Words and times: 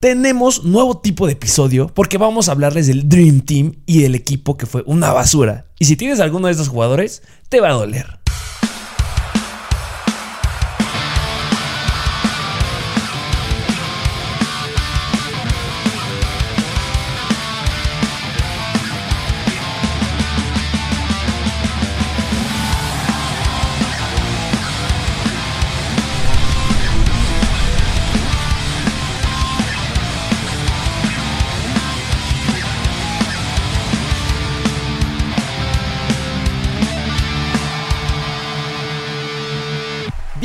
Tenemos 0.00 0.62
nuevo 0.62 0.98
tipo 0.98 1.26
de 1.26 1.32
episodio 1.32 1.88
porque 1.88 2.18
vamos 2.18 2.48
a 2.48 2.52
hablarles 2.52 2.86
del 2.86 3.08
Dream 3.08 3.40
Team 3.40 3.82
y 3.84 4.00
del 4.00 4.14
equipo 4.14 4.56
que 4.56 4.64
fue 4.64 4.84
una 4.86 5.12
basura. 5.12 5.66
Y 5.80 5.86
si 5.86 5.96
tienes 5.96 6.20
alguno 6.20 6.46
de 6.46 6.52
estos 6.52 6.68
jugadores, 6.68 7.24
te 7.48 7.60
va 7.60 7.70
a 7.70 7.72
doler. 7.72 8.20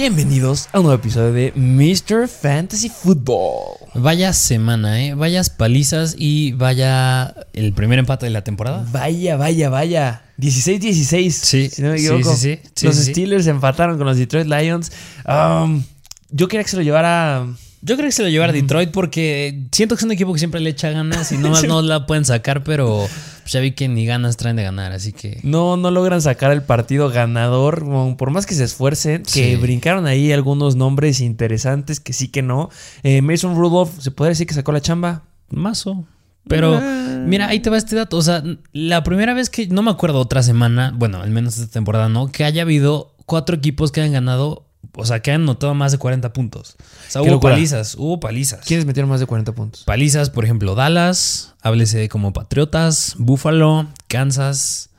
Bienvenidos 0.03 0.67
a 0.73 0.79
un 0.79 0.87
nuevo 0.87 0.99
episodio 0.99 1.31
de 1.31 1.53
Mr. 1.55 2.27
Fantasy 2.27 2.89
Football. 2.89 3.77
Vaya 3.93 4.33
semana, 4.33 5.01
¿eh? 5.01 5.13
Vayas 5.13 5.49
palizas 5.49 6.13
y 6.17 6.51
vaya 6.51 7.33
el 7.53 7.71
primer 7.71 7.99
empate 7.99 8.25
de 8.25 8.31
la 8.31 8.43
temporada. 8.43 8.85
Vaya, 8.91 9.37
vaya, 9.37 9.69
vaya. 9.69 10.23
16-16. 10.39 11.29
Sí, 11.31 11.69
si 11.69 11.81
no 11.81 11.91
me 11.91 11.99
sí, 11.99 12.07
equivoco. 12.07 12.35
sí, 12.35 12.55
sí. 12.55 12.69
Sí, 12.75 12.85
los. 12.87 12.97
Steelers 12.97 13.47
empataron 13.47 13.97
con 13.97 14.05
los 14.05 14.17
Detroit 14.17 14.45
Lions. 14.45 14.91
Um, 15.25 15.85
yo 16.31 16.49
quería 16.49 16.65
que 16.65 16.71
se 16.71 16.75
lo 16.75 16.81
llevara. 16.81 17.47
Yo 17.85 17.95
creo 17.97 18.07
que 18.07 18.13
se 18.13 18.23
lo 18.23 18.29
lleva 18.29 18.45
a 18.45 18.51
Detroit 18.51 18.91
porque 18.91 19.63
siento 19.73 19.95
que 19.95 19.99
es 19.99 20.03
un 20.05 20.11
equipo 20.13 20.31
que 20.31 20.39
siempre 20.39 20.61
le 20.61 20.69
echa 20.69 20.89
ganas 20.91 21.31
y 21.33 21.37
no, 21.37 21.61
no 21.67 21.81
la 21.81 22.05
pueden 22.05 22.23
sacar, 22.23 22.63
pero 22.63 23.05
pues 23.41 23.51
ya 23.51 23.59
vi 23.59 23.71
que 23.73 23.89
ni 23.89 24.05
ganas 24.05 24.37
traen 24.37 24.55
de 24.55 24.63
ganar, 24.63 24.93
así 24.93 25.11
que... 25.11 25.39
No, 25.43 25.75
no 25.75 25.91
logran 25.91 26.21
sacar 26.21 26.51
el 26.51 26.61
partido 26.63 27.09
ganador. 27.09 27.83
Por 28.17 28.31
más 28.31 28.45
que 28.45 28.55
se 28.55 28.63
esfuercen, 28.63 29.23
que 29.23 29.57
brincaron 29.57 30.05
ahí 30.05 30.31
algunos 30.31 30.77
nombres 30.77 31.19
interesantes 31.19 31.99
que 31.99 32.13
sí 32.13 32.29
que 32.29 32.41
no. 32.41 32.69
Eh, 33.03 33.21
Mason 33.21 33.55
Rudolph, 33.55 33.99
¿se 33.99 34.11
podría 34.11 34.29
decir 34.29 34.47
que 34.47 34.53
sacó 34.53 34.71
la 34.71 34.79
chamba? 34.81 35.23
Mazo. 35.49 36.05
Pero 36.47 36.75
Ah. 36.75 37.23
mira, 37.25 37.47
ahí 37.47 37.59
te 37.59 37.69
va 37.69 37.77
este 37.77 37.95
dato. 37.95 38.17
O 38.17 38.21
sea, 38.21 38.43
la 38.71 39.03
primera 39.03 39.33
vez 39.33 39.49
que, 39.49 39.67
no 39.67 39.81
me 39.81 39.91
acuerdo 39.91 40.19
otra 40.19 40.41
semana, 40.43 40.93
bueno, 40.95 41.21
al 41.21 41.29
menos 41.31 41.57
esta 41.57 41.71
temporada, 41.71 42.09
¿no? 42.09 42.31
Que 42.31 42.43
haya 42.43 42.61
habido 42.63 43.13
cuatro 43.25 43.55
equipos 43.55 43.91
que 43.91 44.01
hayan 44.01 44.13
ganado, 44.13 44.65
o 44.95 45.05
sea, 45.05 45.21
que 45.21 45.31
hayan 45.31 45.45
notado 45.45 45.73
más 45.73 45.91
de 45.91 45.97
40 45.97 46.33
puntos. 46.33 46.75
O 46.79 47.11
sea, 47.11 47.21
Qué 47.21 47.27
hubo 47.27 47.35
locura. 47.35 47.53
palizas, 47.53 47.95
hubo 47.95 48.19
palizas. 48.19 48.65
¿Quiénes 48.65 48.85
metieron 48.85 49.09
más 49.09 49.19
de 49.19 49.25
40 49.25 49.53
puntos? 49.53 49.83
Palizas, 49.85 50.29
por 50.29 50.43
ejemplo, 50.45 50.75
Dallas, 50.75 51.53
háblese 51.61 52.09
como 52.09 52.33
Patriotas, 52.33 53.15
Buffalo, 53.17 53.87
Kansas. 54.07 54.89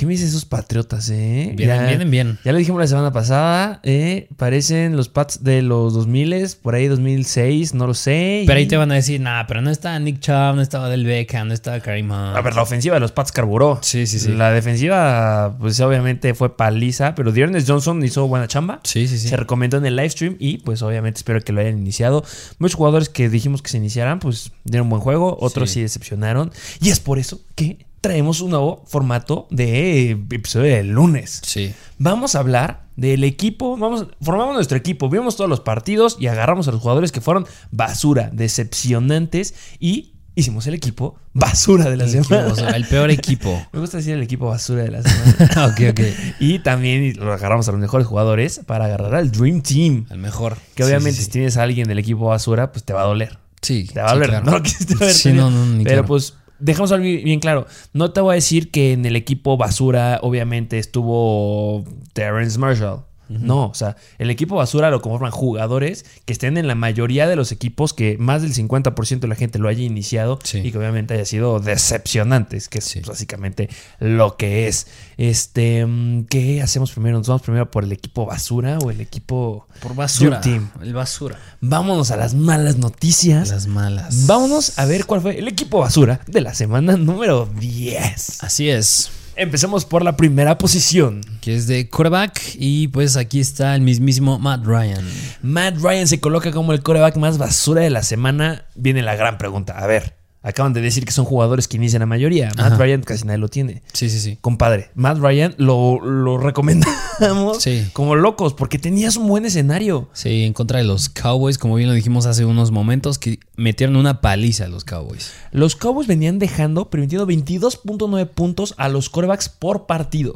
¿Qué 0.00 0.06
me 0.06 0.12
dicen 0.12 0.28
esos 0.28 0.46
patriotas, 0.46 1.10
eh? 1.10 1.52
Vienen, 1.54 1.76
Ya- 1.82 1.86
vienen 1.86 2.10
bien. 2.10 2.38
Ya 2.42 2.52
lo 2.52 2.58
dijimos 2.58 2.80
la 2.80 2.86
semana 2.86 3.12
pasada, 3.12 3.80
eh, 3.82 4.28
parecen 4.38 4.96
los 4.96 5.10
Pats 5.10 5.44
de 5.44 5.60
los 5.60 5.92
2000, 5.92 6.56
por 6.62 6.74
ahí 6.74 6.86
2006, 6.88 7.74
no 7.74 7.86
lo 7.86 7.92
sé. 7.92 8.44
Pero 8.46 8.58
ahí 8.58 8.64
te 8.66 8.78
van 8.78 8.90
a 8.92 8.94
decir, 8.94 9.20
nah, 9.20 9.44
pero 9.46 9.60
no 9.60 9.68
está 9.68 9.98
Nick 9.98 10.20
Chubb, 10.20 10.54
no 10.54 10.62
estaba 10.62 10.88
Del 10.88 11.04
Beckham, 11.04 11.48
no 11.48 11.52
estaba 11.52 11.80
Karim 11.80 12.10
Hunt. 12.10 12.34
A 12.34 12.40
ver, 12.40 12.54
la 12.54 12.62
ofensiva 12.62 12.94
de 12.94 13.00
los 13.00 13.12
Pats 13.12 13.30
carburó. 13.30 13.78
Sí, 13.82 14.06
sí, 14.06 14.18
sí. 14.18 14.32
La 14.32 14.50
defensiva, 14.52 15.54
pues 15.60 15.78
obviamente 15.80 16.32
fue 16.32 16.56
paliza, 16.56 17.14
pero 17.14 17.30
Dearness 17.30 17.66
Johnson 17.68 18.02
hizo 18.02 18.26
buena 18.26 18.48
chamba. 18.48 18.80
Sí, 18.84 19.06
sí, 19.06 19.18
sí. 19.18 19.28
Se 19.28 19.36
recomendó 19.36 19.76
en 19.76 19.84
el 19.84 19.96
live 19.96 20.08
stream 20.08 20.36
y 20.38 20.56
pues 20.58 20.80
obviamente 20.80 21.18
espero 21.18 21.42
que 21.42 21.52
lo 21.52 21.60
hayan 21.60 21.76
iniciado. 21.76 22.24
Muchos 22.58 22.76
jugadores 22.76 23.10
que 23.10 23.28
dijimos 23.28 23.60
que 23.60 23.68
se 23.68 23.76
iniciaran, 23.76 24.18
pues 24.18 24.50
dieron 24.64 24.88
buen 24.88 25.02
juego, 25.02 25.36
otros 25.42 25.68
sí, 25.68 25.74
Sí. 25.74 25.82
decepcionaron. 25.82 26.52
Y 26.80 26.88
es 26.88 27.00
por 27.00 27.18
eso 27.18 27.40
que 27.54 27.84
traemos 28.00 28.40
un 28.40 28.50
nuevo 28.50 28.82
formato 28.86 29.46
de 29.50 30.10
episodio 30.12 30.74
del 30.74 30.88
lunes. 30.88 31.40
Sí. 31.44 31.74
Vamos 31.98 32.34
a 32.34 32.38
hablar 32.40 32.84
del 32.96 33.24
equipo, 33.24 33.76
vamos, 33.76 34.06
formamos 34.22 34.54
nuestro 34.54 34.76
equipo, 34.76 35.08
vimos 35.08 35.36
todos 35.36 35.48
los 35.50 35.60
partidos 35.60 36.16
y 36.20 36.26
agarramos 36.26 36.68
a 36.68 36.72
los 36.72 36.80
jugadores 36.80 37.12
que 37.12 37.20
fueron 37.20 37.46
basura, 37.70 38.30
decepcionantes 38.32 39.54
y 39.78 40.12
hicimos 40.34 40.66
el 40.66 40.74
equipo 40.74 41.16
basura 41.34 41.90
de 41.90 41.96
la 41.96 42.04
El, 42.04 42.10
equipo, 42.10 42.24
semana. 42.34 42.52
o 42.52 42.56
sea, 42.56 42.70
el 42.70 42.86
peor 42.86 43.10
equipo. 43.10 43.62
Me 43.72 43.80
gusta 43.80 43.98
decir 43.98 44.14
el 44.14 44.22
equipo 44.22 44.46
basura 44.46 44.82
de 44.84 44.90
la 44.90 45.02
semana. 45.02 45.66
ok, 45.72 45.80
ok. 45.90 46.00
y 46.40 46.58
también 46.60 47.14
lo 47.18 47.32
agarramos 47.32 47.68
a 47.68 47.72
los 47.72 47.80
mejores 47.80 48.06
jugadores 48.06 48.60
para 48.66 48.86
agarrar 48.86 49.14
al 49.14 49.30
Dream 49.30 49.60
Team. 49.62 50.06
El 50.10 50.18
mejor. 50.18 50.56
Que 50.74 50.82
Sí, 50.84 50.88
obviamente 50.88 51.18
sí, 51.18 51.24
si 51.26 51.30
tienes 51.30 51.56
a 51.56 51.62
alguin 51.64 51.86
del 51.86 51.98
equipo 51.98 52.26
basura, 52.26 52.72
pues 52.72 52.84
te 52.84 52.92
va 52.92 53.02
a 53.02 53.06
doler. 53.06 53.38
Sí, 53.62 53.84
Te 53.92 54.00
va 54.00 54.10
a 54.10 54.14
doler. 54.14 54.30
claro. 54.30 54.46
No 54.46 54.52
lo 54.58 54.62
quisiste 54.62 54.94
ver. 54.94 55.12
Sí, 55.12 55.32
no, 55.34 55.50
no, 55.50 55.66
ni 55.66 55.84
Pero 55.84 55.96
claro. 55.96 56.06
pues 56.08 56.34
dejamos 56.60 56.92
algo 56.92 57.04
bien 57.04 57.40
claro. 57.40 57.66
No 57.92 58.12
te 58.12 58.20
voy 58.20 58.32
a 58.32 58.34
decir 58.34 58.70
que 58.70 58.92
en 58.92 59.04
el 59.06 59.16
equipo 59.16 59.56
basura 59.56 60.18
obviamente 60.22 60.78
estuvo 60.78 61.84
Terrence 62.12 62.58
Marshall. 62.58 63.09
No, 63.30 63.66
o 63.66 63.74
sea, 63.74 63.96
el 64.18 64.28
equipo 64.28 64.56
basura 64.56 64.90
lo 64.90 65.00
conforman 65.00 65.30
jugadores 65.30 66.04
que 66.24 66.32
estén 66.32 66.58
en 66.58 66.66
la 66.66 66.74
mayoría 66.74 67.28
de 67.28 67.36
los 67.36 67.52
equipos 67.52 67.94
que 67.94 68.18
más 68.18 68.42
del 68.42 68.52
50% 68.52 69.20
de 69.20 69.28
la 69.28 69.36
gente 69.36 69.60
lo 69.60 69.68
haya 69.68 69.84
iniciado 69.84 70.40
Sí. 70.42 70.58
y 70.58 70.72
que 70.72 70.78
obviamente 70.78 71.14
haya 71.14 71.24
sido 71.24 71.60
decepcionantes, 71.60 72.68
que 72.68 72.78
es 72.78 72.84
Sí. 72.84 73.00
básicamente 73.06 73.68
lo 74.00 74.36
que 74.36 74.66
es. 74.66 74.88
Este, 75.16 75.86
mm, 75.86 76.24
¿qué 76.24 76.60
hacemos 76.60 76.90
primero? 76.90 77.18
¿Nos 77.18 77.28
vamos 77.28 77.42
primero 77.42 77.70
por 77.70 77.84
el 77.84 77.92
equipo 77.92 78.26
basura 78.26 78.78
o 78.78 78.90
el 78.90 79.00
equipo 79.00 79.66
Por 79.80 79.94
basura. 79.94 80.40
Team? 80.40 80.68
El 80.82 80.94
basura. 80.94 81.38
Vámonos 81.60 82.10
a 82.10 82.16
las 82.16 82.34
malas 82.34 82.78
noticias. 82.78 83.50
Las 83.50 83.66
malas. 83.68 84.26
Vámonos 84.26 84.78
a 84.78 84.86
ver 84.86 85.06
cuál 85.06 85.20
fue 85.20 85.38
el 85.38 85.46
equipo 85.46 85.78
basura 85.78 86.20
de 86.26 86.40
la 86.40 86.52
semana 86.54 86.96
número 86.96 87.48
10. 87.60 88.42
Así 88.42 88.68
es. 88.70 89.10
Empecemos 89.36 89.84
por 89.84 90.04
la 90.04 90.16
primera 90.16 90.58
posición. 90.58 91.22
Que 91.40 91.56
es 91.56 91.66
de 91.66 91.88
quarterback. 91.88 92.40
Y 92.54 92.88
pues 92.88 93.16
aquí 93.16 93.40
está 93.40 93.74
el 93.74 93.82
mismísimo 93.82 94.38
Matt 94.38 94.64
Ryan. 94.64 95.08
Matt 95.42 95.76
Ryan 95.78 96.06
se 96.06 96.20
coloca 96.20 96.52
como 96.52 96.72
el 96.72 96.82
coreback 96.82 97.16
más 97.16 97.38
basura 97.38 97.82
de 97.82 97.90
la 97.90 98.02
semana. 98.02 98.66
Viene 98.74 99.02
la 99.02 99.16
gran 99.16 99.38
pregunta. 99.38 99.78
A 99.78 99.86
ver, 99.86 100.19
acaban 100.42 100.72
de 100.72 100.80
decir 100.80 101.04
que 101.04 101.12
son 101.12 101.24
jugadores 101.24 101.68
que 101.68 101.76
inician 101.76 102.00
la 102.00 102.06
mayoría. 102.06 102.46
Matt 102.56 102.72
Ajá. 102.72 102.76
Ryan 102.78 103.02
casi 103.02 103.24
nadie 103.24 103.38
lo 103.38 103.48
tiene. 103.48 103.82
Sí, 103.92 104.08
sí, 104.08 104.18
sí. 104.20 104.38
Compadre, 104.40 104.90
Matt 104.94 105.18
Ryan 105.18 105.54
lo, 105.58 106.00
lo 106.00 106.38
recomendamos 106.38 107.62
Sí. 107.62 107.86
como 107.92 108.14
locos 108.16 108.54
porque 108.54 108.78
tenías 108.78 109.16
un 109.16 109.28
buen 109.28 109.44
escenario. 109.44 110.08
Sí, 110.12 110.44
en 110.44 110.52
contra 110.52 110.78
de 110.78 110.84
los 110.84 111.08
Cowboys, 111.08 111.58
como 111.58 111.74
bien 111.74 111.88
lo 111.88 111.94
dijimos 111.94 112.26
hace 112.26 112.44
unos 112.44 112.70
momentos, 112.70 113.18
que 113.18 113.38
metieron 113.56 113.96
una 113.96 114.20
paliza 114.20 114.64
a 114.64 114.68
los 114.68 114.84
Cowboys. 114.84 115.32
Los 115.52 115.76
Cowboys 115.76 116.06
venían 116.06 116.38
dejando, 116.38 116.88
permitiendo 116.90 117.26
22.9 117.26 118.26
puntos 118.30 118.74
a 118.78 118.88
los 118.88 119.10
corebacks 119.10 119.48
por 119.48 119.86
partido. 119.86 120.34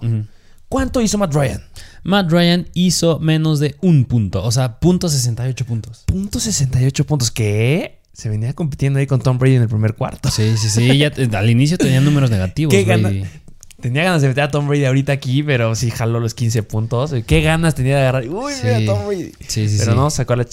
¿Cuánto 0.69 1.01
hizo 1.01 1.19
Matt 1.19 1.33
Ryan? 1.35 1.63
Matt 2.03 2.31
Ryan 2.31 2.69
hizo 2.75 3.19
menos 3.21 3.61
de 3.61 3.77
un 3.81 4.05
punto, 4.07 4.43
o 4.45 4.51
sea, 4.51 4.81
punto 4.81 5.09
68 5.09 5.65
puntos. 5.65 6.03
Punto 6.07 6.41
68 6.41 7.07
puntos. 7.07 7.31
¿Qué? 7.31 8.01
Se 8.15 8.29
venía 8.31 8.55
compitiendo 8.55 8.99
ahí 8.99 9.07
con 9.07 9.21
Tom 9.21 9.37
Brady 9.39 9.57
en 9.57 9.63
el 9.63 9.69
primer 9.69 9.95
cuarto. 9.95 10.31
Sí, 10.31 10.57
sí, 10.57 10.71
sí. 10.71 10.97
Ya 10.99 11.13
al 11.39 11.51
inicio 11.51 11.77
tenía 11.77 12.01
números 12.01 12.31
negativos. 12.31 12.73
¿Qué 12.73 12.85
Brady. 12.85 13.03
gana- 13.21 13.31
Tenía 13.81 14.03
ganas 14.05 14.23
de 14.23 14.29
meter 14.29 14.45
a 14.45 14.49
Tom 14.51 14.67
Brady 14.67 14.87
ahorita 14.87 15.13
aquí, 15.13 15.43
pero 15.43 15.75
sí 15.75 15.91
jaló 15.91 16.19
los 16.19 16.33
15 16.33 16.63
puntos. 16.63 17.13
¿Qué 17.27 17.43
ganas 17.43 17.75
tenía 17.75 17.97
de 17.97 18.03
agarrar? 18.03 18.29
Uy, 18.29 18.53
Sí. 18.55 18.61
mira 18.65 18.87
Tom 18.95 19.07
Brady. 19.09 19.33
Sí, 19.47 19.69
sí, 19.69 19.77
pero 19.79 19.93
sí. 19.93 19.99
no, 19.99 20.09
sacó 20.09 20.37
la, 20.37 20.47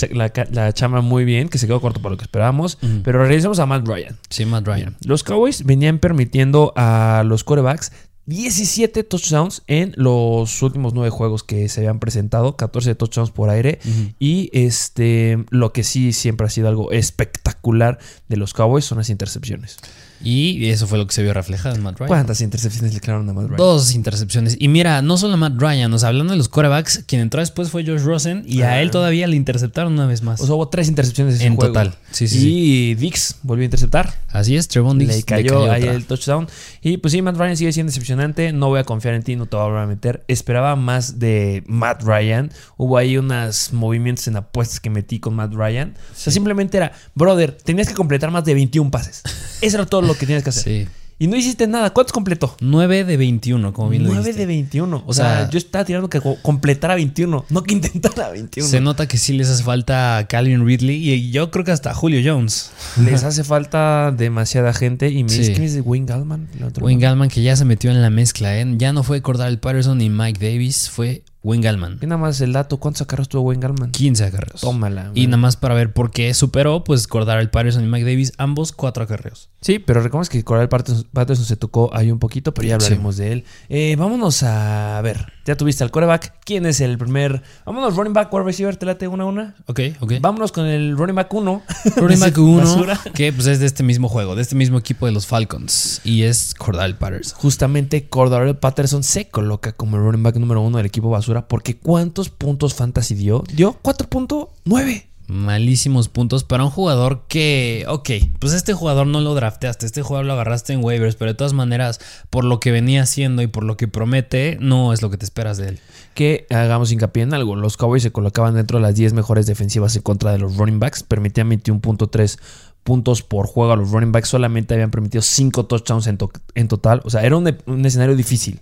la 0.52 0.74
chama 0.74 1.00
muy 1.00 1.24
bien, 1.24 1.48
que 1.48 1.58
se 1.58 1.66
quedó 1.66 1.80
corto 1.80 2.02
para 2.02 2.12
lo 2.14 2.18
que 2.18 2.24
esperábamos. 2.26 2.78
Pero 3.04 3.20
regresemos 3.22 3.60
a 3.60 3.66
Matt 3.66 3.88
Ryan. 3.88 4.18
Sí, 4.30 4.44
Matt 4.46 4.68
Ryan. 4.68 4.98
Los 5.06 5.24
Cowboys 5.24 5.64
venían 5.66 6.00
permitiendo 6.00 6.74
a 6.76 7.24
los 7.26 7.46
quarterbacks 7.46 7.94
17 8.32 9.04
touchdowns 9.04 9.62
en 9.68 9.92
los 9.98 10.62
últimos 10.62 10.94
9 10.94 11.10
juegos 11.10 11.44
que 11.44 11.68
se 11.68 11.82
habían 11.82 12.00
presentado, 12.00 12.56
14 12.56 12.96
touchdowns 12.96 13.32
por 13.32 13.50
aire. 13.50 13.80
Y 14.20 14.50
este, 14.54 15.44
lo 15.50 15.74
que 15.74 15.84
sí 15.84 16.14
siempre 16.14 16.48
ha 16.48 16.50
sido 16.50 16.70
algo 16.70 16.92
espectacular 16.94 18.00
de 18.30 18.38
los 18.38 18.54
Cowboys 18.54 18.86
son 18.86 19.00
las 19.00 19.10
intercepciones. 19.10 19.78
Y 20.24 20.70
eso 20.70 20.88
fue 20.88 20.98
lo 20.98 21.08
que 21.08 21.14
se 21.14 21.24
vio 21.24 21.34
reflejado 21.34 21.76
en 21.76 21.82
Matt 21.84 21.98
Ryan. 22.00 22.08
¿Cuántas 22.08 22.42
intercepciones 22.42 22.94
le 22.94 23.00
clavaron 23.00 23.28
a 23.30 23.34
Matt 23.34 23.46
Ryan? 23.46 23.58
Dos 23.58 23.94
intercepciones. 23.96 24.56
Y 24.60 24.68
mira, 24.68 25.02
no 25.02 25.18
solo 25.18 25.38
Matt 25.38 25.54
Ryan, 25.60 25.94
o 25.94 26.00
sea, 26.00 26.10
hablando 26.10 26.32
de 26.34 26.38
los 26.38 26.50
quarterbacks, 26.50 27.04
quien 27.08 27.22
entró 27.22 27.40
después 27.40 27.70
fue 27.70 27.86
Josh 27.86 28.02
Rosen 28.02 28.44
y 28.48 28.62
Ah. 28.62 28.72
a 28.72 28.82
él 28.82 28.92
todavía 28.92 29.28
le 29.28 29.36
interceptaron 29.36 29.94
una 29.94 30.06
vez 30.06 30.22
más. 30.22 30.40
O 30.42 30.46
sea, 30.46 30.56
hubo 30.56 30.68
tres 30.70 30.88
intercepciones 30.88 31.42
En 31.42 31.56
juego. 31.56 31.74
total. 31.74 31.96
Sí, 32.12 32.28
sí, 32.28 32.50
y 32.92 32.96
Dix 32.96 33.36
volvió 33.44 33.64
a 33.64 33.66
interceptar. 33.66 34.14
Así 34.30 34.56
es, 34.56 34.68
Trevon 34.68 34.98
Diggs 35.00 35.16
Le 35.16 35.24
cayó, 35.24 35.72
ahí 35.72 35.84
el 35.84 36.06
touchdown. 36.06 36.48
Y 36.82 36.98
pues 36.98 37.12
sí, 37.12 37.22
Matt 37.22 37.38
Ryan 37.38 37.58
sigue 37.58 37.74
siendo 37.74 37.90
decepcionante. 37.92 38.54
No 38.54 38.68
voy 38.70 38.80
a 38.80 38.84
confiar 38.84 39.14
en 39.16 39.24
ti, 39.24 39.36
no 39.36 39.46
te 39.46 39.56
voy 39.56 39.64
a 39.64 39.68
volver 39.68 39.82
a 39.84 39.88
meter. 39.88 40.24
Esperaba 40.28 40.76
más 40.76 41.20
de 41.20 41.64
Matt 41.68 42.04
Ryan. 42.04 42.52
Hubo 42.78 42.98
ahí 42.98 43.18
unos 43.18 43.74
movimientos 43.74 44.28
en 44.28 44.36
apuestas 44.38 44.80
que 44.80 44.90
metí 44.90 45.20
con 45.20 45.36
Matt 45.36 45.54
Ryan. 45.54 45.96
O 46.14 46.16
sea, 46.18 46.32
simplemente 46.32 46.78
era, 46.78 46.94
brother, 47.16 47.52
tenías 47.52 47.88
que 47.88 47.94
completar 47.94 48.32
más 48.32 48.46
de 48.46 48.54
21 48.54 48.92
pases. 48.92 49.22
Eso 49.62 49.78
era 49.78 49.86
todo 49.86 50.02
lo 50.02 50.11
que 50.18 50.26
tenías 50.26 50.44
que 50.44 50.50
hacer. 50.50 50.64
Sí. 50.64 50.88
Y 51.20 51.28
no 51.28 51.36
hiciste 51.36 51.68
nada. 51.68 51.92
¿Cuántos 51.92 52.14
completó? 52.14 52.58
9 52.62 53.04
de 53.04 53.16
21, 53.16 53.74
como 53.74 53.90
bien 53.90 54.02
lo 54.02 54.08
9 54.10 54.24
dijiste. 54.24 54.40
de 54.42 54.46
21. 54.48 55.04
O, 55.06 55.14
sea, 55.14 55.48
yo 55.52 55.60
estaba 55.60 55.86
tirando 55.86 56.10
que 56.10 56.20
co- 56.20 56.38
completara 56.42 56.96
21, 56.96 57.46
no 57.48 57.62
que 57.64 57.74
intentara 57.76 58.30
21. 58.32 58.68
Se 58.68 58.82
nota 58.82 59.08
que 59.08 59.20
sí 59.20 59.34
les 59.34 59.48
hace 59.48 59.62
falta 59.62 60.18
a 60.18 60.26
Calvin 60.28 60.66
Ridley 60.66 61.12
y 61.14 61.30
yo 61.30 61.52
creo 61.52 61.64
que 61.64 61.70
hasta 61.70 61.94
Julio 61.94 62.22
Jones. 62.26 62.72
Les 63.06 63.24
hace 63.24 63.44
falta 63.44 64.12
demasiada 64.12 64.74
gente. 64.74 65.10
Y 65.12 65.24
me 65.24 65.30
dice 65.30 65.44
Sí. 65.46 65.54
que 65.54 65.64
es 65.66 65.76
de 65.76 65.82
Wayne 65.82 66.08
Gallman. 66.08 66.50
Wayne 66.80 66.96
man. 66.96 67.00
Gallman 67.00 67.30
que 67.30 67.44
ya 67.44 67.56
se 67.56 67.66
metió 67.66 67.92
en 67.92 68.02
la 68.02 68.10
mezcla, 68.10 68.58
¿eh? 68.60 68.66
Ya 68.78 68.92
no 68.92 69.04
fue 69.04 69.22
Cordell 69.22 69.60
Patterson 69.60 70.00
ni 70.00 70.10
Mike 70.10 70.44
Davis, 70.44 70.90
fue 70.90 71.22
Wayne 71.44 71.64
Gallman. 71.64 72.00
Y 72.02 72.06
nada 72.06 72.22
más 72.22 72.40
el 72.42 72.54
dato. 72.54 72.78
¿Cuántos 72.78 73.02
acarreos 73.02 73.30
tuvo 73.30 73.42
Wayne 73.44 73.62
Gallman? 73.62 73.92
15 73.92 74.26
acarreos. 74.26 74.62
Tómala. 74.62 75.08
Y 75.14 75.22
güey. 75.22 75.28
nada 75.28 75.38
más 75.38 75.58
para 75.58 75.74
ver 75.74 75.94
por 75.94 76.12
qué 76.12 76.34
superó, 76.34 76.84
pues 76.84 77.08
Cordell 77.08 77.50
Patterson 77.50 77.84
y 77.84 77.88
Mike 77.88 78.06
Davis, 78.06 78.34
ambos 78.38 78.72
cuatro 78.72 79.04
acarreos. 79.04 79.50
Sí, 79.62 79.78
pero 79.78 80.02
recordemos 80.02 80.30
que 80.30 80.44
Coral 80.44 80.70
Patterson, 80.70 81.46
se 81.46 81.56
tocó 81.56 81.92
ahí 81.94 82.10
un 82.10 82.18
poquito, 82.18 82.52
pero 82.52 82.68
ya 82.68 82.76
hablaremos 82.76 83.18
de 83.18 83.32
él. 83.32 83.46
Eh, 83.70 83.96
vámonos 83.96 84.42
a 84.42 85.00
ver. 85.04 85.34
Ya 85.46 85.56
tuviste 85.56 85.84
al 85.84 85.92
coreback. 85.92 86.34
¿Quién 86.44 86.66
es 86.66 86.82
el 86.82 86.98
primer? 86.98 87.44
Vámonos, 87.64 87.96
running 87.96 88.14
back, 88.14 88.34
wide 88.34 88.44
receiver, 88.44 88.76
te 88.76 88.88
late 88.88 89.08
una 89.08 89.24
a 89.24 89.28
una. 89.28 89.56
Ok, 89.68 89.80
ok. 90.00 90.14
Vámonos 90.20 90.52
con 90.52 90.66
el 90.66 90.98
running 90.98 91.16
back 91.16 91.32
1. 91.32 91.64
Running 91.96 92.20
back 92.20 92.38
1, 92.40 92.88
que 93.14 93.32
pues 93.32 93.46
es 93.46 93.60
de 93.60 93.68
este 93.68 93.84
mismo 93.84 94.10
juego, 94.10 94.36
de 94.36 94.42
este 94.42 94.56
mismo 94.56 94.80
equipo 94.80 95.06
de 95.06 95.12
los 95.12 95.28
Falcons. 95.28 96.02
Y 96.04 96.24
es 96.24 96.56
Cordell 96.56 96.96
Patterson. 96.96 97.38
Justamente 97.40 98.10
Cordell 98.10 98.56
Patterson 98.56 99.04
se 99.04 99.30
coloca 99.30 99.74
como 99.74 99.98
el 99.98 100.04
running 100.04 100.24
back 100.24 100.38
número 100.38 100.62
uno 100.62 100.78
del 100.78 100.88
equipo 100.88 101.12
basura 101.12 101.31
porque 101.48 101.78
¿cuántos 101.78 102.30
puntos 102.30 102.74
fantasy 102.74 103.16
dio? 103.16 103.44
Dio 103.54 103.78
4.9. 103.82 105.06
Malísimos 105.28 106.10
puntos 106.10 106.44
para 106.44 106.66
un 106.66 106.72
jugador 106.72 107.24
que, 107.30 107.86
ok, 107.88 108.10
pues 108.40 108.52
este 108.52 108.74
jugador 108.74 109.08
no 109.08 109.22
lo 109.22 109.34
drafteaste, 109.34 109.86
este 109.86 110.02
jugador 110.02 110.26
lo 110.26 110.34
agarraste 110.34 110.74
en 110.74 110.84
waivers, 110.84 111.16
pero 111.16 111.32
de 111.32 111.36
todas 111.38 111.54
maneras, 111.54 112.02
por 112.30 112.44
lo 112.44 112.60
que 112.60 112.72
venía 112.72 113.04
haciendo 113.04 113.42
y 113.42 113.48
por 113.48 113.64
lo 113.64 113.78
que 113.78 113.88
promete, 113.88 114.58
no 114.60 114.92
es 114.92 115.02
lo 115.02 115.10
que 115.10 115.16
te 115.18 115.24
esperas 115.24 115.56
de 115.58 115.70
él. 115.70 115.80
Que 116.16 116.48
hagamos 116.50 116.92
hincapié 116.92 117.24
en 117.24 117.34
algo. 117.34 117.56
Los 117.56 117.78
Cowboys 117.78 118.04
se 118.04 118.12
colocaban 118.12 118.56
dentro 118.56 118.78
de 118.80 118.82
las 118.82 118.96
10 118.96 119.14
mejores 119.14 119.46
defensivas 119.46 119.96
en 119.96 120.02
contra 120.02 120.34
de 120.34 120.40
los 120.40 120.58
running 120.58 120.80
backs. 120.82 121.04
Permitían 121.04 121.50
21.3 121.50 122.38
puntos 122.84 123.22
por 123.22 123.48
juego 123.48 123.72
a 123.72 123.78
los 123.78 123.92
running 123.92 124.12
backs. 124.12 124.28
Solamente 124.28 124.74
habían 124.74 124.92
permitido 124.92 125.22
5 125.22 125.66
touchdowns 125.68 126.08
en, 126.08 126.18
to- 126.18 126.32
en 126.56 126.68
total. 126.68 127.00
O 127.06 127.10
sea, 127.10 127.22
era 127.22 127.38
un, 127.38 127.56
un 127.68 127.86
escenario 127.86 128.18
difícil. 128.18 128.60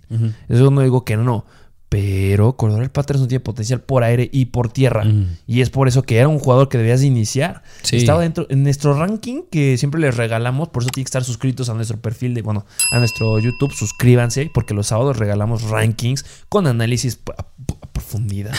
Eso 0.47 0.69
no 0.69 0.81
digo 0.81 1.03
que 1.03 1.17
no. 1.17 1.45
Pero 1.89 2.55
Cordell 2.55 2.91
Patterson 2.91 3.27
tiene 3.27 3.39
potencial 3.39 3.81
por 3.81 4.03
aire 4.03 4.29
y 4.31 4.45
por 4.45 4.71
tierra. 4.71 5.03
Y 5.47 5.61
es 5.61 5.71
por 5.71 5.87
eso 5.87 6.03
que 6.03 6.17
era 6.17 6.27
un 6.27 6.37
jugador 6.37 6.69
que 6.69 6.77
debías 6.77 7.01
de 7.01 7.07
iniciar. 7.07 7.63
Sí. 7.81 7.97
Estaba 7.97 8.21
dentro 8.21 8.45
en 8.49 8.61
nuestro 8.61 8.93
ranking 8.93 9.41
que 9.49 9.75
siempre 9.77 9.99
les 9.99 10.15
regalamos. 10.15 10.69
Por 10.69 10.83
eso 10.83 10.91
tienen 10.91 11.05
que 11.05 11.09
estar 11.09 11.23
suscritos 11.23 11.67
a 11.69 11.73
nuestro 11.73 11.99
perfil 11.99 12.35
de, 12.35 12.43
bueno, 12.43 12.65
a 12.91 12.99
nuestro 12.99 13.39
YouTube. 13.39 13.73
Suscríbanse 13.73 14.51
porque 14.53 14.75
los 14.75 14.87
sábados 14.87 15.17
regalamos 15.17 15.63
rankings 15.63 16.25
con 16.47 16.67
análisis 16.67 17.19
profundidad. 17.99 18.53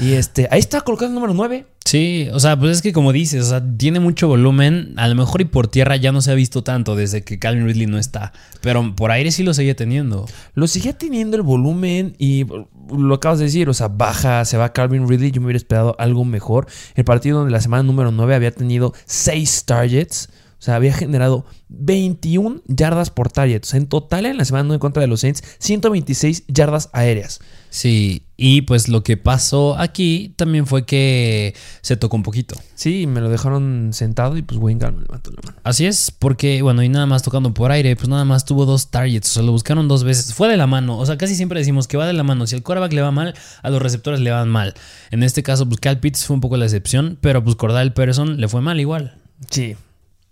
y 0.00 0.14
este, 0.14 0.48
ahí 0.50 0.58
está 0.58 0.80
colocado 0.80 1.08
el 1.08 1.14
número 1.14 1.34
9. 1.34 1.66
Sí, 1.84 2.28
o 2.32 2.40
sea, 2.40 2.58
pues 2.58 2.72
es 2.72 2.82
que 2.82 2.92
como 2.92 3.12
dices, 3.12 3.44
o 3.44 3.48
sea, 3.48 3.62
tiene 3.76 4.00
mucho 4.00 4.28
volumen, 4.28 4.94
a 4.96 5.08
lo 5.08 5.14
mejor 5.14 5.40
y 5.40 5.44
por 5.44 5.68
tierra 5.68 5.96
ya 5.96 6.12
no 6.12 6.20
se 6.20 6.30
ha 6.30 6.34
visto 6.34 6.62
tanto 6.62 6.96
desde 6.96 7.22
que 7.22 7.38
Calvin 7.38 7.66
Ridley 7.66 7.86
no 7.86 7.98
está, 7.98 8.32
pero 8.60 8.94
por 8.94 9.10
aire 9.10 9.30
sí 9.30 9.42
lo 9.42 9.54
sigue 9.54 9.74
teniendo. 9.74 10.26
Lo 10.54 10.66
seguía 10.66 10.92
teniendo 10.92 11.36
el 11.36 11.42
volumen 11.42 12.14
y 12.18 12.44
lo 12.90 13.14
acabas 13.14 13.38
de 13.38 13.46
decir, 13.46 13.68
o 13.68 13.74
sea, 13.74 13.88
baja, 13.88 14.44
se 14.44 14.56
va 14.56 14.72
Calvin 14.72 15.08
Ridley. 15.08 15.30
Yo 15.30 15.40
me 15.40 15.46
hubiera 15.46 15.58
esperado 15.58 15.96
algo 15.98 16.24
mejor. 16.24 16.66
El 16.94 17.04
partido 17.04 17.38
donde 17.38 17.52
la 17.52 17.60
semana 17.60 17.82
número 17.82 18.10
9 18.10 18.34
había 18.34 18.50
tenido 18.50 18.92
6 19.06 19.64
targets. 19.64 20.28
O 20.58 20.62
sea, 20.62 20.74
había 20.74 20.92
generado 20.92 21.44
21 21.68 22.62
yardas 22.66 23.10
por 23.10 23.30
target. 23.30 23.62
O 23.62 23.66
sea, 23.66 23.78
en 23.78 23.86
total 23.86 24.26
en 24.26 24.38
la 24.38 24.44
semana 24.44 24.64
9 24.64 24.80
contra 24.80 25.00
de 25.00 25.06
los 25.06 25.20
Saints, 25.20 25.42
126 25.58 26.44
yardas 26.48 26.90
aéreas. 26.92 27.40
Sí, 27.70 28.22
y 28.36 28.62
pues 28.62 28.88
lo 28.88 29.02
que 29.02 29.16
pasó 29.16 29.78
aquí 29.78 30.32
también 30.36 30.66
fue 30.66 30.86
que 30.86 31.54
se 31.82 31.96
tocó 31.96 32.16
un 32.16 32.22
poquito. 32.22 32.56
Sí, 32.74 33.06
me 33.06 33.20
lo 33.20 33.28
dejaron 33.28 33.90
sentado 33.92 34.36
y 34.36 34.42
pues 34.42 34.58
Wayne 34.58 34.80
Gallman 34.80 35.02
levantó 35.02 35.30
la 35.30 35.42
mano. 35.44 35.58
Así 35.64 35.84
es, 35.84 36.10
porque 36.10 36.62
bueno, 36.62 36.82
y 36.82 36.88
nada 36.88 37.06
más 37.06 37.22
tocando 37.22 37.52
por 37.52 37.70
aire, 37.70 37.94
pues 37.94 38.08
nada 38.08 38.24
más 38.24 38.46
tuvo 38.46 38.64
dos 38.64 38.90
targets, 38.90 39.30
o 39.30 39.34
sea, 39.34 39.42
lo 39.42 39.52
buscaron 39.52 39.86
dos 39.86 40.02
veces, 40.02 40.32
fue 40.32 40.48
de 40.48 40.56
la 40.56 40.66
mano, 40.66 40.98
o 40.98 41.04
sea, 41.04 41.18
casi 41.18 41.34
siempre 41.34 41.60
decimos 41.60 41.86
que 41.88 41.98
va 41.98 42.06
de 42.06 42.14
la 42.14 42.22
mano, 42.22 42.46
si 42.46 42.56
el 42.56 42.62
quarterback 42.62 42.92
le 42.94 43.02
va 43.02 43.10
mal, 43.10 43.34
a 43.62 43.70
los 43.70 43.82
receptores 43.82 44.20
le 44.20 44.30
van 44.30 44.48
mal. 44.48 44.74
En 45.10 45.22
este 45.22 45.42
caso, 45.42 45.68
pues 45.68 45.80
Cal 45.80 46.00
Pitts 46.00 46.24
fue 46.24 46.34
un 46.34 46.40
poco 46.40 46.56
la 46.56 46.64
excepción, 46.64 47.18
pero 47.20 47.44
pues 47.44 47.56
Cordell 47.56 47.92
Patterson 47.92 48.40
le 48.40 48.48
fue 48.48 48.62
mal 48.62 48.80
igual. 48.80 49.18
Sí, 49.50 49.76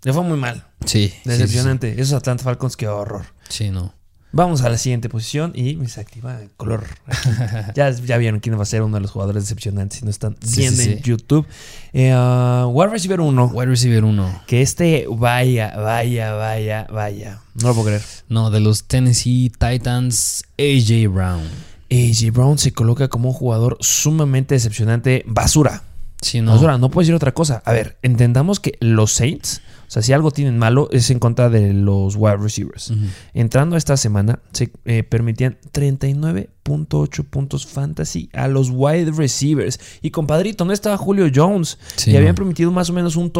le 0.07 0.13
fue 0.13 0.23
muy 0.23 0.37
mal. 0.37 0.65
Sí, 0.85 1.13
Decepcionante. 1.25 1.99
Esos 2.01 2.13
Atlanta 2.13 2.41
Falcons, 2.41 2.77
qué 2.77 2.87
horror. 2.87 3.25
Sí, 3.49 3.71
no. 3.71 3.93
Vamos 4.31 4.61
a 4.61 4.69
la 4.69 4.77
siguiente 4.77 5.09
posición 5.09 5.51
y 5.53 5.75
me 5.75 5.89
se 5.89 5.99
activa 5.99 6.41
el 6.41 6.49
color. 6.51 6.85
ya, 7.75 7.89
ya 7.89 8.15
vieron 8.15 8.39
quién 8.39 8.57
va 8.57 8.63
a 8.63 8.65
ser 8.65 8.83
uno 8.83 8.95
de 8.95 9.01
los 9.01 9.11
jugadores 9.11 9.43
decepcionantes 9.43 9.99
si 9.99 10.05
no 10.05 10.11
están 10.11 10.37
viendo 10.55 10.81
sí, 10.81 10.93
en. 10.93 11.01
YouTube. 11.01 11.45
Eh, 11.91 12.13
ah, 12.15 12.69
wide 12.71 12.87
receiver 12.89 13.19
1. 13.19 13.51
Wide 13.53 13.65
receiver 13.65 14.05
1. 14.05 14.43
Que 14.47 14.61
este, 14.61 15.07
vaya, 15.09 15.75
vaya, 15.75 16.31
vaya, 16.35 16.87
vaya. 16.89 17.41
No 17.61 17.67
lo 17.67 17.73
puedo 17.73 17.87
creer. 17.87 18.01
No, 18.29 18.49
de 18.49 18.61
los 18.61 18.85
Tennessee 18.85 19.51
Titans, 19.59 20.45
AJ 20.57 21.11
Brown. 21.11 21.43
AJ 21.91 22.31
Brown 22.31 22.57
se 22.57 22.71
coloca 22.71 23.09
como 23.09 23.31
un 23.31 23.35
jugador 23.35 23.77
sumamente 23.81 24.55
decepcionante. 24.55 25.25
Basura. 25.27 25.83
Sí, 26.21 26.41
no. 26.41 26.53
Basura, 26.53 26.77
no 26.77 26.89
puedo 26.89 27.03
decir 27.03 27.15
otra 27.15 27.33
cosa. 27.33 27.61
A 27.65 27.71
ver, 27.71 27.97
entendamos 28.01 28.59
que 28.59 28.77
los 28.79 29.11
Saints, 29.11 29.61
o 29.87 29.89
sea, 29.89 30.01
si 30.01 30.11
algo 30.11 30.31
tienen 30.31 30.57
malo, 30.57 30.89
es 30.91 31.09
en 31.11 31.19
contra 31.19 31.49
de 31.49 31.71
los 31.71 32.17
wide 32.17 32.37
receivers. 32.37 32.91
Entrando 33.33 33.75
a 33.75 33.77
esta 33.77 33.95
semana, 33.95 34.39
se 34.51 34.73
eh, 34.83 35.03
permitían 35.03 35.57
39.8 35.71 37.23
puntos 37.23 37.65
fantasy 37.65 38.29
a 38.33 38.49
los 38.49 38.69
wide 38.69 39.11
receivers. 39.11 39.79
Y 40.01 40.11
compadrito, 40.11 40.65
no 40.65 40.73
estaba 40.73 40.97
Julio 40.97 41.31
Jones. 41.33 41.79
Sí, 41.95 42.11
y 42.11 42.17
habían 42.17 42.35
permitido 42.35 42.69
más 42.69 42.89
o 42.89 42.93
menos 42.93 43.15
un, 43.15 43.31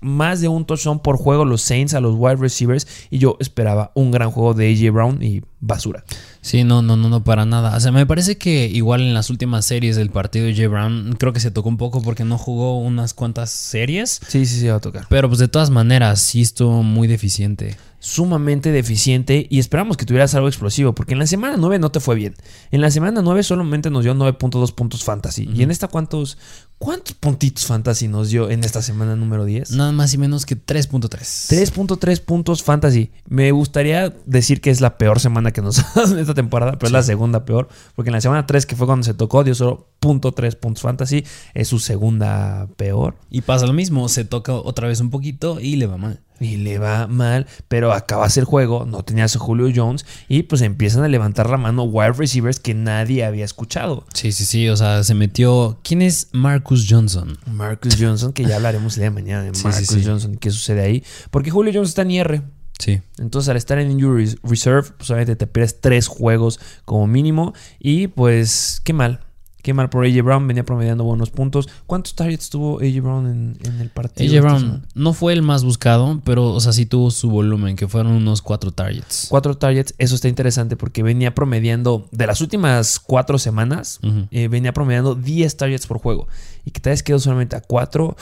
más 0.00 0.42
de 0.42 0.48
un 0.48 0.66
touchdown 0.66 1.00
por 1.00 1.16
juego 1.16 1.46
los 1.46 1.62
Saints 1.62 1.94
a 1.94 2.00
los 2.00 2.14
wide 2.14 2.36
receivers. 2.36 2.86
Y 3.08 3.16
yo 3.16 3.38
esperaba 3.40 3.92
un 3.94 4.10
gran 4.10 4.30
juego 4.30 4.52
de 4.52 4.70
AJ 4.70 4.92
Brown 4.92 5.22
y 5.22 5.44
basura. 5.66 6.04
Sí, 6.40 6.64
no, 6.64 6.82
no, 6.82 6.96
no, 6.96 7.08
no, 7.08 7.24
para 7.24 7.44
nada. 7.44 7.76
O 7.76 7.80
sea, 7.80 7.92
me 7.92 8.06
parece 8.06 8.38
que 8.38 8.66
igual 8.66 9.02
en 9.02 9.14
las 9.14 9.30
últimas 9.30 9.66
series 9.66 9.96
del 9.96 10.10
partido 10.10 10.46
de 10.46 10.54
J. 10.54 10.68
Brown, 10.68 11.16
creo 11.18 11.32
que 11.32 11.40
se 11.40 11.50
tocó 11.50 11.68
un 11.68 11.76
poco 11.76 12.02
porque 12.02 12.24
no 12.24 12.38
jugó 12.38 12.78
unas 12.78 13.14
cuantas 13.14 13.50
series. 13.50 14.20
Sí, 14.28 14.46
sí, 14.46 14.60
sí, 14.60 14.66
va 14.68 14.76
a 14.76 14.80
tocar. 14.80 15.06
Pero 15.08 15.28
pues 15.28 15.38
de 15.40 15.48
todas 15.48 15.70
maneras, 15.70 16.20
sí 16.20 16.42
estuvo 16.42 16.82
muy 16.82 17.08
deficiente. 17.08 17.76
Sumamente 17.98 18.72
deficiente 18.72 19.46
y 19.48 19.58
esperamos 19.58 19.96
que 19.96 20.04
tuvieras 20.04 20.34
algo 20.34 20.48
explosivo, 20.48 20.94
porque 20.94 21.14
en 21.14 21.18
la 21.18 21.26
semana 21.26 21.56
9 21.56 21.78
no 21.78 21.90
te 21.90 22.00
fue 22.00 22.14
bien. 22.14 22.34
En 22.70 22.80
la 22.80 22.90
semana 22.90 23.22
9 23.22 23.42
solamente 23.42 23.90
nos 23.90 24.04
dio 24.04 24.14
9.2 24.14 24.74
puntos 24.74 25.04
fantasy. 25.04 25.48
¿Y 25.54 25.62
en 25.62 25.70
esta 25.70 25.88
cuántos, 25.88 26.38
cuántos 26.78 27.14
puntitos 27.14 27.66
fantasy 27.66 28.08
nos 28.08 28.30
dio 28.30 28.50
en 28.50 28.64
esta 28.64 28.82
semana 28.82 29.16
número 29.16 29.44
10? 29.44 29.72
Nada 29.72 29.92
más 29.92 30.14
y 30.14 30.18
menos 30.18 30.46
que 30.46 30.56
3.3. 30.56 31.10
3.3 31.10 32.20
puntos 32.20 32.62
fantasy. 32.62 33.10
Me 33.28 33.50
gustaría 33.52 34.14
decir 34.26 34.60
que 34.60 34.70
es 34.70 34.80
la 34.80 34.98
peor 34.98 35.20
semana 35.20 35.52
que 35.52 35.62
nos 35.62 35.78
ha 35.80 35.92
dado 35.94 36.12
en 36.14 36.18
esta 36.18 36.34
temporada, 36.34 36.72
pero 36.72 36.86
es 36.86 36.92
la 36.92 37.02
segunda 37.02 37.44
peor, 37.44 37.68
porque 37.94 38.10
en 38.10 38.14
la 38.14 38.20
semana 38.20 38.46
3 38.46 38.66
que 38.66 38.76
fue 38.76 38.86
cuando 38.86 39.04
se 39.04 39.14
tocó 39.14 39.44
dio 39.44 39.54
solo 39.54 39.88
.3 40.00 40.56
puntos 40.56 40.82
fantasy, 40.82 41.24
es 41.54 41.68
su 41.68 41.78
segunda 41.78 42.68
peor. 42.76 43.16
Y 43.30 43.40
pasa 43.40 43.66
lo 43.66 43.72
mismo, 43.72 44.08
se 44.08 44.24
toca 44.24 44.54
otra 44.54 44.88
vez 44.88 45.00
un 45.00 45.10
poquito 45.10 45.60
y 45.60 45.76
le 45.76 45.86
va 45.86 45.96
mal. 45.96 46.20
Y 46.38 46.56
le 46.56 46.78
va 46.78 47.06
mal, 47.06 47.46
pero 47.68 47.92
acabas 47.92 48.36
el 48.36 48.44
juego, 48.44 48.84
no 48.84 49.02
tenías 49.02 49.34
a 49.36 49.38
Julio 49.38 49.70
Jones 49.74 50.04
y 50.28 50.42
pues 50.42 50.60
empiezan 50.62 51.02
a 51.02 51.08
levantar 51.08 51.48
la 51.48 51.56
mano 51.56 51.84
wide 51.84 52.12
receivers 52.12 52.60
que 52.60 52.74
nadie 52.74 53.24
había 53.24 53.44
escuchado. 53.44 54.04
Sí, 54.12 54.32
sí, 54.32 54.44
sí, 54.44 54.68
o 54.68 54.76
sea, 54.76 55.02
se 55.04 55.14
metió... 55.14 55.78
¿Quién 55.82 56.02
es 56.02 56.28
Marcus 56.32 56.86
Johnson? 56.88 57.38
Marcus 57.46 57.96
Johnson, 58.00 58.32
que 58.32 58.44
ya 58.44 58.56
hablaremos 58.56 58.94
el 58.94 59.00
día 59.00 59.10
de 59.10 59.14
mañana 59.14 59.42
de 59.44 59.54
Sí, 59.54 59.64
Marcus 59.64 59.86
sí, 59.86 60.00
sí. 60.00 60.06
Johnson 60.06 60.36
qué 60.36 60.50
sucede 60.50 60.82
ahí. 60.82 61.04
Porque 61.30 61.50
Julio 61.50 61.72
Jones 61.74 61.90
está 61.90 62.02
en 62.02 62.10
IR. 62.10 62.42
Sí. 62.78 63.00
Entonces, 63.18 63.48
al 63.48 63.56
estar 63.56 63.78
en 63.78 63.90
Injury 63.90 64.38
Reserve, 64.42 64.90
pues 64.98 65.10
obviamente 65.10 65.36
te 65.36 65.46
pierdes 65.46 65.80
tres 65.80 66.08
juegos 66.08 66.60
como 66.84 67.06
mínimo. 67.06 67.54
Y 67.78 68.08
pues, 68.08 68.80
qué 68.84 68.92
mal. 68.92 69.20
Qué 69.66 69.74
mal 69.74 69.90
por 69.90 70.06
AJ 70.06 70.22
Brown. 70.22 70.46
Venía 70.46 70.64
promediando 70.64 71.02
buenos 71.02 71.30
puntos. 71.30 71.68
¿Cuántos 71.86 72.14
targets 72.14 72.50
tuvo 72.50 72.78
AJ 72.78 73.02
Brown 73.02 73.26
en, 73.26 73.58
en 73.64 73.80
el 73.80 73.90
partido? 73.90 74.32
AJ 74.32 74.40
Brown 74.40 74.86
no 74.94 75.12
fue 75.12 75.32
el 75.32 75.42
más 75.42 75.64
buscado, 75.64 76.22
pero, 76.24 76.52
o 76.52 76.60
sea, 76.60 76.72
sí 76.72 76.86
tuvo 76.86 77.10
su 77.10 77.28
volumen, 77.30 77.74
que 77.74 77.88
fueron 77.88 78.12
unos 78.12 78.42
cuatro 78.42 78.70
targets. 78.70 79.26
Cuatro 79.28 79.56
targets, 79.56 79.92
eso 79.98 80.14
está 80.14 80.28
interesante 80.28 80.76
porque 80.76 81.02
venía 81.02 81.34
promediando, 81.34 82.06
de 82.12 82.28
las 82.28 82.40
últimas 82.40 83.00
cuatro 83.00 83.40
semanas, 83.40 83.98
eh, 84.30 84.46
venía 84.46 84.72
promediando 84.72 85.16
10 85.16 85.56
targets 85.56 85.88
por 85.88 85.98
juego. 85.98 86.28
Y 86.64 86.70
que 86.70 86.80
te 86.80 86.90
hayas 86.90 87.02
quedado 87.02 87.18
solamente 87.18 87.56
a 87.56 87.60
cuatro. 87.60 88.14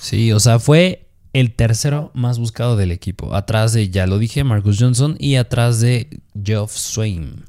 Sí, 0.00 0.32
o 0.32 0.38
sea, 0.38 0.58
fue 0.58 1.08
el 1.32 1.54
tercero 1.54 2.10
más 2.12 2.38
buscado 2.38 2.76
del 2.76 2.92
equipo. 2.92 3.34
Atrás 3.34 3.72
de, 3.72 3.88
ya 3.88 4.06
lo 4.06 4.18
dije, 4.18 4.44
Marcus 4.44 4.76
Johnson 4.78 5.16
y 5.18 5.36
atrás 5.36 5.80
de 5.80 6.20
Geoff 6.44 6.76
Swain. 6.76 7.44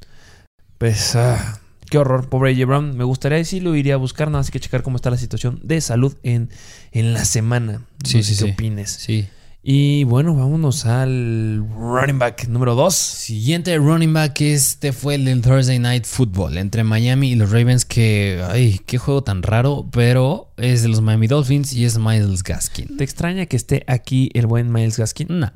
Pues, 0.77 1.17
ah, 1.17 1.60
qué 1.91 1.97
horror, 1.99 2.27
pobre 2.29 2.51
AJ 2.53 2.65
Brown. 2.65 2.97
Me 2.97 3.03
gustaría 3.03 3.37
decirlo, 3.37 3.75
iría 3.75 3.93
a 3.93 3.97
buscar, 3.97 4.29
nada 4.29 4.39
más 4.39 4.49
que 4.49 4.59
checar 4.59 4.81
cómo 4.81 4.95
está 4.95 5.11
la 5.11 5.17
situación 5.17 5.59
de 5.61 5.79
salud 5.81 6.15
en, 6.23 6.49
en 6.91 7.13
la 7.13 7.25
semana. 7.25 7.81
Sí, 8.03 8.17
No 8.17 8.23
sé 8.23 8.33
sí, 8.33 8.39
qué 8.43 8.45
sí. 8.47 8.51
opines. 8.53 8.89
Sí. 8.91 9.27
Y 9.63 10.05
bueno, 10.05 10.33
vámonos 10.33 10.85
al 10.87 11.63
running 11.77 12.17
back 12.17 12.47
número 12.47 12.73
2. 12.73 12.95
Siguiente 12.95 13.77
running 13.77 14.11
back, 14.13 14.41
este 14.41 14.91
fue 14.93 15.15
el 15.15 15.25
del 15.25 15.41
Thursday 15.41 15.77
Night 15.77 16.05
Football 16.05 16.57
entre 16.57 16.83
Miami 16.83 17.31
y 17.33 17.35
los 17.35 17.51
Ravens. 17.51 17.85
Que, 17.85 18.41
ay, 18.49 18.79
qué 18.87 18.97
juego 18.97 19.21
tan 19.23 19.43
raro, 19.43 19.85
pero 19.91 20.49
es 20.57 20.81
de 20.81 20.87
los 20.87 21.01
Miami 21.01 21.27
Dolphins 21.27 21.73
y 21.73 21.85
es 21.85 21.99
Miles 21.99 22.41
Gaskin. 22.41 22.97
¿Te 22.97 23.03
extraña 23.03 23.45
que 23.45 23.55
esté 23.57 23.83
aquí 23.85 24.31
el 24.33 24.47
buen 24.47 24.71
Miles 24.71 24.97
Gaskin? 24.97 25.27
No. 25.29 25.51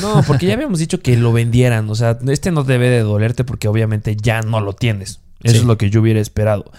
No, 0.00 0.24
porque 0.26 0.46
ya 0.46 0.54
habíamos 0.54 0.78
dicho 0.78 1.00
que 1.00 1.16
lo 1.16 1.32
vendieran. 1.32 1.88
O 1.90 1.94
sea, 1.94 2.18
este 2.26 2.50
no 2.50 2.64
debe 2.64 2.88
de 2.88 3.00
dolerte 3.00 3.44
porque 3.44 3.68
obviamente 3.68 4.16
ya 4.16 4.40
no 4.40 4.60
lo 4.60 4.72
tienes. 4.72 5.20
Eso 5.42 5.54
Sí. 5.54 5.58
es 5.60 5.64
lo 5.64 5.76
que 5.78 5.90
yo 5.90 6.00
hubiera 6.00 6.20
esperado. 6.20 6.70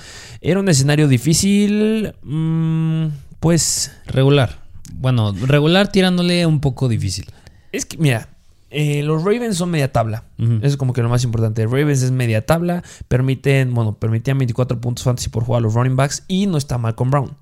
Era 0.42 0.60
un 0.60 0.70
escenario 0.70 1.08
difícil. 1.08 2.14
mm, 2.24 3.08
pues 3.40 3.92
Regular. 4.08 4.62
Bueno, 4.96 5.34
regular 5.34 5.92
tirándole 5.92 6.46
un 6.46 6.60
poco 6.62 6.88
difícil. 6.88 7.26
es 7.72 7.86
que, 7.86 7.98
mira, 7.98 8.30
eh, 8.70 9.04
los 9.04 9.24
Ravens 9.24 9.58
son 9.58 9.70
media 9.72 9.92
tabla. 9.92 10.24
Eso 10.38 10.60
es 10.68 10.78
como 10.78 10.94
que 10.94 11.02
lo 11.02 11.10
más 11.10 11.24
importante. 11.24 11.66
Ravens 11.66 12.02
es 12.04 12.12
media 12.12 12.46
tabla. 12.46 12.84
Permiten, 13.08 13.74
bueno, 13.74 13.94
permitían 13.96 14.38
24 14.38 14.80
puntos 14.82 15.04
fantasy 15.04 15.30
por 15.30 15.44
jugar 15.44 15.60
a 15.60 15.62
los 15.62 15.74
running 15.74 15.96
backs 15.96 16.24
y 16.28 16.46
no 16.48 16.58
está 16.58 16.78
Malcolm 16.78 17.12
Brown. 17.12 17.36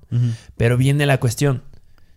Pero 0.56 0.76
viene 0.76 1.06
la 1.06 1.18
cuestión. 1.20 1.62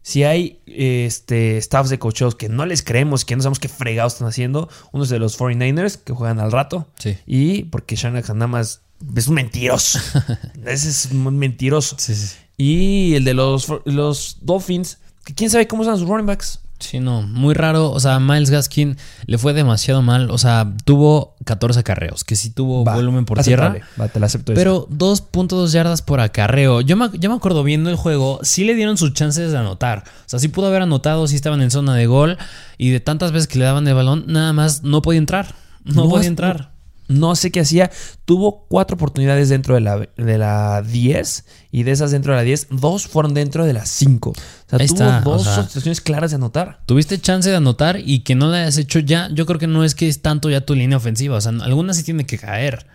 Si 0.02 0.24
hay 0.24 0.60
este, 0.68 1.60
staffs 1.62 1.90
de 1.90 1.98
coaches 2.00 2.36
que 2.36 2.48
no 2.50 2.66
les 2.66 2.84
creemos, 2.84 3.26
que 3.26 3.36
no 3.36 3.42
sabemos 3.42 3.60
qué 3.60 3.68
fregados 3.70 4.14
están 4.14 4.28
haciendo, 4.28 4.70
uno 4.92 5.04
es 5.04 5.10
de 5.10 5.18
los 5.20 5.38
49ers 5.40 5.98
que 5.98 6.14
juegan 6.14 6.40
al 6.40 6.52
rato. 6.52 6.88
Sí. 7.00 7.18
Y 7.26 7.64
porque 7.66 7.96
Shanahan 7.96 8.38
nada 8.38 8.48
más 8.48 8.82
es 9.16 9.28
un 9.28 9.36
mentiroso. 9.36 10.00
Ese 10.66 10.90
es 10.90 11.10
un 11.12 11.38
mentiroso. 11.38 11.96
Sí, 12.00 12.16
sí. 12.16 12.36
Y 12.58 13.16
el 13.16 13.26
de 13.26 13.34
los, 13.34 13.68
los 13.86 14.38
Dolphins, 14.42 14.98
que 15.24 15.34
quién 15.34 15.50
sabe 15.50 15.68
cómo 15.68 15.84
están 15.84 15.98
sus 15.98 16.08
running 16.08 16.26
backs. 16.26 16.60
Sí, 16.78 17.00
no, 17.00 17.22
muy 17.22 17.54
raro. 17.54 17.90
O 17.92 18.00
sea, 18.02 18.20
Miles 18.20 18.50
Gaskin 18.50 18.98
le 19.28 19.38
fue 19.38 19.54
demasiado 19.54 20.02
mal. 20.02 20.30
O 20.30 20.38
sea, 20.38 20.74
tuvo 20.84 21.36
14 21.46 21.80
acarreos, 21.80 22.26
que 22.26 22.36
sí 22.36 22.50
tuvo 22.50 22.84
Va, 22.84 22.96
volumen 22.96 23.24
por 23.26 23.40
aceptable. 23.40 23.80
tierra. 23.80 23.92
Va, 24.00 24.08
te 24.10 24.20
la 24.20 24.26
acepto. 24.26 24.54
Pero 24.54 24.88
2.2 24.90 25.72
yardas 25.72 26.02
por 26.02 26.20
acarreo. 26.20 26.82
Yo 26.82 26.98
me, 26.98 27.10
yo 27.18 27.30
me 27.30 27.36
acuerdo 27.38 27.64
viendo 27.64 27.90
el 27.90 27.96
juego, 27.96 28.40
sí 28.44 28.66
le 28.66 28.76
dieron 28.76 28.98
sus 28.98 29.14
chances 29.14 29.52
de 29.54 29.58
anotar. 29.58 30.04
O 30.26 30.30
sea, 30.30 30.38
sí 30.40 30.50
pudo 30.50 30.68
haber 30.68 30.82
anotado, 30.82 31.28
sí 31.28 31.36
estaban 31.38 31.62
en 31.62 31.72
zona 31.72 31.96
de 31.96 32.08
gol. 32.08 32.38
Y 32.78 32.90
de 32.90 33.00
tantas 33.00 33.32
veces 33.32 33.48
que 33.48 33.58
le 33.58 33.66
daban 33.66 33.88
el 33.88 33.94
balón, 33.96 34.26
nada 34.28 34.52
más 34.52 34.84
no 34.84 35.02
podía 35.02 35.20
entrar. 35.20 35.56
No, 35.86 36.04
No, 36.04 36.10
podía 36.10 36.28
entrar. 36.28 36.72
No 37.08 37.36
sé 37.36 37.52
qué 37.52 37.60
hacía. 37.60 37.92
Tuvo 38.26 38.66
cuatro 38.68 38.96
oportunidades 38.96 39.50
dentro 39.50 39.76
de 39.76 39.82
la, 39.82 39.98
de 40.18 40.38
la 40.38 40.82
10. 40.82 41.46
Y 41.72 41.84
de 41.84 41.92
esas 41.92 42.12
dentro 42.12 42.32
de 42.34 42.38
la 42.38 42.44
10, 42.44 42.68
dos 42.72 43.08
fueron 43.08 43.34
dentro 43.34 43.66
de 43.66 43.74
las 43.74 43.90
5. 43.90 44.30
O 44.32 44.34
sea, 44.70 44.80
Ahí 44.80 44.88
tuvo 44.88 44.96
está, 45.04 45.22
dos 45.22 45.42
o 45.42 45.44
sea- 45.44 45.64
situaciones 45.64 46.02
claras 46.02 46.32
de 46.32 46.36
anotar. 46.36 46.82
Tuviste 46.86 47.20
chance 47.20 47.50
de 47.50 47.56
anotar 47.56 48.00
y 48.04 48.20
que 48.20 48.34
no 48.36 48.50
le 48.52 48.58
hayas 48.60 48.78
hecho 48.78 49.00
ya. 49.00 49.30
Yo 49.34 49.46
creo 49.46 49.60
que 49.60 49.68
no 49.68 49.84
es 49.84 49.94
que 49.96 50.08
es 50.08 50.22
tanto 50.22 50.50
ya 50.50 50.62
tu 50.62 50.74
línea 50.74 50.98
ofensiva. 50.98 51.36
O 51.38 51.42
sea, 51.42 51.52
algunas 51.62 51.98
sí 51.98 52.04
tiene 52.04 52.26
que 52.26 52.38
caer. 52.38 52.88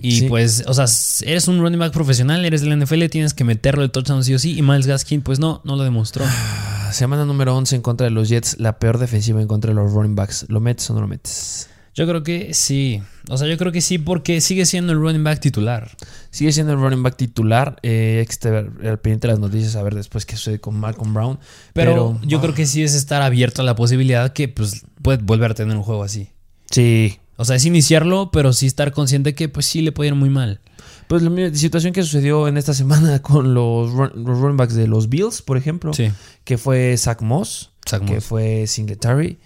Y 0.00 0.20
Sí. 0.20 0.26
pues, 0.28 0.62
o 0.68 0.72
sea, 0.74 0.84
eres 1.28 1.48
un 1.48 1.58
running 1.60 1.80
back 1.80 1.92
profesional, 1.92 2.44
eres 2.44 2.60
del 2.60 2.70
NFL, 2.80 3.08
tienes 3.08 3.34
que 3.34 3.42
meterlo 3.42 3.82
el 3.82 3.90
touchdown 3.90 4.22
sí 4.22 4.32
o 4.32 4.38
sí. 4.38 4.56
Y 4.56 4.62
Miles 4.62 4.86
Gaskin, 4.86 5.22
pues 5.22 5.40
no, 5.40 5.60
no 5.64 5.74
lo 5.74 5.82
demostró. 5.82 6.24
Ah, 6.26 6.90
Semana 6.92 7.24
número 7.24 7.56
11 7.56 7.74
en 7.76 7.82
contra 7.82 8.04
de 8.04 8.12
los 8.12 8.28
Jets. 8.28 8.60
La 8.60 8.78
peor 8.78 8.98
defensiva 8.98 9.42
en 9.42 9.48
contra 9.48 9.70
de 9.70 9.74
los 9.74 9.92
running 9.92 10.14
backs. 10.14 10.46
¿Lo 10.48 10.60
metes 10.60 10.88
o 10.90 10.94
no 10.94 11.00
lo 11.00 11.08
metes? 11.08 11.68
Yo 11.98 12.06
creo 12.06 12.22
que 12.22 12.54
sí. 12.54 13.02
O 13.28 13.36
sea, 13.36 13.48
yo 13.48 13.58
creo 13.58 13.72
que 13.72 13.80
sí 13.80 13.98
porque 13.98 14.40
sigue 14.40 14.66
siendo 14.66 14.92
el 14.92 15.00
running 15.00 15.24
back 15.24 15.40
titular. 15.40 15.90
Sigue 16.30 16.52
siendo 16.52 16.72
el 16.74 16.78
running 16.78 17.02
back 17.02 17.16
titular. 17.16 17.76
Eh, 17.82 18.18
hay 18.20 18.26
que 18.26 18.30
estar 18.32 18.54
al 18.54 18.98
pendiente 19.00 19.26
de 19.26 19.32
las 19.32 19.40
noticias 19.40 19.74
a 19.74 19.82
ver 19.82 19.96
después 19.96 20.24
qué 20.24 20.36
sucede 20.36 20.60
con 20.60 20.78
Malcolm 20.78 21.12
Brown. 21.12 21.40
Pero, 21.72 22.20
yo 22.22 22.38
ah, 22.38 22.40
creo 22.40 22.54
que 22.54 22.66
sí 22.66 22.84
es 22.84 22.94
estar 22.94 23.20
abierto 23.20 23.62
a 23.62 23.64
la 23.64 23.74
posibilidad 23.74 24.32
que 24.32 24.46
pues 24.46 24.84
puede 25.02 25.18
volver 25.18 25.50
a 25.50 25.54
tener 25.54 25.76
un 25.76 25.82
juego 25.82 26.04
así. 26.04 26.30
Sí. 26.70 27.18
O 27.36 27.44
sea, 27.44 27.56
es 27.56 27.64
iniciarlo, 27.64 28.30
pero 28.32 28.52
sí 28.52 28.66
estar 28.66 28.92
consciente 28.92 29.34
que 29.34 29.48
pues 29.48 29.66
sí 29.66 29.82
le 29.82 29.90
puede 29.90 30.10
ir 30.10 30.14
muy 30.14 30.30
mal. 30.30 30.60
Pues 31.08 31.22
la 31.22 31.54
situación 31.54 31.92
que 31.92 32.04
sucedió 32.04 32.46
en 32.46 32.58
esta 32.58 32.74
semana 32.74 33.22
con 33.22 33.54
los, 33.54 33.90
run- 33.90 34.12
los 34.24 34.38
running 34.38 34.56
backs 34.56 34.74
de 34.74 34.86
los 34.86 35.08
Bills, 35.08 35.42
por 35.42 35.56
ejemplo. 35.56 35.92
Sí. 35.94 36.12
Que 36.44 36.58
fue 36.58 36.96
Zach 36.96 37.22
Moss. 37.22 37.72
Zach 37.88 38.04
Que 38.04 38.14
Moss. 38.14 38.24
fue 38.24 38.66
Singletary. 38.68 39.38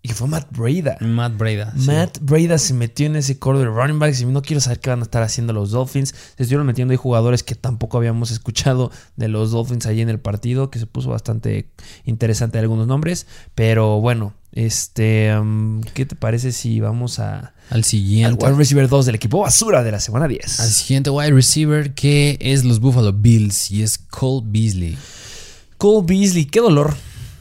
Y 0.00 0.10
fue 0.10 0.28
Matt 0.28 0.48
Breda. 0.56 0.96
Matt 1.00 1.36
Breda. 1.36 1.72
sí. 1.76 1.86
Matt 1.86 2.18
Breda 2.20 2.56
se 2.58 2.72
metió 2.72 3.06
en 3.06 3.16
ese 3.16 3.38
core 3.38 3.58
de 3.58 3.64
running 3.66 3.98
backs 3.98 4.20
y 4.20 4.26
no 4.26 4.42
quiero 4.42 4.60
saber 4.60 4.78
qué 4.80 4.90
van 4.90 5.00
a 5.00 5.02
estar 5.02 5.22
haciendo 5.22 5.52
los 5.52 5.72
Dolphins. 5.72 6.10
Se 6.36 6.44
estuvieron 6.44 6.66
metiendo 6.66 6.92
ahí 6.92 6.96
jugadores 6.96 7.42
que 7.42 7.54
tampoco 7.56 7.98
habíamos 7.98 8.30
escuchado 8.30 8.90
de 9.16 9.28
los 9.28 9.50
Dolphins 9.50 9.86
allí 9.86 10.00
en 10.00 10.08
el 10.08 10.20
partido, 10.20 10.70
que 10.70 10.78
se 10.78 10.86
puso 10.86 11.10
bastante 11.10 11.68
interesante 12.04 12.58
algunos 12.58 12.86
nombres. 12.86 13.26
Pero 13.56 14.00
bueno, 14.00 14.34
este, 14.52 15.36
um, 15.36 15.82
¿qué 15.82 16.06
te 16.06 16.14
parece 16.16 16.52
si 16.52 16.80
vamos 16.80 17.18
a, 17.18 17.38
Al 17.38 17.78
al 17.78 17.84
siguiente. 17.84 18.44
wide 18.44 18.56
receiver 18.56 18.88
2 18.88 19.06
del 19.06 19.16
equipo 19.16 19.40
basura 19.40 19.82
de 19.82 19.90
la 19.92 20.00
semana 20.00 20.28
10? 20.28 20.60
Al 20.60 20.70
siguiente 20.70 21.10
wide 21.10 21.32
receiver 21.32 21.94
que 21.94 22.38
es 22.40 22.64
los 22.64 22.80
Buffalo 22.80 23.12
Bills 23.12 23.70
y 23.72 23.82
es 23.82 23.98
Cole 23.98 24.46
Beasley. 24.48 24.96
Cole 25.76 26.06
Beasley, 26.06 26.44
qué 26.44 26.60
dolor. 26.60 26.94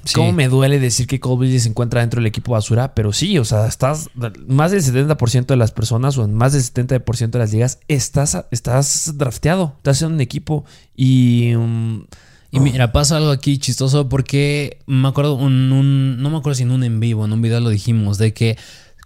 Sí. 0.07 0.15
Cómo 0.15 0.31
me 0.31 0.47
duele 0.47 0.79
decir 0.79 1.05
que 1.07 1.19
Cole 1.19 1.41
Beasley 1.41 1.59
se 1.59 1.69
encuentra 1.69 2.01
dentro 2.01 2.19
del 2.19 2.27
equipo 2.27 2.53
basura, 2.53 2.93
pero 2.95 3.13
sí, 3.13 3.37
o 3.37 3.45
sea, 3.45 3.67
estás 3.67 4.09
más 4.47 4.71
del 4.71 4.81
70% 4.81 5.45
de 5.47 5.57
las 5.57 5.71
personas 5.71 6.17
o 6.17 6.23
en 6.25 6.33
más 6.33 6.53
del 6.53 6.61
70% 6.63 7.29
de 7.31 7.39
las 7.39 7.51
ligas 7.53 7.79
estás, 7.87 8.45
estás 8.51 9.13
drafteado, 9.17 9.73
estás 9.77 10.01
en 10.01 10.13
un 10.13 10.21
equipo 10.21 10.65
y 10.95 11.53
um, 11.55 12.05
Y 12.51 12.59
mira, 12.61 12.91
pasa 12.93 13.17
algo 13.17 13.29
aquí 13.31 13.57
chistoso 13.57 14.07
porque 14.07 14.79
me 14.87 15.07
acuerdo 15.09 15.35
un, 15.35 15.71
un- 15.71 16.21
no 16.21 16.29
me 16.29 16.37
acuerdo 16.37 16.55
si 16.55 16.63
en 16.63 16.71
un 16.71 16.83
en 16.83 16.99
vivo, 16.99 17.25
en 17.25 17.33
un 17.33 17.41
video 17.41 17.59
lo 17.59 17.69
dijimos, 17.69 18.17
de 18.17 18.33
que 18.33 18.57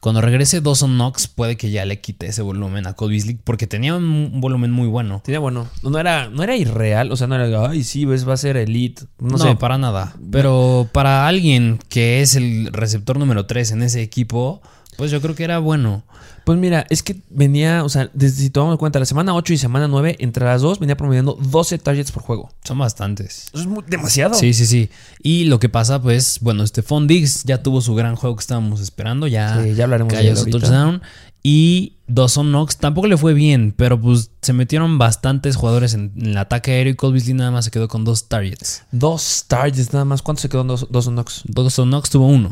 cuando 0.02 0.20
regrese 0.20 0.62
Dawson 0.62 0.96
Knox 0.96 1.28
puede 1.28 1.56
que 1.56 1.70
ya 1.70 1.86
le 1.86 2.02
quite 2.02 2.26
ese 2.26 2.42
volumen 2.42 2.88
a 2.88 2.94
Cole 2.94 3.14
Beasley 3.14 3.40
porque 3.42 3.68
tenía 3.68 3.96
un, 3.96 4.42
volumen 4.42 4.72
muy 4.72 4.88
bueno. 4.88 5.22
tenía 5.24 5.40
bueno, 5.40 5.68
no 5.84 6.00
era, 6.00 6.28
no 6.28 6.44
era 6.44 6.58
irreal, 6.58 7.12
o 7.12 7.16
sea, 7.16 7.28
no 7.28 7.36
era, 7.36 7.70
ay, 7.70 7.84
sí, 7.84 8.06
ves, 8.06 8.28
va 8.28 8.34
a 8.34 8.38
ser 8.38 8.58
elite, 8.58 9.04
no, 9.20 9.30
No, 9.30 9.38
sé, 9.38 9.56
para 9.56 9.78
nada. 9.78 10.16
Pero 10.32 10.90
para 10.92 11.28
alguien 11.28 11.80
que 11.88 12.22
es 12.22 12.36
el 12.36 12.70
receptor 12.74 13.20
número 13.20 13.46
3 13.46 13.72
en 13.72 13.84
ese 13.84 14.02
equipo, 14.02 14.64
pues 14.98 15.12
yo 15.12 15.22
creo 15.22 15.36
que 15.36 15.44
era 15.44 15.60
bueno. 15.60 16.04
Pues 16.44 16.58
mira, 16.58 16.88
es 16.90 17.04
que 17.04 17.18
venía, 17.30 17.84
o 17.84 17.90
sea, 17.90 18.10
desde, 18.14 18.42
si 18.44 18.50
tomamos 18.50 18.74
en 18.74 18.78
cuenta 18.80 18.98
la 18.98 19.06
semana 19.06 19.36
8 19.36 19.54
y 19.54 19.58
semana 19.60 19.88
9, 19.88 20.16
entre 20.20 20.44
las 20.46 20.62
dos 20.62 20.80
venía 20.80 20.98
promediando 20.98 21.38
12 21.40 21.78
targets 21.78 22.12
por 22.12 22.24
juego. 22.24 22.52
Son 22.64 22.80
bastantes. 22.80 23.46
Eso 23.54 23.62
es 23.62 23.68
muy- 23.68 23.84
demasiado. 23.88 24.34
Sí, 24.34 24.54
sí, 24.56 24.66
sí. 24.66 24.90
Y 25.22 25.44
lo 25.46 25.60
que 25.60 25.70
pasa, 25.70 26.02
pues, 26.02 26.40
bueno, 26.42 26.66
Stephon 26.66 27.06
Diggs 27.08 27.44
ya 27.44 27.62
tuvo 27.62 27.82
su 27.82 27.94
gran 27.94 28.16
juego 28.16 28.36
que 28.36 28.42
estábamos 28.42 28.82
esperando. 28.82 29.28
Ya, 29.28 29.62
Sí, 29.64 29.76
ya 29.76 29.84
hablaremos 29.84 30.12
de 30.14 30.18
cayó 30.18 30.32
él 30.32 30.38
su 30.38 30.46
touchdown. 30.50 31.02
Y 31.44 31.94
Dawson 32.08 32.50
Knox 32.50 32.78
tampoco 32.78 33.08
le 33.08 33.18
fue 33.18 33.34
bien, 33.34 33.74
pero 33.76 34.00
pues 34.00 34.30
se 34.42 34.54
metieron 34.54 34.98
bastantes 35.00 35.56
jugadores 35.56 35.94
en, 35.96 36.12
en 36.16 36.28
el 36.28 36.38
ataque 36.38 36.72
aéreo 36.72 36.94
y 36.94 36.96
Cole 36.96 37.14
Beasley 37.14 37.34
nada 37.34 37.50
más 37.50 37.66
se 37.66 37.72
quedó 37.72 37.88
con 37.88 38.04
dos 38.04 38.26
targets. 38.28 38.84
Dos 38.92 39.46
targets 39.48 39.92
nada 39.94 40.06
más. 40.06 40.22
¿Cuánto 40.22 40.42
se 40.42 40.50
quedó 40.50 40.62
en 40.62 40.68
dos, 40.68 40.86
dos 40.92 41.06
Knox? 41.08 41.42
Dawson 41.46 41.90
Knox 41.90 42.10
tuvo 42.12 42.28
uno. 42.28 42.52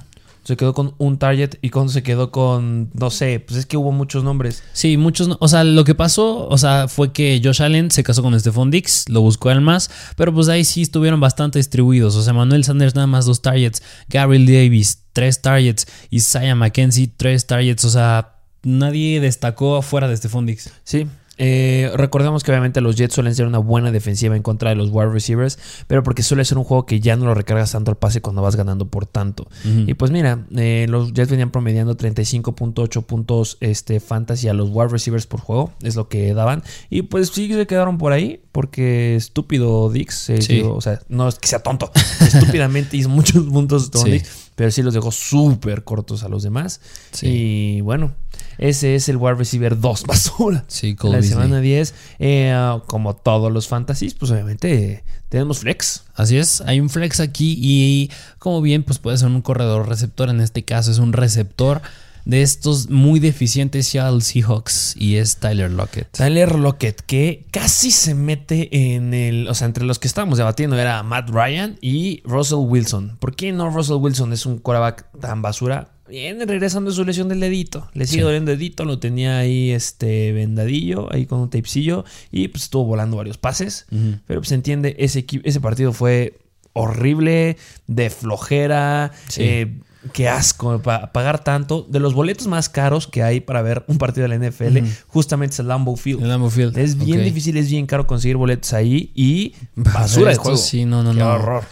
Se 0.50 0.58
quedó 0.58 0.74
con 0.74 0.96
un 0.98 1.20
target 1.20 1.60
y 1.62 1.70
cuando 1.70 1.94
se 1.94 2.01
quedó 2.01 2.32
con, 2.32 2.89
no 2.96 3.12
sé, 3.12 3.39
pues 3.39 3.60
es 3.60 3.65
que 3.68 3.77
hubo 3.77 3.91
muchos 3.91 4.24
nombres. 4.24 4.63
Sí, 4.74 4.98
muchos. 4.98 5.38
O 5.39 5.48
sea, 5.48 5.63
lo 5.63 5.84
que 5.84 5.94
pasó, 5.94 6.48
o 6.48 6.58
sea, 6.58 6.88
fue 6.88 7.13
que 7.13 7.39
Josh 7.44 7.62
Allen 7.62 7.91
se 7.91 8.03
casó 8.03 8.24
con 8.24 8.38
Stephon 8.39 8.72
Diggs, 8.72 9.08
lo 9.10 9.22
buscó 9.22 9.51
él 9.51 9.62
más, 9.62 9.91
pero 10.18 10.34
pues 10.34 10.50
ahí 10.50 10.65
sí 10.65 10.82
estuvieron 10.82 11.20
bastante 11.20 11.60
distribuidos. 11.60 12.15
O 12.15 12.24
sea, 12.24 12.34
Manuel 12.34 12.63
Sanders 12.63 12.96
nada 12.96 13.06
más 13.06 13.27
dos 13.27 13.44
targets, 13.44 13.84
Gabriel 14.08 14.48
Davis 14.48 15.03
tres 15.13 15.39
targets, 15.39 15.86
Isaiah 16.10 16.56
McKenzie 16.56 17.12
tres 17.15 17.46
targets. 17.46 17.86
O 17.86 17.91
sea, 17.91 18.39
nadie 18.63 19.20
destacó 19.20 19.77
afuera 19.77 20.08
de 20.08 20.18
Stephon 20.18 20.48
Diggs. 20.48 20.72
Sí. 20.84 21.06
Eh, 21.41 21.89
recordemos 21.96 22.43
que 22.43 22.51
obviamente 22.51 22.81
los 22.81 22.98
Jets 22.98 23.13
suelen 23.15 23.34
ser 23.34 23.48
una 23.48 23.60
buena 23.60 23.91
defensiva 23.91 24.36
en 24.36 24.43
contra 24.43 24.69
de 24.72 24.75
los 24.75 24.89
wide 24.91 25.10
receivers, 25.10 25.58
pero 25.88 26.03
porque 26.03 26.22
suele 26.22 26.43
ser 26.43 26.58
un 26.58 26.65
juego 26.65 26.86
que 26.86 27.00
ya 27.00 27.15
no 27.15 27.25
lo 27.25 27.34
recargas 27.34 27.72
tanto 27.72 27.91
al 27.91 27.98
pase 27.98 28.22
cuando 28.22 28.41
vas 28.41 28.58
ganando 28.58 28.88
por 28.89 29.05
tanto. 29.05 29.48
Y 29.63 29.93
pues 29.93 30.12
mira, 30.12 30.46
eh, 30.55 30.86
los 30.89 31.13
Jets 31.13 31.31
venían 31.31 31.50
promediando 31.50 31.96
35.8 31.96 33.03
puntos 33.03 33.58
este, 33.62 34.00
fantasy 34.01 34.50
a 34.50 34.53
los 34.53 34.69
wide 34.72 34.89
receivers 34.89 35.25
por 35.27 35.39
juego, 35.39 35.72
es 35.81 35.96
lo 35.96 36.10
que 36.10 36.34
daban. 36.34 36.62
Y 36.89 37.03
pues 37.03 37.29
sí 37.29 37.51
se 37.53 37.65
quedaron 37.67 37.98
por 37.98 38.12
ahí, 38.12 38.41
porque 38.51 39.15
estúpido 39.15 39.89
Dix, 39.89 40.29
eh, 40.29 40.41
Sí. 40.41 40.55
digo, 40.55 40.75
o 40.75 40.81
sea, 40.81 41.00
no 41.08 41.27
es 41.29 41.39
que 41.39 41.48
sea 41.48 41.60
tonto, 41.63 41.89
estúpidamente 42.22 42.98
hizo 42.98 43.08
muchos 43.10 43.43
puntos 43.46 43.89
Sí. 43.93 44.22
Pero 44.60 44.72
sí 44.72 44.84
los 44.84 44.94
dejó 44.94 45.10
súper 45.10 45.86
cortos 45.86 46.25
a 46.25 46.28
los 46.28 46.44
demás. 46.44 46.82
Sí. 47.12 47.28
Y 47.28 47.80
bueno, 47.80 48.12
ese 48.58 48.96
es 48.96 49.08
el 49.08 49.16
wide 49.16 49.36
receiver 49.36 49.80
2 49.80 50.04
basura. 50.06 50.66
Sí, 50.68 50.96
Cole 50.96 51.13
La 51.13 51.20
Beasley. 51.20 51.34
semana 51.34 51.62
10, 51.62 51.94
eh, 52.20 52.80
como 52.86 53.16
todos 53.16 53.54
los 53.54 53.70
fantasies, 53.70 54.16
pues 54.16 54.32
obviamente 54.32 55.06
tenemos 55.30 55.60
flex. 55.60 56.04
Así 56.13 56.36
es, 56.36 56.60
hay 56.60 56.82
un 56.82 56.89
flex 56.89 57.22
aquí 57.22 57.58
y 57.58 58.12
como 58.38 58.62
bien, 58.62 58.84
pues 58.84 59.00
puede 59.00 59.18
ser 59.18 59.30
un 59.30 59.42
corredor 59.42 59.88
receptor. 59.88 60.28
En 60.28 60.42
este 60.42 60.66
caso 60.66 60.92
es 60.92 60.98
un 60.98 61.13
receptor. 61.13 61.82
De 62.30 62.44
estos 62.44 62.90
muy 62.90 63.20
deficientes 63.20 63.88
Seattle 63.88 64.22
Seahawks 64.22 64.94
y 64.98 65.16
es 65.16 65.38
Tyler 65.38 65.72
Lockett. 65.72 66.10
Tyler 66.12 66.54
Lockett, 66.56 67.02
que 67.02 67.46
casi 67.52 67.90
se 67.90 68.14
mete 68.14 68.96
en 68.96 69.14
el. 69.16 69.48
O 69.48 69.56
sea, 69.56 69.66
entre 69.66 69.84
los 69.84 69.98
que 69.98 70.08
estábamos 70.08 70.38
debatiendo 70.38 70.78
era 70.78 71.02
Matt 71.02 71.30
Ryan 71.32 71.78
y 71.82 72.22
Russell 72.26 72.60
Wilson. 72.60 73.18
¿Por 73.20 73.36
qué 73.36 73.52
no 73.52 73.72
Russell 73.72 73.96
Wilson 73.96 74.32
es 74.34 74.46
un 74.46 74.60
quarterback 74.60 75.08
tan 75.20 75.42
basura? 75.42 75.90
Viene 76.08 76.46
regresando 76.46 76.90
de 76.92 76.96
su 76.96 77.04
lesión 77.06 77.30
del 77.30 77.40
dedito. 77.40 77.90
Le 77.94 78.06
sigue 78.08 78.20
Sí. 78.22 78.24
doliendo 78.26 78.52
el 78.52 78.58
dedito, 78.58 78.86
lo 78.86 79.00
tenía 79.00 79.38
ahí 79.40 79.72
este 79.72 80.32
vendadillo, 80.32 81.12
ahí 81.14 81.26
con 81.26 81.40
un 81.40 81.50
tapecillo, 81.50 82.04
y 82.32 82.48
pues 82.48 82.64
estuvo 82.64 82.86
volando 82.86 83.18
varios 83.18 83.38
pases. 83.38 83.86
Pero 84.28 84.40
pues 84.40 84.50
se 84.50 84.56
entiende, 84.56 84.96
ese, 85.00 85.26
ese 85.44 85.62
partido 85.62 85.94
fue 85.94 86.40
horrible, 86.74 87.58
de 87.88 88.10
flojera, 88.10 89.12
Sí. 89.28 89.42
eh, 89.44 89.80
qué 90.13 90.29
asco, 90.29 90.79
pa- 90.82 91.12
pagar 91.12 91.44
tanto. 91.44 91.86
De 91.89 92.00
los 92.00 92.13
boletos 92.13 92.48
más 92.48 92.70
caros 92.70 93.08
que 93.08 93.24
hay 93.24 93.39
para 93.41 93.62
ver 93.62 93.84
un 93.88 93.98
partido 93.98 94.27
de 94.27 94.38
la 94.38 94.50
NFL, 94.50 94.79
justamente 95.08 95.53
es 95.53 95.60
el 95.60 95.68
Lambeau 95.68 95.96
Field. 95.98 96.22
El 96.22 96.29
Lambeau 96.29 96.50
Field. 96.50 96.77
Es 96.77 96.98
bien 96.98 97.24
difícil, 97.24 97.58
es 97.58 97.70
bien 97.70 97.86
caro 97.86 98.08
conseguir 98.08 98.38
boletos 98.38 98.74
ahí 98.74 99.12
y 99.15 99.56
basura 99.75 100.32
de 100.32 100.38
juego. 100.38 100.58
Sí, 100.58 100.86
no, 100.86 101.03
no, 101.03 101.12
Qué 101.13 101.20
no. 101.20 101.34
horror. 101.34 101.63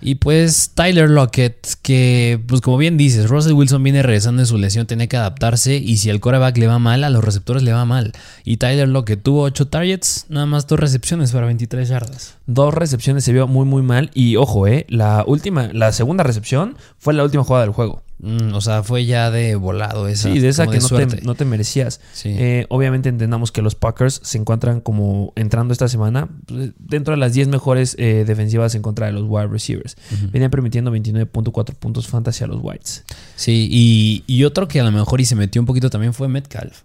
Y 0.00 0.16
pues 0.16 0.70
Tyler 0.74 1.08
Lockett, 1.08 1.74
que 1.82 2.40
pues 2.46 2.60
como 2.60 2.76
bien 2.76 2.96
dices, 2.96 3.28
Russell 3.28 3.54
Wilson 3.54 3.82
viene 3.82 4.02
regresando 4.02 4.40
de 4.40 4.46
su 4.46 4.58
lesión, 4.58 4.86
tiene 4.86 5.08
que 5.08 5.16
adaptarse 5.16 5.76
y 5.76 5.96
si 5.96 6.10
al 6.10 6.20
quarterback 6.20 6.56
le 6.58 6.66
va 6.66 6.78
mal, 6.78 7.04
a 7.04 7.10
los 7.10 7.24
receptores 7.24 7.62
le 7.62 7.72
va 7.72 7.84
mal. 7.84 8.12
Y 8.44 8.58
Tyler 8.58 8.88
Lockett 8.88 9.22
tuvo 9.22 9.42
8 9.42 9.68
targets, 9.68 10.26
nada 10.28 10.46
más 10.46 10.66
dos 10.66 10.78
recepciones 10.78 11.32
para 11.32 11.46
23 11.46 11.88
yardas. 11.88 12.36
Dos 12.46 12.74
recepciones 12.74 13.24
se 13.24 13.32
vio 13.32 13.46
muy 13.46 13.64
muy 13.64 13.82
mal 13.82 14.10
y 14.14 14.36
ojo, 14.36 14.66
eh, 14.66 14.86
la 14.88 15.24
última, 15.26 15.70
la 15.72 15.92
segunda 15.92 16.24
recepción 16.24 16.76
fue 16.98 17.14
la 17.14 17.24
última 17.24 17.44
jugada 17.44 17.64
del 17.64 17.74
juego. 17.74 18.05
Mm, 18.18 18.54
o 18.54 18.60
sea, 18.62 18.82
fue 18.82 19.04
ya 19.04 19.30
de 19.30 19.56
volado 19.56 20.08
esa. 20.08 20.32
Sí, 20.32 20.38
de 20.38 20.48
esa 20.48 20.66
que 20.66 20.78
no 20.78 20.88
te, 20.88 21.20
no 21.22 21.34
te 21.34 21.44
merecías. 21.44 22.00
Sí. 22.12 22.30
Eh, 22.30 22.66
obviamente 22.70 23.08
entendamos 23.08 23.52
que 23.52 23.60
los 23.60 23.74
Packers 23.74 24.20
se 24.22 24.38
encuentran 24.38 24.80
como 24.80 25.32
entrando 25.36 25.72
esta 25.72 25.88
semana 25.88 26.28
pues, 26.46 26.70
dentro 26.78 27.12
de 27.12 27.18
las 27.18 27.34
10 27.34 27.48
mejores 27.48 27.94
eh, 27.98 28.24
defensivas 28.26 28.74
en 28.74 28.82
contra 28.82 29.06
de 29.06 29.12
los 29.12 29.24
wide 29.26 29.48
receivers. 29.48 29.96
Venían 30.32 30.50
permitiendo 30.50 30.90
29.4 30.94 31.74
puntos 31.74 32.08
fantasy 32.08 32.44
a 32.44 32.46
los 32.46 32.60
Whites. 32.62 33.04
Sí, 33.36 33.68
y, 33.70 34.24
y 34.26 34.44
otro 34.44 34.66
que 34.66 34.80
a 34.80 34.84
lo 34.84 34.92
mejor 34.92 35.20
y 35.20 35.26
se 35.26 35.34
metió 35.34 35.60
un 35.60 35.66
poquito 35.66 35.90
también 35.90 36.14
fue 36.14 36.28
Metcalf. 36.28 36.82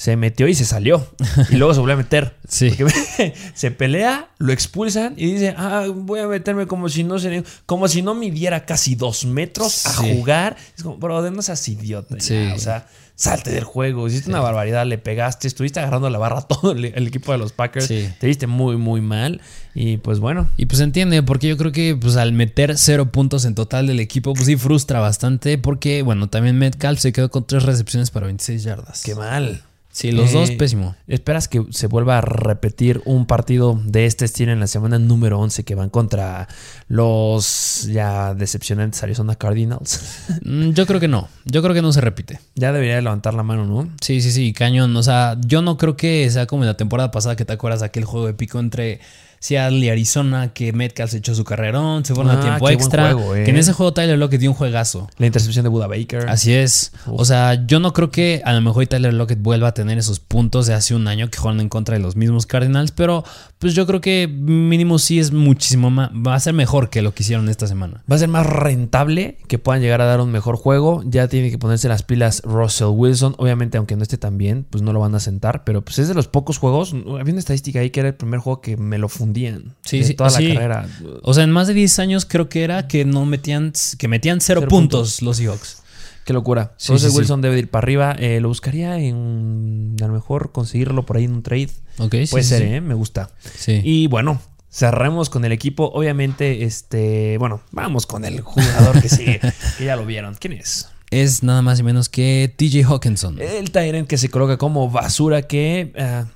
Se 0.00 0.16
metió 0.16 0.48
y 0.48 0.54
se 0.54 0.64
salió. 0.64 1.06
Y 1.50 1.56
luego 1.56 1.74
se 1.74 1.80
volvió 1.80 1.92
a 1.92 1.98
meter. 1.98 2.34
Sí. 2.48 2.70
Porque 2.70 3.34
se 3.54 3.70
pelea, 3.70 4.30
lo 4.38 4.50
expulsan 4.50 5.12
y 5.16 5.34
dice, 5.34 5.54
ah, 5.58 5.86
voy 5.94 6.18
a 6.20 6.26
meterme 6.26 6.66
como 6.66 6.88
si 6.88 7.04
no 7.04 7.18
se, 7.18 7.44
como 7.66 7.86
si 7.86 8.00
no 8.00 8.14
midiera 8.14 8.64
casi 8.64 8.94
dos 8.94 9.26
metros 9.26 9.84
a 9.84 9.92
jugar. 9.92 10.56
Es 10.74 10.82
como, 10.82 10.96
brother, 10.96 11.30
no 11.32 11.42
seas 11.42 11.68
idiota. 11.68 12.16
ya". 12.16 12.20
Sí. 12.22 12.50
O 12.56 12.58
sea, 12.58 12.88
salte 13.14 13.50
del 13.50 13.64
juego. 13.64 14.08
Hiciste 14.08 14.30
una 14.30 14.40
barbaridad, 14.40 14.86
le 14.86 14.96
pegaste, 14.96 15.46
estuviste 15.46 15.78
agarrando 15.80 16.08
la 16.08 16.18
barra 16.18 16.38
a 16.38 16.48
todo 16.48 16.72
el, 16.72 16.86
el 16.86 17.06
equipo 17.06 17.30
de 17.32 17.38
los 17.38 17.52
Packers. 17.52 17.86
Sí. 17.86 18.08
Te 18.18 18.26
viste 18.26 18.46
muy, 18.46 18.78
muy 18.78 19.02
mal. 19.02 19.42
Y 19.74 19.98
pues 19.98 20.18
bueno. 20.18 20.48
Y 20.56 20.64
pues 20.64 20.80
entiende, 20.80 21.22
porque 21.22 21.46
yo 21.46 21.58
creo 21.58 21.72
que 21.72 21.94
pues 21.94 22.16
al 22.16 22.32
meter 22.32 22.78
cero 22.78 23.12
puntos 23.12 23.44
en 23.44 23.54
total 23.54 23.86
del 23.86 24.00
equipo, 24.00 24.32
pues 24.32 24.46
sí 24.46 24.56
frustra 24.56 24.98
bastante, 24.98 25.58
porque 25.58 26.00
bueno, 26.00 26.30
también 26.30 26.58
Metcalf 26.58 26.98
se 26.98 27.12
quedó 27.12 27.30
con 27.30 27.46
tres 27.46 27.64
recepciones 27.64 28.10
para 28.10 28.26
26 28.26 28.62
yardas. 28.62 29.02
Qué 29.04 29.14
mal. 29.14 29.62
Sí, 29.92 30.12
los 30.12 30.30
Eh, 30.30 30.34
dos 30.34 30.50
pésimo. 30.52 30.94
¿Esperas 31.08 31.48
que 31.48 31.64
se 31.70 31.88
vuelva 31.88 32.18
a 32.18 32.20
repetir 32.20 33.02
un 33.06 33.26
partido 33.26 33.80
de 33.84 34.06
este 34.06 34.24
estilo 34.24 34.52
en 34.52 34.60
la 34.60 34.68
semana 34.68 34.98
número 35.00 35.38
11 35.40 35.64
que 35.64 35.74
van 35.74 35.90
contra 35.90 36.46
los 36.88 37.86
ya 37.90 38.34
decepcionantes 38.34 39.02
Arizona 39.02 39.34
Cardinals? 39.34 40.00
Mm, 40.42 40.70
Yo 40.72 40.86
creo 40.86 41.00
que 41.00 41.08
no, 41.08 41.28
yo 41.44 41.60
creo 41.62 41.74
que 41.74 41.82
no 41.82 41.92
se 41.92 42.00
repite. 42.00 42.38
ya 42.54 42.72
debería 42.72 42.94
de 42.96 43.02
levantar 43.02 43.34
la 43.34 43.42
mano, 43.42 43.66
¿no? 43.66 43.90
Sí, 44.00 44.20
sí, 44.22 44.30
sí, 44.30 44.52
cañón. 44.52 44.96
O 44.96 45.02
sea, 45.02 45.36
yo 45.44 45.60
no 45.60 45.76
creo 45.76 45.96
que 45.96 46.28
sea 46.30 46.46
como 46.46 46.62
en 46.62 46.68
la 46.68 46.76
temporada 46.76 47.10
pasada 47.10 47.36
que 47.36 47.44
te 47.44 47.52
acuerdas 47.52 47.80
de 47.80 47.86
aquel 47.86 48.04
juego 48.04 48.28
épico 48.28 48.58
entre 48.60 49.00
Seattle 49.40 49.78
y 49.78 49.88
Arizona 49.88 50.52
que 50.52 50.72
Metcalf 50.72 51.10
se 51.12 51.16
echó 51.16 51.34
su 51.34 51.44
carrerón, 51.44 52.04
se 52.04 52.14
fueron 52.14 52.32
Ah, 52.36 52.38
a 52.38 52.42
tiempo 52.42 52.68
extra. 52.68 53.12
juego, 53.14 53.34
eh. 53.34 53.44
Que 53.44 53.50
en 53.50 53.56
ese 53.56 53.72
juego 53.72 53.92
Tyler 53.94 54.18
Lockett 54.18 54.38
dio 54.40 54.50
un 54.50 54.56
juegazo. 54.56 55.08
La 55.18 55.26
intercepción 55.26 55.62
de 55.64 55.70
Buda 55.70 55.86
Baker. 55.86 56.28
Así 56.28 56.52
es. 56.52 56.92
O 57.06 57.24
sea, 57.24 57.66
yo 57.66 57.80
no 57.80 57.92
creo 57.94 58.10
que 58.10 58.42
a 58.44 58.52
lo 58.52 58.60
mejor 58.60 58.86
Tyler 58.86 59.14
Lockett 59.14 59.40
vuelva 59.40 59.68
a 59.68 59.74
tener 59.74 59.98
esos 59.98 60.20
puntos 60.20 60.66
de 60.66 60.74
hace 60.74 60.94
un 60.94 61.08
año 61.08 61.28
que 61.30 61.38
jugaron 61.38 61.60
en 61.60 61.68
contra 61.70 61.96
de 61.96 62.02
los 62.02 62.16
mismos 62.16 62.44
Cardinals, 62.46 62.92
pero 62.92 63.24
pues 63.58 63.74
yo 63.74 63.86
creo 63.86 64.00
que 64.00 64.28
mínimo 64.28 64.98
sí 64.98 65.18
es 65.18 65.32
muchísimo 65.32 65.90
más, 65.90 66.10
va 66.10 66.34
a 66.34 66.40
ser 66.40 66.52
mejor 66.54 66.90
que 66.90 67.00
lo 67.02 67.14
que 67.14 67.22
hicieron 67.22 67.48
esta 67.48 67.66
semana. 67.66 68.04
Va 68.10 68.16
a 68.16 68.18
ser 68.18 68.28
más 68.28 68.46
rentable 68.46 69.38
que 69.48 69.58
puedan 69.58 69.80
llegar 69.82 70.00
a 70.00 70.04
dar 70.04 70.20
un 70.20 70.30
mejor 70.30 70.56
juego. 70.56 71.02
Ya 71.06 71.28
tiene 71.28 71.50
que 71.50 71.58
ponerse 71.58 71.88
las 71.88 72.02
pilas 72.02 72.42
Russell 72.44 72.88
Wilson. 72.88 73.34
Obviamente, 73.38 73.78
aunque 73.78 73.96
no 73.96 74.02
esté 74.02 74.18
tan 74.18 74.36
bien, 74.38 74.66
pues 74.68 74.82
no 74.82 74.92
lo 74.92 75.00
van 75.00 75.14
a 75.14 75.20
sentar. 75.20 75.64
Pero 75.64 75.82
pues 75.82 75.98
es 75.98 76.08
de 76.08 76.14
los 76.14 76.28
pocos 76.28 76.58
juegos. 76.58 76.92
Había 76.92 77.32
una 77.32 77.38
estadística 77.38 77.80
ahí 77.80 77.90
que 77.90 78.00
era 78.00 78.08
el 78.10 78.14
primer 78.14 78.40
juego 78.40 78.60
que 78.60 78.76
me 78.76 78.98
lo 78.98 79.08
fundían. 79.30 79.76
Sí, 79.84 80.14
toda 80.14 80.30
sí. 80.30 80.48
la 80.48 80.54
carrera. 80.54 80.88
O 81.22 81.34
sea, 81.34 81.44
en 81.44 81.50
más 81.50 81.68
de 81.68 81.74
10 81.74 81.98
años 82.00 82.26
creo 82.26 82.48
que 82.48 82.64
era 82.64 82.88
que 82.88 83.04
no 83.04 83.24
metían, 83.26 83.72
que 83.98 84.08
metían 84.08 84.40
cero, 84.40 84.60
Cero 84.60 84.70
puntos, 84.70 85.16
puntos. 85.18 85.22
los 85.22 85.36
Seahawks. 85.36 85.82
Qué 86.24 86.32
locura. 86.32 86.74
Sí, 86.76 86.98
sí. 86.98 87.08
Wilson 87.08 87.40
debe 87.40 87.58
ir 87.58 87.70
para 87.70 87.84
arriba. 87.84 88.14
Eh, 88.18 88.40
lo 88.40 88.48
buscaría 88.48 88.98
en. 88.98 89.96
A 90.02 90.06
lo 90.06 90.12
mejor 90.12 90.52
conseguirlo 90.52 91.06
por 91.06 91.16
ahí 91.16 91.24
en 91.24 91.32
un 91.32 91.42
trade. 91.42 91.70
Ok, 91.98 92.14
sí, 92.24 92.26
Puede 92.30 92.44
ser. 92.44 92.62
¿eh? 92.62 92.80
Me 92.80 92.94
gusta. 92.94 93.30
Sí. 93.56 93.80
Y 93.82 94.06
bueno, 94.06 94.40
cerremos 94.70 95.30
con 95.30 95.44
el 95.44 95.52
equipo. 95.52 95.90
Obviamente, 95.92 96.64
este. 96.64 97.38
Bueno, 97.38 97.62
vamos 97.72 98.06
con 98.06 98.24
el 98.24 98.42
jugador 98.42 99.00
que 99.00 99.08
sigue. 99.08 99.40
que 99.78 99.84
ya 99.84 99.96
lo 99.96 100.04
vieron. 100.04 100.34
¿Quién 100.34 100.52
es? 100.52 100.88
Es 101.10 101.42
nada 101.42 101.62
más 101.62 101.80
y 101.80 101.82
menos 101.82 102.08
que 102.08 102.52
TJ 102.54 102.84
Hawkinson. 102.84 103.40
El 103.40 103.70
Tyrant 103.72 104.06
que 104.06 104.18
se 104.18 104.28
coloca 104.28 104.58
como 104.58 104.90
basura 104.90 105.42
que. 105.42 105.92
ah, 105.98 106.26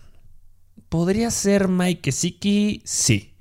¿Podría 0.94 1.32
ser 1.32 1.66
Mike 1.66 2.02
Gesicki? 2.04 2.80
Sí. 2.84 3.32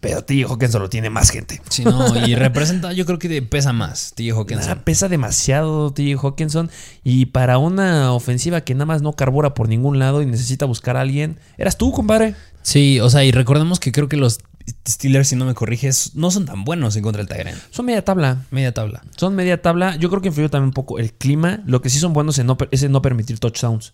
Pero 0.00 0.24
T. 0.24 0.42
Hawkinson 0.42 0.82
lo 0.82 0.88
tiene 0.88 1.08
más 1.08 1.30
gente. 1.30 1.62
Sí, 1.68 1.84
no, 1.84 2.26
y 2.26 2.34
representa, 2.34 2.92
yo 2.92 3.06
creo 3.06 3.20
que 3.20 3.42
pesa 3.42 3.72
más 3.72 4.12
TJ 4.16 4.32
Hawkinson. 4.32 4.66
Nada, 4.66 4.84
pesa 4.84 5.08
demasiado 5.08 5.92
T. 5.92 6.16
Hawkinson. 6.20 6.68
Y 7.04 7.26
para 7.26 7.58
una 7.58 8.12
ofensiva 8.12 8.62
que 8.62 8.74
nada 8.74 8.86
más 8.86 9.02
no 9.02 9.12
carbura 9.12 9.54
por 9.54 9.68
ningún 9.68 10.00
lado 10.00 10.20
y 10.20 10.26
necesita 10.26 10.66
buscar 10.66 10.96
a 10.96 11.02
alguien. 11.02 11.38
Eras 11.58 11.78
tú, 11.78 11.92
compadre. 11.92 12.34
Sí, 12.62 12.98
o 12.98 13.08
sea, 13.08 13.22
y 13.22 13.30
recordemos 13.30 13.78
que 13.78 13.92
creo 13.92 14.08
que 14.08 14.16
los 14.16 14.40
Steelers, 14.88 15.28
si 15.28 15.36
no 15.36 15.44
me 15.44 15.54
corriges, 15.54 16.12
no 16.14 16.30
son 16.30 16.46
tan 16.46 16.64
buenos 16.64 16.96
en 16.96 17.02
contra 17.02 17.22
del 17.22 17.28
Tyrant. 17.28 17.58
Son 17.70 17.86
media 17.86 18.04
tabla. 18.04 18.44
Media 18.50 18.72
tabla. 18.72 19.02
Son 19.16 19.34
media 19.34 19.62
tabla. 19.62 19.96
Yo 19.96 20.08
creo 20.10 20.22
que 20.22 20.28
influyó 20.28 20.50
también 20.50 20.68
un 20.68 20.72
poco 20.72 20.98
el 20.98 21.12
clima. 21.12 21.60
Lo 21.66 21.82
que 21.82 21.90
sí 21.90 21.98
son 21.98 22.12
buenos 22.12 22.38
en 22.38 22.46
no, 22.46 22.56
es 22.70 22.82
en 22.82 22.92
no 22.92 23.02
permitir 23.02 23.38
touchdowns. 23.38 23.92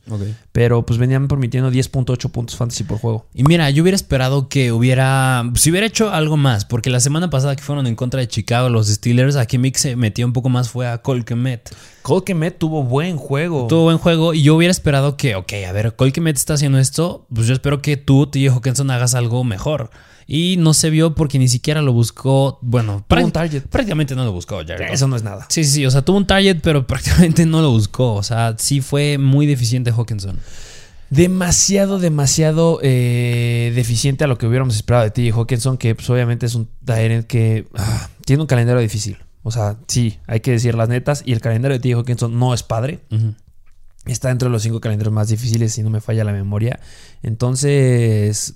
Pero 0.52 0.84
pues 0.84 0.98
venían 0.98 1.28
permitiendo 1.28 1.70
10.8 1.70 2.30
puntos 2.30 2.56
fantasy 2.56 2.84
por 2.84 2.98
juego. 2.98 3.26
Y 3.34 3.42
mira, 3.44 3.68
yo 3.70 3.82
hubiera 3.82 3.96
esperado 3.96 4.48
que 4.48 4.72
hubiera. 4.72 5.44
Si 5.54 5.70
hubiera 5.70 5.86
hecho 5.86 6.10
algo 6.10 6.36
más, 6.36 6.64
porque 6.64 6.90
la 6.90 7.00
semana 7.00 7.30
pasada 7.30 7.56
que 7.56 7.62
fueron 7.62 7.86
en 7.86 7.96
contra 7.96 8.20
de 8.20 8.28
Chicago 8.28 8.68
los 8.68 8.88
Steelers, 8.88 9.36
aquí 9.36 9.58
Mick 9.58 9.76
se 9.76 9.96
metió 9.96 10.26
un 10.26 10.32
poco 10.32 10.48
más, 10.48 10.70
fue 10.70 10.86
a. 10.86 11.02
Cole 11.02 11.24
Kemet 11.24 12.58
tuvo 12.58 12.82
buen 12.82 13.16
juego. 13.16 13.66
Tuvo 13.68 13.84
buen 13.84 13.98
juego 13.98 14.34
y 14.34 14.42
yo 14.42 14.56
hubiera 14.56 14.70
esperado 14.70 15.16
que, 15.16 15.36
ok, 15.36 15.52
a 15.68 15.72
ver, 15.72 15.94
Cole 15.94 16.12
Kmet 16.12 16.36
está 16.36 16.54
haciendo 16.54 16.78
esto, 16.78 17.26
pues 17.32 17.46
yo 17.46 17.54
espero 17.54 17.80
que 17.80 17.96
tú, 17.96 18.26
TJ 18.26 18.50
Hawkinson, 18.50 18.90
hagas 18.90 19.14
algo 19.14 19.44
mejor. 19.44 19.90
Y 20.26 20.56
no 20.58 20.74
se 20.74 20.90
vio 20.90 21.14
porque 21.14 21.38
ni 21.38 21.48
siquiera 21.48 21.82
lo 21.82 21.92
buscó. 21.92 22.58
Bueno, 22.62 23.04
Tuvo 23.08 23.24
un 23.24 23.32
target. 23.32 23.62
prácticamente 23.64 24.14
no 24.14 24.24
lo 24.24 24.32
buscó 24.32 24.58
Jared. 24.66 24.92
Eso 24.92 25.08
no 25.08 25.16
es 25.16 25.22
nada. 25.22 25.46
Sí, 25.48 25.64
sí, 25.64 25.70
sí. 25.70 25.86
O 25.86 25.90
sea, 25.90 26.02
tuvo 26.02 26.16
un 26.16 26.26
target, 26.26 26.58
pero 26.62 26.86
prácticamente 26.86 27.44
no 27.46 27.60
lo 27.60 27.70
buscó. 27.70 28.14
O 28.14 28.22
sea, 28.22 28.54
sí 28.58 28.80
fue 28.80 29.18
muy 29.18 29.46
deficiente 29.46 29.90
Hawkinson. 29.90 30.38
Demasiado, 31.10 31.98
demasiado 31.98 32.78
eh, 32.82 33.72
deficiente 33.74 34.24
a 34.24 34.26
lo 34.26 34.38
que 34.38 34.46
hubiéramos 34.46 34.74
esperado 34.76 35.04
de 35.04 35.10
T. 35.10 35.30
Hawkinson, 35.30 35.76
que 35.76 35.94
pues, 35.94 36.08
obviamente 36.08 36.46
es 36.46 36.54
un 36.54 36.68
Tyrant 36.86 37.26
que 37.26 37.66
ah, 37.74 38.08
tiene 38.24 38.40
un 38.40 38.46
calendario 38.46 38.80
difícil. 38.80 39.18
O 39.42 39.50
sea, 39.50 39.76
sí, 39.88 40.18
hay 40.26 40.40
que 40.40 40.52
decir 40.52 40.74
las 40.74 40.88
netas. 40.88 41.22
Y 41.26 41.32
el 41.32 41.40
calendario 41.40 41.76
de 41.78 41.82
T. 41.82 41.92
Hawkinson 41.92 42.38
no 42.38 42.54
es 42.54 42.62
padre. 42.62 43.00
Ujú. 43.10 43.34
Está 44.06 44.28
dentro 44.28 44.48
de 44.48 44.52
los 44.52 44.62
cinco 44.62 44.80
calendarios 44.80 45.12
más 45.12 45.28
difíciles, 45.28 45.74
si 45.74 45.82
no 45.82 45.90
me 45.90 46.00
falla 46.00 46.24
la 46.24 46.32
memoria. 46.32 46.80
Entonces, 47.22 48.54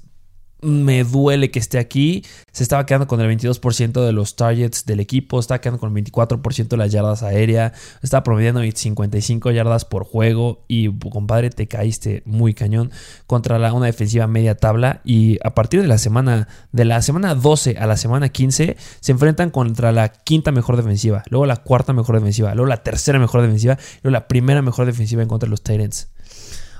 me 0.60 1.04
duele 1.04 1.50
que 1.50 1.58
esté 1.58 1.78
aquí. 1.78 2.24
Se 2.52 2.62
estaba 2.62 2.86
quedando 2.86 3.06
con 3.06 3.20
el 3.20 3.38
22% 3.38 4.04
de 4.04 4.12
los 4.12 4.36
targets 4.36 4.86
del 4.86 5.00
equipo. 5.00 5.38
Estaba 5.38 5.60
quedando 5.60 5.78
con 5.78 5.96
el 5.96 6.04
24% 6.04 6.68
de 6.68 6.76
las 6.76 6.92
yardas 6.92 7.22
aéreas. 7.22 7.72
Estaba 8.02 8.22
promediando 8.22 8.62
55 8.62 9.50
yardas 9.50 9.84
por 9.84 10.04
juego. 10.04 10.64
Y, 10.68 10.90
compadre, 11.10 11.50
te 11.50 11.66
caíste 11.66 12.22
muy 12.24 12.54
cañón 12.54 12.90
contra 13.26 13.58
la, 13.58 13.72
una 13.72 13.86
defensiva 13.86 14.26
media 14.26 14.56
tabla. 14.56 15.00
Y 15.04 15.38
a 15.44 15.54
partir 15.54 15.82
de 15.82 15.88
la 15.88 15.98
semana, 15.98 16.48
de 16.72 16.84
la 16.84 17.02
semana 17.02 17.34
12 17.34 17.76
a 17.78 17.86
la 17.86 17.96
semana 17.96 18.28
15, 18.30 18.76
se 19.00 19.12
enfrentan 19.12 19.50
contra 19.50 19.92
la 19.92 20.08
quinta 20.08 20.52
mejor 20.52 20.76
defensiva. 20.76 21.22
Luego 21.30 21.46
la 21.46 21.56
cuarta 21.56 21.92
mejor 21.92 22.16
defensiva. 22.16 22.54
Luego 22.54 22.68
la 22.68 22.82
tercera 22.82 23.18
mejor 23.18 23.42
defensiva. 23.42 23.78
Luego 24.02 24.12
la 24.12 24.28
primera 24.28 24.62
mejor 24.62 24.86
defensiva 24.86 25.22
en 25.22 25.28
contra 25.28 25.46
de 25.46 25.50
los 25.50 25.62
Titans. 25.62 26.08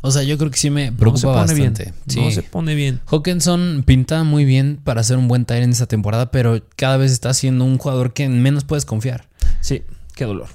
O 0.03 0.11
sea, 0.11 0.23
yo 0.23 0.39
creo 0.39 0.51
que 0.51 0.59
sí 0.59 0.71
me 0.71 0.91
No 0.91 0.97
preocupa 0.97 1.21
se 1.21 1.27
pone 1.27 1.39
bastante. 1.39 1.83
bien. 1.85 1.95
Sí. 2.07 2.21
No 2.21 2.31
se 2.31 2.43
pone 2.43 2.75
bien. 2.75 3.01
Hawkinson 3.07 3.83
pinta 3.87 4.25
muy 4.25 4.45
bien 4.45 4.79
para 4.83 5.03
ser 5.03 5.17
un 5.19 5.29
buen 5.29 5.45
Tyrant 5.45 5.73
esta 5.73 5.87
temporada, 5.87 6.31
pero 6.31 6.61
cada 6.77 6.97
vez 6.97 7.13
está 7.13 7.33
siendo 7.35 7.65
un 7.65 7.79
jugador 7.79 8.13
que 8.13 8.29
menos 8.29 8.65
puedes 8.65 8.85
confiar. 8.85 9.27
Sí, 9.61 9.83
qué 10.15 10.25
dolor. 10.25 10.49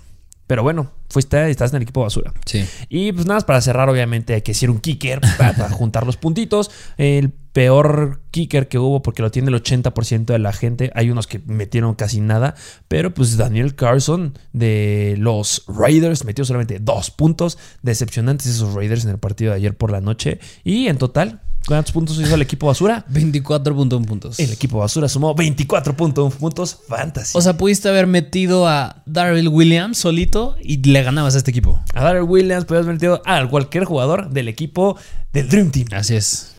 Pero 0.47 0.63
bueno, 0.63 0.91
fuiste, 1.09 1.49
estás 1.49 1.71
en 1.71 1.77
el 1.77 1.83
equipo 1.83 2.01
basura. 2.01 2.33
Sí. 2.45 2.65
Y 2.89 3.11
pues 3.13 3.25
nada 3.25 3.39
para 3.41 3.61
cerrar, 3.61 3.89
obviamente 3.89 4.33
hay 4.33 4.41
que 4.41 4.51
decir 4.51 4.69
un 4.69 4.79
kicker 4.79 5.21
para, 5.37 5.53
para 5.53 5.69
juntar 5.71 6.05
los 6.05 6.17
puntitos. 6.17 6.71
El 6.97 7.31
peor 7.53 8.21
kicker 8.31 8.67
que 8.67 8.79
hubo, 8.79 9.01
porque 9.01 9.21
lo 9.21 9.31
tiene 9.31 9.49
el 9.49 9.61
80% 9.61 10.25
de 10.25 10.39
la 10.39 10.53
gente. 10.53 10.91
Hay 10.95 11.09
unos 11.09 11.27
que 11.27 11.39
metieron 11.45 11.95
casi 11.95 12.21
nada. 12.21 12.55
Pero 12.87 13.13
pues 13.13 13.37
Daniel 13.37 13.75
Carson 13.75 14.37
de 14.53 15.15
los 15.17 15.63
Raiders 15.67 16.25
metió 16.25 16.45
solamente 16.45 16.79
dos 16.79 17.11
puntos. 17.11 17.57
Decepcionantes 17.81 18.47
esos 18.47 18.73
Raiders 18.73 19.03
en 19.03 19.11
el 19.11 19.17
partido 19.17 19.51
de 19.51 19.57
ayer 19.57 19.75
por 19.75 19.91
la 19.91 20.01
noche. 20.01 20.39
Y 20.63 20.87
en 20.87 20.97
total, 20.97 21.41
¿cuántos 21.67 21.91
puntos 21.91 22.19
hizo 22.19 22.35
el 22.35 22.41
equipo 22.41 22.67
basura? 22.67 23.05
24.1 23.11 24.05
puntos. 24.05 24.39
El 24.39 24.53
equipo 24.53 24.79
basura 24.79 25.09
sumó 25.09 25.35
24.1 25.35 26.31
puntos 26.31 26.79
fantasy. 26.87 27.37
O 27.37 27.41
sea, 27.41 27.57
pudiste 27.57 27.89
haber 27.89 28.07
metido 28.07 28.67
a 28.67 29.03
Darrell 29.05 29.49
Williams 29.49 29.97
solito 29.97 30.55
y 30.61 30.77
le 30.77 31.03
ganabas 31.03 31.35
a 31.35 31.39
este 31.39 31.51
equipo. 31.51 31.81
a 31.93 32.03
Darrell 32.03 32.23
Williams, 32.23 32.65
podías 32.65 32.85
haber 32.85 32.95
metido 32.95 33.21
a 33.25 33.45
cualquier 33.47 33.83
jugador 33.83 34.29
del 34.29 34.47
equipo 34.47 34.97
del 35.33 35.49
Dream 35.49 35.71
Team. 35.71 35.87
Así 35.91 36.15
es. 36.15 36.50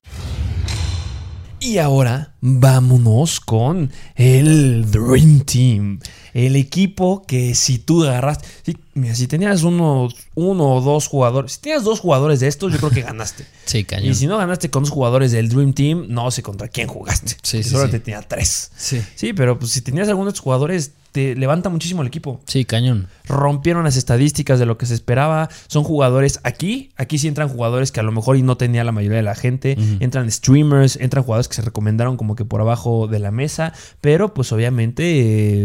Y 1.65 1.79
ahora 1.79 2.35
vámonos 2.41 3.39
con 3.39 3.93
el 4.17 4.91
Dream 4.91 5.43
Team. 5.43 6.01
El 6.35 6.57
equipo 6.57 7.23
que 7.25 7.55
si 7.55 7.79
tú 7.79 8.03
agarraste. 8.03 8.49
Si, 8.65 8.77
mira, 8.95 9.15
si 9.15 9.27
tenías 9.27 9.63
uno, 9.63 10.09
uno 10.35 10.75
o 10.75 10.81
dos 10.81 11.07
jugadores. 11.09 11.53
Si 11.53 11.61
tenías 11.61 11.85
dos 11.85 12.01
jugadores 12.01 12.41
de 12.41 12.49
estos, 12.49 12.73
yo 12.73 12.79
creo 12.79 12.91
que 12.91 13.03
ganaste. 13.11 13.47
Sí, 13.65 13.85
cañón. 13.85 14.11
y 14.11 14.15
si 14.15 14.27
no 14.27 14.39
ganaste 14.39 14.71
con 14.71 14.83
dos 14.83 14.91
jugadores 14.91 15.33
del 15.33 15.49
Dream 15.49 15.73
Team, 15.73 16.07
no 16.09 16.31
sé 16.31 16.43
contra 16.43 16.69
quién 16.69 16.89
jugaste. 16.89 17.37
Sí, 17.43 17.63
Solo 17.63 17.87
sí. 17.87 17.93
te 17.93 18.01
tenía 18.01 18.23
tres. 18.23 18.71
Sí. 18.77 19.01
Sí, 19.15 19.33
pero 19.33 19.59
pues, 19.59 19.73
si 19.73 19.81
tenías 19.83 20.09
algunos 20.09 20.33
de 20.33 20.37
estos 20.37 20.43
jugadores, 20.45 20.93
te 21.13 21.35
levanta 21.37 21.69
muchísimo 21.69 22.01
el 22.01 22.09
equipo 22.09 22.41
Sí, 22.47 22.65
cañón. 22.65 23.07
rompieron 23.29 23.85
las 23.85 23.99
estadísticas 23.99 24.59
de 24.59 24.65
lo 24.65 24.79
que 24.79 24.87
se 24.87 24.95
esperaba. 24.95 25.51
Son 25.67 25.85
jugadores 25.85 26.41
aquí, 26.43 26.91
aquí 26.97 27.19
sí 27.19 27.29
entran 27.29 27.51
jugadores 27.51 27.93
que 27.93 28.01
a 28.01 28.03
lo 28.03 28.13
mejor 28.13 28.39
y 28.39 28.43
no 28.43 28.57
tenía 28.57 28.83
la 28.83 28.93
mayoría 28.93 29.19
de 29.19 29.23
la 29.23 29.35
gente. 29.35 29.77
Entran 30.01 30.31
streamers, 30.31 30.97
entran 30.97 31.23
jugadores 31.23 31.49
que 31.49 31.55
se 31.55 31.61
recomendaron 31.63 32.17
como 32.17 32.35
que 32.35 32.47
por 32.47 32.63
abajo 32.63 33.09
de 33.09 33.19
la 33.19 33.31
mesa. 33.31 33.75
Pero 34.01 34.33
pues 34.33 34.53
obviamente 34.53 35.03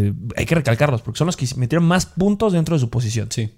eh, 0.08 0.13
hay 0.36 0.46
que 0.46 0.56
recalcarlos 0.56 1.02
porque 1.02 1.18
son 1.18 1.28
los 1.28 1.38
que 1.38 1.48
metieron 1.56 1.88
más 1.88 2.06
puntos 2.08 2.52
dentro 2.52 2.76
de 2.76 2.80
su 2.82 2.90
posición. 2.90 3.17
Sí. 3.30 3.50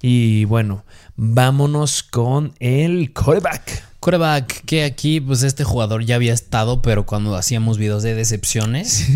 Y 0.00 0.44
bueno, 0.46 0.84
vámonos 1.16 2.02
con 2.02 2.52
el 2.58 3.12
quarterback. 3.12 3.84
Quarterback, 4.00 4.64
que 4.64 4.82
aquí, 4.82 5.20
pues 5.20 5.44
este 5.44 5.62
jugador 5.62 6.04
ya 6.04 6.16
había 6.16 6.34
estado, 6.34 6.82
pero 6.82 7.06
cuando 7.06 7.36
hacíamos 7.36 7.78
videos 7.78 8.02
de 8.02 8.16
decepciones. 8.16 9.06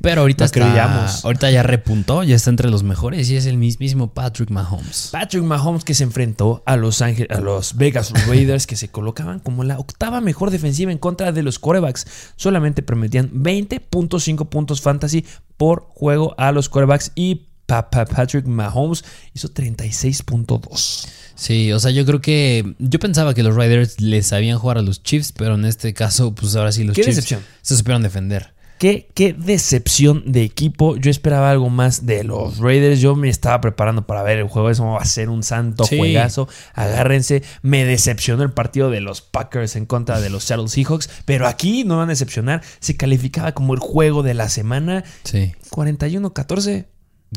Pero 0.00 0.22
ahorita 0.22 0.46
está, 0.46 0.60
creíamos. 0.60 1.26
ahorita 1.26 1.50
ya 1.50 1.62
repuntó, 1.62 2.22
ya 2.22 2.36
está 2.36 2.48
entre 2.48 2.70
los 2.70 2.82
mejores 2.82 3.28
y 3.28 3.36
es 3.36 3.44
el 3.44 3.58
mismísimo 3.58 4.14
Patrick 4.14 4.48
Mahomes. 4.48 5.10
Patrick 5.12 5.42
Mahomes 5.44 5.84
que 5.84 5.92
se 5.92 6.04
enfrentó 6.04 6.62
a 6.64 6.76
los, 6.78 7.02
Ángel- 7.02 7.26
a 7.30 7.38
los 7.40 7.76
Vegas 7.76 8.14
Raiders 8.26 8.66
que 8.66 8.76
se 8.76 8.88
colocaban 8.88 9.40
como 9.40 9.62
la 9.62 9.78
octava 9.78 10.22
mejor 10.22 10.50
defensiva 10.50 10.90
en 10.90 10.96
contra 10.96 11.32
de 11.32 11.42
los 11.42 11.58
quarterbacks. 11.58 12.06
Solamente 12.36 12.80
permitían 12.82 13.30
20.5 13.32 14.48
puntos 14.48 14.80
fantasy 14.80 15.26
por 15.58 15.82
juego 15.90 16.34
a 16.38 16.50
los 16.52 16.70
quarterbacks 16.70 17.12
y 17.14 17.48
Patrick 17.70 18.46
Mahomes 18.46 19.04
hizo 19.34 19.48
36.2. 19.48 21.06
Sí, 21.34 21.72
o 21.72 21.80
sea, 21.80 21.90
yo 21.90 22.04
creo 22.04 22.20
que 22.20 22.74
yo 22.78 22.98
pensaba 22.98 23.32
que 23.34 23.42
los 23.42 23.56
Riders 23.56 24.00
les 24.00 24.26
sabían 24.26 24.58
jugar 24.58 24.78
a 24.78 24.82
los 24.82 25.02
Chiefs, 25.02 25.32
pero 25.32 25.54
en 25.54 25.64
este 25.64 25.94
caso, 25.94 26.34
pues 26.34 26.54
ahora 26.56 26.72
sí 26.72 26.84
los 26.84 26.94
Qué 26.94 27.02
Chiefs 27.02 27.16
decepción. 27.16 27.42
se 27.62 27.76
supieron 27.76 28.02
defender. 28.02 28.52
Qué, 28.78 29.08
qué 29.14 29.34
decepción 29.34 30.22
de 30.32 30.42
equipo. 30.42 30.96
Yo 30.96 31.10
esperaba 31.10 31.50
algo 31.50 31.68
más 31.68 32.06
de 32.06 32.24
los 32.24 32.56
Raiders. 32.58 32.98
Yo 33.00 33.14
me 33.14 33.28
estaba 33.28 33.60
preparando 33.60 34.06
para 34.06 34.22
ver 34.22 34.38
el 34.38 34.48
juego. 34.48 34.70
Eso 34.70 34.86
va 34.86 35.00
a 35.00 35.04
ser 35.04 35.28
un 35.28 35.42
santo 35.42 35.84
Sí. 35.84 35.98
juegazo. 35.98 36.48
Agárrense. 36.72 37.42
Me 37.60 37.84
decepcionó 37.84 38.42
el 38.42 38.52
partido 38.52 38.88
de 38.90 39.02
los 39.02 39.20
Packers 39.20 39.76
en 39.76 39.84
contra 39.84 40.18
de 40.22 40.30
los 40.30 40.44
Seattle 40.44 40.68
Seahawks. 40.68 41.10
Pero 41.26 41.46
aquí 41.46 41.84
no 41.84 41.98
van 41.98 42.08
a 42.08 42.12
decepcionar. 42.12 42.62
Se 42.80 42.96
calificaba 42.96 43.52
como 43.52 43.74
el 43.74 43.80
juego 43.80 44.22
de 44.22 44.32
la 44.32 44.48
semana. 44.48 45.04
Sí, 45.24 45.52
41-14. 45.70 46.86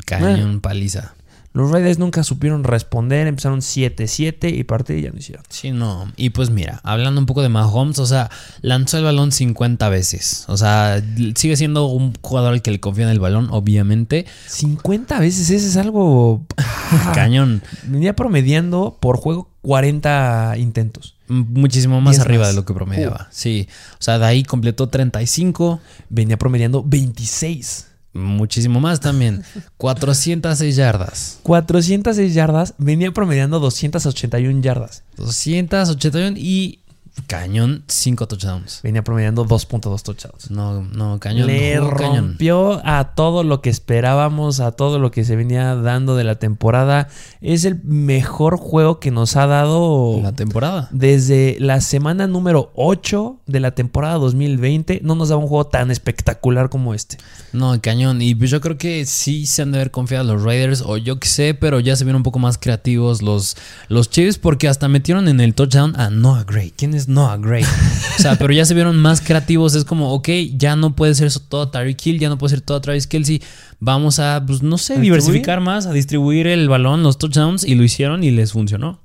Cañón, 0.06 0.62
paliza. 0.62 1.14
Los 1.54 1.70
Raiders 1.70 2.00
nunca 2.00 2.24
supieron 2.24 2.64
responder. 2.64 3.28
Empezaron 3.28 3.60
7-7 3.60 4.58
y 4.58 4.64
partido 4.64 5.00
ya 5.00 5.12
no 5.12 5.20
hicieron. 5.20 5.46
Sí, 5.50 5.72
no. 5.72 6.12
Y 6.16 6.32
pues 6.32 6.50
mira, 6.50 6.82
hablando 6.84 7.22
un 7.22 7.28
poco 7.28 7.44
de 7.44 7.50
Mahomes, 7.50 8.00
o 8.00 8.08
sea, 8.08 8.32
lanzó 8.62 8.98
el 8.98 9.04
balón 9.04 9.32
50 9.32 9.88
veces. 9.90 10.46
O 10.48 10.58
sea, 10.58 11.02
sigue 11.36 11.56
siendo 11.56 11.86
un 11.86 12.14
jugador 12.22 12.54
al 12.54 12.64
que 12.64 12.72
le 12.72 12.80
confía 12.80 13.06
en 13.06 13.12
el 13.12 13.20
balón, 13.20 13.50
obviamente. 13.52 14.26
50 14.48 15.20
veces. 15.20 15.52
Ese 15.52 15.68
es 15.68 15.78
algo. 15.78 16.44
Cañón. 17.14 17.62
Venía 17.84 18.16
promediando 18.16 18.98
por 19.00 19.18
juego 19.18 19.52
40 19.62 20.56
intentos. 20.58 21.16
Muchísimo 21.28 22.02
más 22.02 22.20
arriba 22.20 22.46
más. 22.46 22.50
de 22.50 22.56
lo 22.56 22.66
que 22.66 22.74
promediaba. 22.74 23.28
Sí. 23.30 23.68
O 23.94 24.04
sea, 24.04 24.18
de 24.18 24.26
ahí 24.26 24.44
completó 24.44 24.90
35. 24.90 25.80
Venía 26.10 26.38
promediando 26.38 26.84
26. 26.84 27.90
Muchísimo 28.14 28.80
más 28.80 29.00
también. 29.00 29.44
406 29.78 30.76
yardas. 30.76 31.40
406 31.44 32.34
yardas, 32.34 32.76
venía 32.78 33.12
promediando 33.12 33.60
281 33.60 34.62
yardas. 34.62 35.04
281 35.18 36.38
y 36.38 36.83
cañón 37.28 37.84
5 37.88 38.28
touchdowns. 38.28 38.82
Venía 38.84 39.04
promediando 39.04 39.46
2.2 39.46 40.02
touchdowns. 40.02 40.52
No, 40.52 40.82
no, 40.82 41.20
cañón. 41.20 41.48
Le 41.48 41.74
cañón. 41.74 41.92
rompió 42.28 42.82
a 42.86 43.14
todo 43.16 43.44
lo 43.44 43.62
que 43.62 43.70
esperábamos, 43.70 44.60
a 44.60 44.72
todo 44.72 45.00
lo 45.00 45.12
que 45.12 45.24
se 45.24 45.36
venía 45.36 45.76
dando 45.76 46.16
de 46.16 46.24
la 46.24 46.36
temporada. 46.36 47.08
Es 47.42 47.66
el 47.66 47.82
mejor 47.84 48.58
juego 48.58 49.00
que 49.00 49.12
nos 49.12 49.36
ha 49.36 49.48
dado 49.48 50.20
La 50.22 50.32
temporada. 50.34 50.90
desde 50.92 51.58
la 51.60 51.82
semana 51.82 52.28
número 52.28 52.72
8 52.76 53.42
de 53.46 53.60
la 53.60 53.72
temporada 53.72 54.16
2020. 54.16 55.02
No 55.04 55.16
nos 55.16 55.30
daba 55.30 55.42
un 55.42 55.48
juego 55.48 55.68
tan 55.68 55.92
espectacular 55.92 56.70
como 56.70 56.94
este. 56.94 57.18
No, 57.52 57.80
cañón. 57.82 58.22
Y 58.22 58.34
pues 58.36 58.50
yo 58.50 58.60
creo 58.62 58.78
que 58.78 59.06
sí 59.06 59.46
se 59.46 59.62
han 59.62 59.72
de 59.72 59.78
haber 59.78 59.92
confiado 59.92 60.24
los 60.24 60.44
Raiders, 60.44 60.82
o 60.86 60.98
yo 60.98 61.20
qué 61.20 61.28
sé, 61.28 61.54
pero 61.54 61.80
ya 61.80 61.96
se 61.96 62.04
vieron 62.04 62.22
un 62.22 62.24
poco 62.24 62.40
más 62.40 62.58
creativos 62.58 63.22
los, 63.22 63.56
los 63.88 64.10
Chiefs, 64.10 64.38
porque 64.40 64.68
hasta 64.68 64.88
metieron 64.88 65.28
en 65.28 65.40
el 65.40 65.54
touchdown 65.54 65.94
a 66.00 66.10
Noah 66.10 66.44
Gray. 66.44 66.72
¿Quién 66.76 66.94
es 66.96 67.03
Noah 67.08 67.38
Gray? 67.38 67.64
o 67.64 68.22
sea, 68.22 68.36
pero 68.38 68.54
ya 68.54 68.66
se 68.66 68.74
vieron 68.74 69.00
más 69.00 69.22
creativos. 69.22 69.76
Es 69.76 69.86
como, 69.86 70.14
ok, 70.14 70.30
ya 70.56 70.76
no 70.76 70.96
puede 70.96 71.16
ser 71.16 71.28
eso 71.28 71.40
todo 71.40 71.70
Tyreek 71.70 72.06
Hill, 72.06 72.20
ya 72.20 72.30
no 72.30 72.38
puede 72.38 72.52
ser 72.52 72.62
todo 72.62 72.80
Travis 72.82 73.08
Kelsey. 73.08 73.42
Vamos 73.80 74.20
a, 74.20 74.44
pues 74.46 74.62
no 74.64 74.78
sé, 74.78 74.96
¿A 74.96 75.00
diversificar 75.00 75.60
más, 75.60 75.86
a 75.86 75.92
distribuir 75.94 76.48
el 76.48 76.70
balón, 76.70 77.04
los 77.04 77.18
touchdowns, 77.18 77.64
y 77.64 77.76
lo 77.76 77.84
hicieron 77.84 78.24
y 78.24 78.32
les 78.32 78.54
funcionó. 78.54 79.00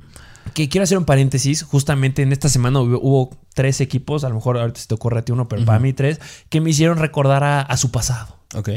Que 0.54 0.68
quiero 0.68 0.84
hacer 0.84 0.98
un 0.98 1.04
paréntesis. 1.04 1.62
Justamente 1.62 2.22
en 2.22 2.32
esta 2.32 2.48
semana 2.48 2.80
hubo, 2.80 2.98
hubo 3.00 3.37
tres 3.54 3.80
equipos, 3.80 4.24
a 4.24 4.28
lo 4.28 4.37
mejor 4.37 4.58
ahorita 4.58 4.80
se 4.80 4.87
te 4.87 4.94
ocurre 4.94 5.18
a 5.20 5.22
ti 5.22 5.32
uno, 5.32 5.48
pero 5.48 5.64
para 5.64 5.78
mí 5.78 5.92
tres, 5.92 6.20
que 6.48 6.61
me 6.61 6.70
hicieron 6.70 6.98
recordar 6.98 7.44
a, 7.44 7.61
a 7.61 7.76
su 7.76 7.90
pasado. 7.90 8.38
Ok. 8.54 8.70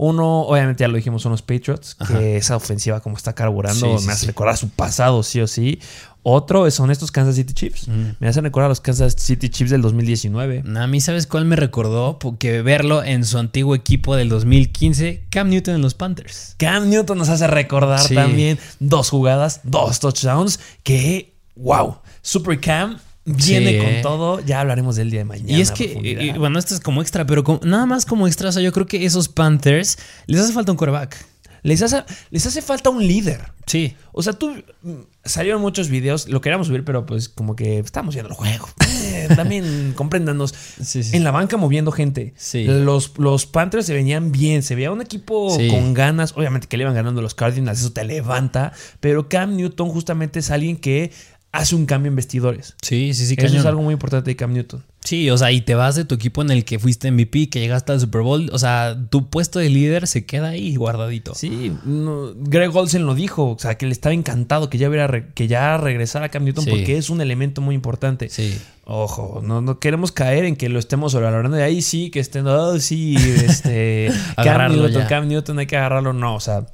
Uno, 0.00 0.42
obviamente 0.42 0.82
ya 0.84 0.88
lo 0.88 0.94
dijimos, 0.94 1.22
son 1.22 1.32
los 1.32 1.42
Patriots, 1.42 1.96
que 1.96 2.36
esa 2.36 2.54
ofensiva 2.54 3.00
como 3.00 3.16
está 3.16 3.34
carburando 3.34 3.96
Sí, 3.96 4.02
sí, 4.02 4.06
me 4.06 4.12
hace 4.12 4.20
sí. 4.20 4.26
recordar 4.28 4.54
a 4.54 4.56
su 4.56 4.68
pasado, 4.68 5.24
sí 5.24 5.40
o 5.40 5.48
sí. 5.48 5.80
Otro 6.22 6.70
son 6.70 6.90
estos 6.90 7.10
Kansas 7.10 7.36
City 7.36 7.54
Chiefs. 7.54 7.88
Me 8.18 8.28
hacen 8.28 8.44
recordar 8.44 8.66
a 8.66 8.68
los 8.70 8.80
Kansas 8.80 9.14
City 9.18 9.48
Chiefs 9.48 9.70
del 9.70 9.80
2019. 9.82 10.64
A 10.76 10.86
mí, 10.86 11.00
¿sabes 11.00 11.26
cuál 11.26 11.44
me 11.44 11.56
recordó? 11.56 12.18
Porque 12.18 12.60
verlo 12.62 13.02
en 13.02 13.24
su 13.24 13.38
antiguo 13.38 13.74
equipo 13.74 14.14
del 14.16 14.28
2015, 14.28 15.24
Cam 15.30 15.48
Newton 15.48 15.76
en 15.76 15.80
los 15.82 15.94
Panthers. 15.94 16.54
Cam 16.58 16.88
Newton 16.90 17.16
nos 17.18 17.28
hace 17.28 17.46
recordar 17.46 18.00
Sí. 18.00 18.14
también 18.14 18.58
dos 18.80 19.08
jugadas, 19.10 19.60
dos 19.64 20.00
touchdowns, 20.00 20.60
que, 20.82 21.34
wow, 21.56 21.96
Super 22.20 22.60
Cam 22.60 22.98
viene 23.24 23.72
Sí, 23.72 23.78
con 23.78 24.02
todo. 24.02 24.40
Ya 24.40 24.60
hablaremos 24.60 24.96
del 24.96 25.10
día 25.10 25.20
de 25.20 25.24
mañana. 25.24 25.50
Y 25.50 25.60
es 25.60 25.70
que, 25.70 26.34
bueno, 26.38 26.58
esto 26.58 26.74
es 26.74 26.80
como 26.80 27.00
extra, 27.00 27.26
pero 27.26 27.44
como- 27.44 27.60
nada 27.62 27.86
más 27.86 28.04
como 28.04 28.26
extra, 28.26 28.48
o 28.48 28.52
sea, 28.52 28.62
yo 28.62 28.72
creo 28.72 28.86
que 28.86 29.04
esos 29.06 29.28
Panthers 29.28 29.98
les 30.26 30.40
hace 30.40 30.52
falta 30.52 30.72
un 30.72 30.76
quarterback. 30.78 31.24
Les, 31.62 31.82
hace, 31.82 32.04
les 32.30 32.46
hace 32.46 32.62
falta 32.62 32.90
un 32.90 33.06
líder. 33.06 33.52
Sí. 33.66 33.96
O 34.12 34.22
sea, 34.22 34.32
tú 34.32 34.54
mm, 34.82 34.92
salieron 35.24 35.60
muchos 35.60 35.88
videos, 35.88 36.28
lo 36.28 36.40
queríamos 36.40 36.68
subir, 36.68 36.84
pero 36.84 37.06
pues 37.06 37.28
como 37.28 37.56
que 37.56 37.78
estamos 37.78 38.14
viendo 38.14 38.30
el 38.30 38.36
juego. 38.36 38.68
Eh, 39.08 39.28
también 39.34 39.94
compréndanos. 39.96 40.54
Sí, 40.82 41.02
sí. 41.02 41.16
En 41.16 41.24
la 41.24 41.30
banca 41.30 41.56
moviendo 41.56 41.92
gente. 41.92 42.34
Sí. 42.36 42.64
Los, 42.64 43.16
los 43.16 43.46
Panthers 43.46 43.86
se 43.86 43.94
venían 43.94 44.32
bien, 44.32 44.62
se 44.62 44.74
veía 44.74 44.92
un 44.92 45.00
equipo 45.00 45.56
con 45.70 45.94
ganas. 45.94 46.34
Obviamente 46.36 46.66
que 46.66 46.76
le 46.76 46.82
iban 46.82 46.94
ganando 46.94 47.22
los 47.22 47.34
Cardinals, 47.34 47.80
eso 47.80 47.92
te 47.92 48.04
levanta. 48.04 48.72
Pero 49.00 49.28
Cam 49.28 49.56
Newton 49.56 49.88
justamente 49.88 50.40
es 50.40 50.50
alguien 50.50 50.76
que 50.76 51.10
hace 51.52 51.74
un 51.74 51.86
cambio 51.86 52.10
en 52.10 52.16
vestidores. 52.16 52.74
Sí, 52.82 53.14
sí, 53.14 53.26
sí, 53.26 53.34
Eso 53.38 53.46
cañón. 53.46 53.60
es 53.60 53.66
algo 53.66 53.82
muy 53.82 53.94
importante 53.94 54.30
de 54.30 54.36
Cam 54.36 54.52
Newton. 54.52 54.84
Sí, 55.04 55.30
o 55.30 55.38
sea, 55.38 55.52
y 55.52 55.60
te 55.60 55.74
vas 55.74 55.94
de 55.94 56.04
tu 56.04 56.16
equipo 56.16 56.42
en 56.42 56.50
el 56.50 56.64
que 56.64 56.78
fuiste 56.78 57.10
MVP, 57.10 57.48
que 57.48 57.60
llegaste 57.60 57.92
al 57.92 58.00
Super 58.00 58.20
Bowl, 58.22 58.50
o 58.52 58.58
sea, 58.58 58.98
tu 59.10 59.30
puesto 59.30 59.58
de 59.58 59.70
líder 59.70 60.06
se 60.06 60.26
queda 60.26 60.48
ahí 60.48 60.76
guardadito. 60.76 61.34
Sí, 61.34 61.72
no, 61.84 62.32
Greg 62.36 62.74
Olsen 62.76 63.06
lo 63.06 63.14
dijo, 63.14 63.52
o 63.52 63.58
sea, 63.58 63.76
que 63.76 63.86
le 63.86 63.92
estaba 63.92 64.12
encantado 64.12 64.68
que 64.68 64.76
ya, 64.76 64.88
hubiera 64.88 65.28
que 65.34 65.46
ya 65.46 65.76
regresara 65.78 66.28
Cam 66.28 66.44
Newton 66.44 66.64
Sí. 66.64 66.70
porque 66.70 66.98
es 66.98 67.10
un 67.10 67.20
elemento 67.20 67.60
muy 67.60 67.74
importante. 67.74 68.28
Sí. 68.28 68.58
Ojo, 68.84 69.40
no, 69.44 69.60
no 69.60 69.78
queremos 69.78 70.12
caer 70.12 70.44
en 70.44 70.56
que 70.56 70.68
lo 70.68 70.78
estemos 70.78 71.12
sobrevalorando 71.12 71.56
de 71.56 71.62
ahí 71.62 71.80
sí, 71.80 72.10
que 72.10 72.20
estén, 72.20 72.46
oh, 72.46 72.78
sí, 72.78 73.16
este, 73.16 74.10
Cam 74.36 74.72
Newton, 74.72 75.02
ya. 75.02 75.06
Cam 75.06 75.28
Newton 75.28 75.58
hay 75.60 75.66
que 75.66 75.76
agarrarlo, 75.76 76.12
no, 76.12 76.34
o 76.34 76.40
sea, 76.40 76.66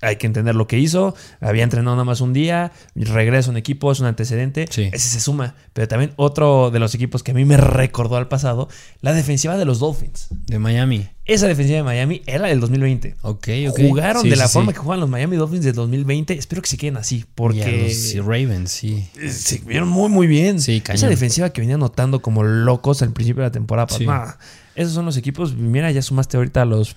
hay 0.00 0.16
que 0.16 0.26
entender 0.26 0.54
lo 0.54 0.66
que 0.66 0.78
hizo. 0.78 1.14
Había 1.40 1.64
entrenado 1.64 1.96
nada 1.96 2.04
más 2.04 2.20
un 2.20 2.32
día, 2.32 2.72
regresa 2.94 3.50
un 3.50 3.56
equipo, 3.56 3.90
es 3.92 4.00
un 4.00 4.06
antecedente. 4.06 4.66
Sí. 4.70 4.90
Ese 4.92 5.08
se 5.08 5.20
suma. 5.20 5.54
Pero 5.72 5.88
también 5.88 6.12
otro 6.16 6.70
de 6.70 6.78
los 6.78 6.94
equipos 6.94 7.22
que 7.22 7.32
a 7.32 7.34
mí 7.34 7.44
me 7.44 7.56
recordó 7.56 8.16
al 8.16 8.28
pasado, 8.28 8.68
la 9.00 9.12
defensiva 9.12 9.56
de 9.56 9.64
los 9.64 9.78
Dolphins. 9.78 10.28
De 10.30 10.58
Miami. 10.58 11.08
Esa 11.28 11.46
defensiva 11.46 11.76
de 11.76 11.82
Miami 11.84 12.22
era 12.26 12.48
del 12.48 12.58
2020. 12.58 13.14
Ok, 13.22 13.48
ok. 13.68 13.78
Jugaron 13.88 14.22
Sí, 14.22 14.30
de 14.30 14.36
la 14.36 14.48
sí, 14.48 14.54
forma 14.54 14.72
sí. 14.72 14.76
que 14.78 14.80
juegan 14.82 15.00
los 15.00 15.08
Miami 15.10 15.36
Dolphins 15.36 15.64
del 15.64 15.74
2020. 15.74 16.32
Espero 16.38 16.62
que 16.62 16.68
se 16.68 16.76
queden 16.78 16.96
así, 16.96 17.24
porque 17.34 17.94
los 18.16 18.24
Ravens, 18.24 18.70
sí. 18.72 19.06
se 19.30 19.58
vieron 19.58 19.88
muy, 19.88 20.08
muy 20.08 20.26
bien. 20.26 20.60
Sí, 20.60 20.76
Esa 20.78 20.84
cañón. 20.94 21.10
defensiva 21.10 21.50
que 21.50 21.60
venía 21.60 21.76
anotando 21.76 22.20
como 22.22 22.42
locos 22.42 23.02
al 23.02 23.12
principio 23.12 23.42
de 23.42 23.48
la 23.48 23.52
temporada. 23.52 23.86
pues, 23.86 23.98
Sí. 23.98 24.06
nah, 24.06 24.32
esos 24.74 24.94
son 24.94 25.04
los 25.04 25.16
equipos. 25.16 25.54
Mira, 25.54 25.90
ya 25.90 26.00
sumaste 26.02 26.36
ahorita 26.38 26.62
a 26.62 26.64
los 26.64 26.94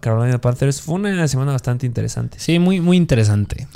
Carolina 0.00 0.40
Panthers. 0.40 0.80
Fue 0.80 0.94
una 0.94 1.28
semana 1.28 1.52
bastante 1.52 1.84
interesante. 1.84 2.38
Sí, 2.40 2.58
muy, 2.58 2.80
muy 2.80 2.96
interesante. 2.96 3.66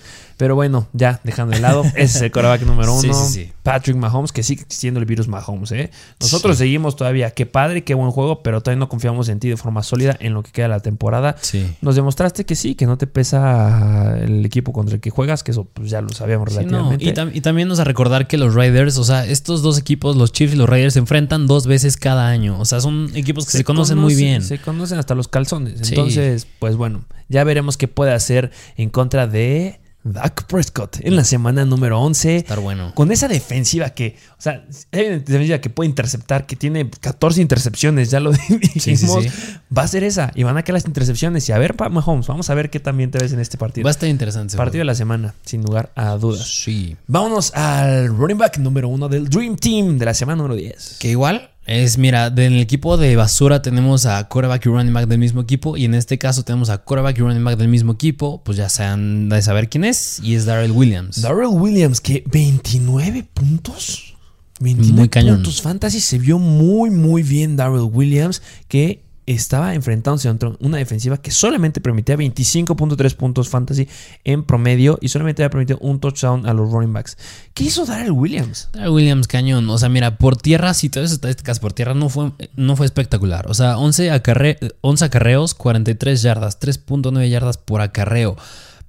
Pero 0.41 0.55
bueno, 0.55 0.89
ya 0.95 1.21
dejando 1.23 1.55
de 1.55 1.61
lado, 1.61 1.85
ese 1.97 2.03
es 2.17 2.23
el 2.23 2.31
coreback 2.33 2.63
número 2.63 2.99
Sí, 2.99 3.09
uno. 3.09 3.15
sí, 3.27 3.45
sí. 3.45 3.53
Patrick 3.63 3.95
Mahomes, 3.99 4.33
que 4.33 4.43
sigue 4.43 4.63
existiendo 4.63 4.99
el 4.99 5.05
virus 5.05 5.29
Mahomes. 5.29 5.71
¿eh? 5.73 5.91
Nosotros 6.19 6.57
Sí. 6.57 6.61
seguimos 6.65 6.97
todavía. 6.97 7.31
Qué 7.33 7.45
padre, 7.45 7.85
qué 7.85 7.93
buen 7.93 8.11
juego, 8.11 8.43
pero 8.43 8.63
todavía 8.63 8.79
no 8.81 8.89
confiamos 8.89 9.29
en 9.29 9.39
ti 9.39 9.51
de 9.51 9.59
forma 9.59 9.83
sólida 9.83 10.17
en 10.19 10.33
lo 10.33 10.43
que 10.43 10.51
queda 10.51 10.65
de 10.65 10.71
la 10.71 10.81
temporada. 10.81 11.37
Sí. 11.43 11.71
Nos 11.83 11.95
demostraste 11.95 12.47
que 12.47 12.57
sí, 12.57 12.75
que 12.75 12.87
no 12.87 12.97
te 12.97 13.07
pesa 13.07 14.17
el 14.19 14.45
equipo 14.47 14.73
contra 14.73 14.95
el 14.95 15.01
que 15.03 15.11
juegas, 15.11 15.43
que 15.43 15.51
eso 15.51 15.65
pues 15.73 15.91
ya 15.91 16.01
lo 16.01 16.09
sabíamos 16.09 16.49
Sí, 16.49 16.55
no, 16.57 16.63
relativamente. 16.63 17.05
Y, 17.05 17.13
tam- 17.13 17.31
y 17.35 17.41
también 17.43 17.69
nos 17.69 17.79
a 17.79 17.85
recordar 17.85 18.27
que 18.27 18.39
los 18.39 18.55
Raiders, 18.55 18.97
o 18.97 19.05
sea, 19.05 19.27
estos 19.27 19.61
dos 19.63 19.79
equipos, 19.79 20.17
los 20.17 20.33
Chiefs 20.33 20.55
y 20.55 20.57
los 20.57 20.69
Raiders, 20.69 20.95
se 20.95 21.01
enfrentan 21.01 21.47
dos 21.47 21.67
veces 21.67 21.97
cada 21.99 22.29
año. 22.29 22.59
O 22.59 22.65
sea, 22.65 22.81
son 22.81 23.11
equipos 23.15 23.45
que 23.45 23.53
se, 23.59 23.65
conocen 23.65 23.99
muy 23.99 24.15
bien. 24.15 24.43
Se 24.43 24.59
conocen 24.59 24.99
hasta 24.99 25.15
los 25.15 25.29
calzones. 25.29 25.81
Sí. 25.83 25.91
Entonces, 25.91 26.47
pues 26.59 26.77
bueno, 26.77 27.05
ya 27.29 27.45
veremos 27.45 27.77
qué 27.77 27.89
puede 27.89 28.13
hacer 28.13 28.51
en 28.77 28.89
contra 28.91 29.27
de 29.27 29.80
Dak 30.03 30.45
Prescott 30.47 30.99
en 31.01 31.15
la 31.15 31.25
semana 31.25 31.65
número 31.65 32.01
11. 32.01 32.37
Estar 32.37 32.61
bueno. 32.61 32.93
Con 32.95 33.13
esa 33.13 33.29
defensiva 33.29 33.91
que, 33.91 34.17
o 34.39 34.41
sea, 34.41 34.65
hay 34.93 35.07
una 35.07 35.19
defensiva 35.19 35.59
que 35.61 35.71
puede 35.71 35.91
interceptar, 35.91 36.47
que 36.47 36.57
tiene 36.57 36.89
14 36.89 37.43
intercepciones, 37.43 38.11
ya 38.11 38.21
lo 38.21 38.33
dijimos, 38.49 39.25
sí. 39.25 39.31
va 39.77 39.83
a 39.83 39.89
ser 39.89 40.05
esa. 40.05 40.33
Y 40.35 40.43
van 40.43 40.57
a 40.57 40.63
caer 40.63 40.75
las 40.75 40.87
intercepciones. 40.87 41.49
Y 41.49 41.53
a 41.53 41.59
ver, 41.59 41.75
Mahomes, 41.91 42.27
vamos 42.27 42.49
a 42.51 42.55
ver 42.55 42.71
qué 42.71 42.81
también 42.81 43.11
te 43.11 43.19
ves 43.19 43.33
en 43.33 43.41
este 43.41 43.59
partido. 43.59 43.85
Va 43.85 43.91
a 43.91 43.93
estar 43.93 44.09
interesante. 44.09 44.57
Partido 44.57 44.81
de 44.81 44.87
la 44.87 44.95
semana, 44.95 45.35
sin 45.45 45.63
lugar 45.63 45.93
a 45.95 46.17
dudas. 46.17 46.47
Sí. 46.47 46.97
Vámonos 47.07 47.55
al 47.55 48.09
running 48.09 48.39
back 48.39 48.59
número 48.59 48.89
uno 48.89 49.09
del 49.09 49.29
Dream 49.29 49.57
Team 49.57 49.99
de 49.99 50.05
la 50.07 50.15
semana 50.15 50.37
número 50.37 50.55
10. 50.55 50.97
Que 50.99 51.09
igual 51.11 51.51
es, 51.71 51.99
mira, 51.99 52.27
en 52.27 52.39
el 52.39 52.61
equipo 52.61 52.97
de 52.97 53.15
basura 53.15 53.63
tenemos 53.63 54.05
a 54.05 54.27
quarterback 54.27 54.67
y 54.67 54.69
running 54.69 54.93
back 54.93 55.07
del 55.07 55.21
mismo 55.21 55.41
equipo. 55.41 55.77
Y 55.77 55.85
en 55.85 55.95
este 55.95 56.19
caso 56.19 56.43
tenemos 56.43 56.69
a 56.69 56.79
quarterback 56.79 57.17
y 57.19 57.21
running 57.21 57.45
back 57.45 57.57
del 57.57 57.69
mismo 57.69 57.93
equipo. 57.93 58.43
Pues 58.45 58.59
ya 58.59 58.69
se 58.69 58.83
han 58.83 59.29
de 59.29 59.41
saber 59.41 59.69
quién 59.69 59.85
es. 59.85 60.21
Y 60.23 60.35
es 60.35 60.47
Darrell 60.47 60.73
Williams. 60.73 61.23
Darrell 61.23 61.51
Williams, 61.53 62.01
que 62.01 62.25
29 62.27 63.25
puntos. 63.33 64.17
29 64.59 64.99
Muy 64.99 65.09
cañón. 65.09 65.37
puntos 65.37 65.63
fantasy. 65.63 66.01
Se 66.01 66.19
vio 66.19 66.41
muy, 66.41 66.91
muy 66.91 67.23
bien 67.23 67.57
Darrell 67.57 67.89
Williams, 67.93 68.43
que 68.67 69.05
estaba 69.33 69.75
enfrentándose 69.75 70.29
a 70.29 70.37
una 70.61 70.79
defensiva 70.79 71.17
que 71.19 71.31
solamente 71.31 71.81
permitía 71.81 72.17
25.3 72.17 73.15
puntos 73.15 73.49
fantasy 73.49 73.89
en 74.25 74.45
promedio 74.45 74.99
y 75.01 75.09
solamente 75.09 75.43
había 75.43 75.51
permitido 75.51 75.79
un 75.81 76.01
touchdown 76.01 76.47
a 76.47 76.55
los 76.55 76.71
running 76.71 76.93
backs. 76.93 77.17
¿Qué 77.55 77.65
hizo 77.65 77.87
Darrell 77.87 78.13
Williams? 78.13 78.69
Darrell 78.73 78.93
Williams 78.93 79.29
cañón. 79.29 79.69
O 79.71 79.79
sea, 79.79 79.89
mira, 79.89 80.19
por 80.19 80.37
tierra, 80.37 80.75
si 80.75 80.89
todas 80.89 81.07
esas 81.07 81.17
estadísticas 81.17 81.61
por 81.61 81.73
tierra 81.73 81.95
no 81.95 82.09
fue, 82.09 82.33
no 82.57 82.77
fue 82.77 82.87
espectacular. 82.87 83.49
O 83.49 83.55
sea, 83.55 83.79
11, 83.79 84.11
acarre, 84.11 84.59
11 84.81 85.05
acarreos, 85.05 85.55
43 85.55 86.23
yardas, 86.23 86.61
3.9 86.61 87.29
yardas 87.29 87.59
por 87.59 87.81
acarreo. 87.81 88.37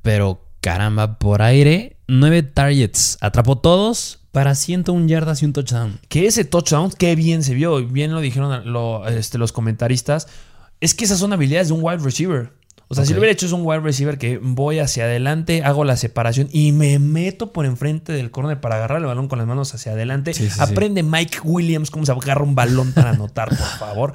Pero 0.02 0.42
caramba, 0.62 1.18
por 1.20 1.42
aire, 1.42 1.98
9 2.12 2.43
targets. 2.43 3.17
Atrapó 3.21 3.58
todos 3.58 4.19
para 4.32 4.56
101 4.56 5.08
yardas 5.08 5.41
y 5.41 5.45
un 5.45 5.54
touchdown. 5.54 6.00
Que 6.10 6.28
ese 6.28 6.45
touchdown, 6.45 6.91
qué 6.97 7.15
bien 7.15 7.43
se 7.43 7.54
vio. 7.54 7.86
Bien 7.88 8.12
lo 8.13 8.21
dijeron 8.21 8.71
lo- 8.71 9.08
este, 9.08 9.38
los 9.38 9.52
comentaristas. 9.52 10.28
Es 10.80 10.93
que 10.93 11.06
esas 11.06 11.19
son 11.19 11.32
habilidades 11.34 11.67
de 11.69 11.74
un 11.74 11.80
wide 11.84 11.97
receiver. 12.00 12.52
O 12.88 12.95
sea, 12.95 13.06
si 13.06 13.13
lo 13.13 13.19
hubiera 13.19 13.32
hecho 13.32 13.45
es 13.45 13.54
un 13.54 13.62
wide 13.63 13.80
receiver 13.80 14.17
que 14.17 14.38
voy 14.38 14.80
hacia 14.80 15.06
adelante, 15.06 15.63
hago 15.63 15.86
la 15.86 15.95
separación 15.95 16.50
y 16.52 16.74
me 16.74 17.00
meto 17.00 17.54
por 17.54 17.65
enfrente 17.65 18.12
del 18.12 18.32
corner 18.32 18.60
para 18.60 18.76
agarrar 18.76 19.00
el 19.00 19.06
balón 19.06 19.30
con 19.30 19.38
las 19.39 19.47
manos 19.47 19.74
hacia 19.74 19.93
adelante. 19.93 20.34
Sí, 20.34 20.43
sí, 20.45 20.50
sí. 20.50 20.60
Aprende 20.60 21.02
Mike 21.02 21.38
Williams 21.45 21.89
cómo 21.89 22.06
se 22.06 22.12
agarra 22.12 22.43
un 22.43 22.54
balón 22.54 22.91
para 22.91 23.12
anotar, 23.12 23.47
por 23.47 23.58
favor. 23.80 24.13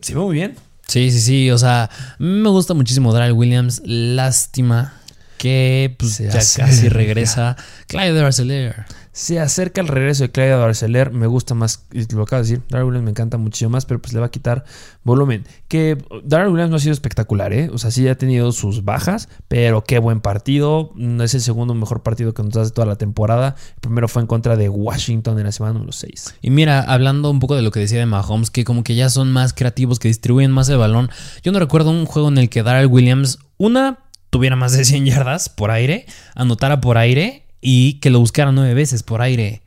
Se 0.00 0.14
ve 0.14 0.20
muy 0.20 0.34
bien. 0.34 0.54
Sí, 0.86 1.10
sí, 1.10 1.20
sí. 1.20 1.50
O 1.50 1.58
sea, 1.58 1.90
me 2.18 2.48
gusta 2.48 2.72
muchísimo 2.72 3.12
Darrell 3.12 3.32
Williams. 3.32 3.82
Lástima 3.84 4.94
que 5.38 5.94
pues, 5.98 6.14
Se 6.14 6.24
ya 6.28 6.38
acerca. 6.38 6.70
casi 6.70 6.88
regresa 6.90 7.56
Clyde 7.86 8.20
Arcelor. 8.20 8.86
Se 9.16 9.40
acerca 9.40 9.80
el 9.80 9.88
regreso 9.88 10.24
de 10.24 10.30
Clyde 10.30 10.56
Barceler. 10.56 11.10
Me 11.10 11.26
gusta 11.26 11.54
más, 11.54 11.86
lo 12.12 12.24
acabo 12.24 12.42
de 12.42 12.48
decir, 12.48 12.62
Darrell 12.68 12.88
Williams 12.88 13.04
me 13.04 13.10
encanta 13.12 13.38
muchísimo 13.38 13.70
más, 13.70 13.86
pero 13.86 13.98
pues 13.98 14.12
le 14.12 14.20
va 14.20 14.26
a 14.26 14.30
quitar 14.30 14.64
volumen. 15.04 15.46
Que 15.68 15.96
Darrell 16.22 16.50
Williams 16.50 16.68
no 16.68 16.76
ha 16.76 16.80
sido 16.80 16.92
espectacular, 16.92 17.54
¿eh? 17.54 17.70
O 17.72 17.78
sea, 17.78 17.90
sí 17.90 18.06
ha 18.08 18.18
tenido 18.18 18.52
sus 18.52 18.84
bajas, 18.84 19.30
pero 19.48 19.84
qué 19.84 20.00
buen 20.00 20.20
partido. 20.20 20.92
Es 21.22 21.32
el 21.32 21.40
segundo 21.40 21.72
mejor 21.72 22.02
partido 22.02 22.34
que 22.34 22.42
nos 22.42 22.52
das 22.52 22.68
de 22.68 22.74
toda 22.74 22.86
la 22.86 22.96
temporada. 22.96 23.56
El 23.76 23.80
primero 23.80 24.06
fue 24.06 24.20
en 24.20 24.28
contra 24.28 24.54
de 24.54 24.68
Washington 24.68 25.38
en 25.38 25.44
la 25.44 25.52
semana 25.52 25.72
número 25.72 25.92
6. 25.92 26.34
Y 26.42 26.50
mira, 26.50 26.82
hablando 26.82 27.30
un 27.30 27.40
poco 27.40 27.56
de 27.56 27.62
lo 27.62 27.70
que 27.70 27.80
decía 27.80 27.98
de 27.98 28.04
Mahomes, 28.04 28.50
que 28.50 28.64
como 28.64 28.84
que 28.84 28.96
ya 28.96 29.08
son 29.08 29.32
más 29.32 29.54
creativos, 29.54 29.98
que 29.98 30.08
distribuyen 30.08 30.50
más 30.50 30.68
el 30.68 30.76
balón. 30.76 31.08
Yo 31.42 31.52
no 31.52 31.58
recuerdo 31.58 31.88
un 31.88 32.04
juego 32.04 32.28
en 32.28 32.36
el 32.36 32.50
que 32.50 32.62
Darrell 32.62 32.88
Williams, 32.88 33.38
una, 33.56 34.00
tuviera 34.36 34.54
más 34.54 34.76
de 34.76 34.84
100 34.84 35.06
yardas 35.06 35.48
por 35.48 35.70
aire, 35.70 36.04
anotara 36.34 36.80
por 36.80 36.98
aire 36.98 37.44
y 37.62 37.94
que 38.00 38.10
lo 38.10 38.20
buscara 38.20 38.52
nueve 38.52 38.74
veces 38.74 39.02
por 39.02 39.22
aire. 39.22 39.62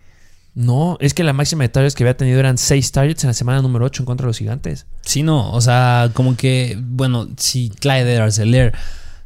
No, 0.54 0.98
es 1.00 1.16
que 1.16 1.24
la 1.24 1.34
máxima 1.34 1.64
de 1.64 1.70
targets 1.70 1.96
que 1.96 2.04
había 2.04 2.18
tenido 2.18 2.40
eran 2.40 2.60
6 2.60 2.92
targets 2.92 3.24
en 3.24 3.30
la 3.30 3.34
semana 3.34 3.64
número 3.64 3.86
8 3.86 4.04
en 4.04 4.06
contra 4.06 4.26
de 4.26 4.30
los 4.30 4.38
gigantes. 4.38 4.86
Sí, 5.02 5.24
no, 5.24 5.52
o 5.54 5.62
sea, 5.62 6.12
como 6.14 6.36
que, 6.36 6.78
bueno, 6.80 7.28
si 7.38 7.70
Clyde 7.70 8.18
Arcelor 8.18 8.74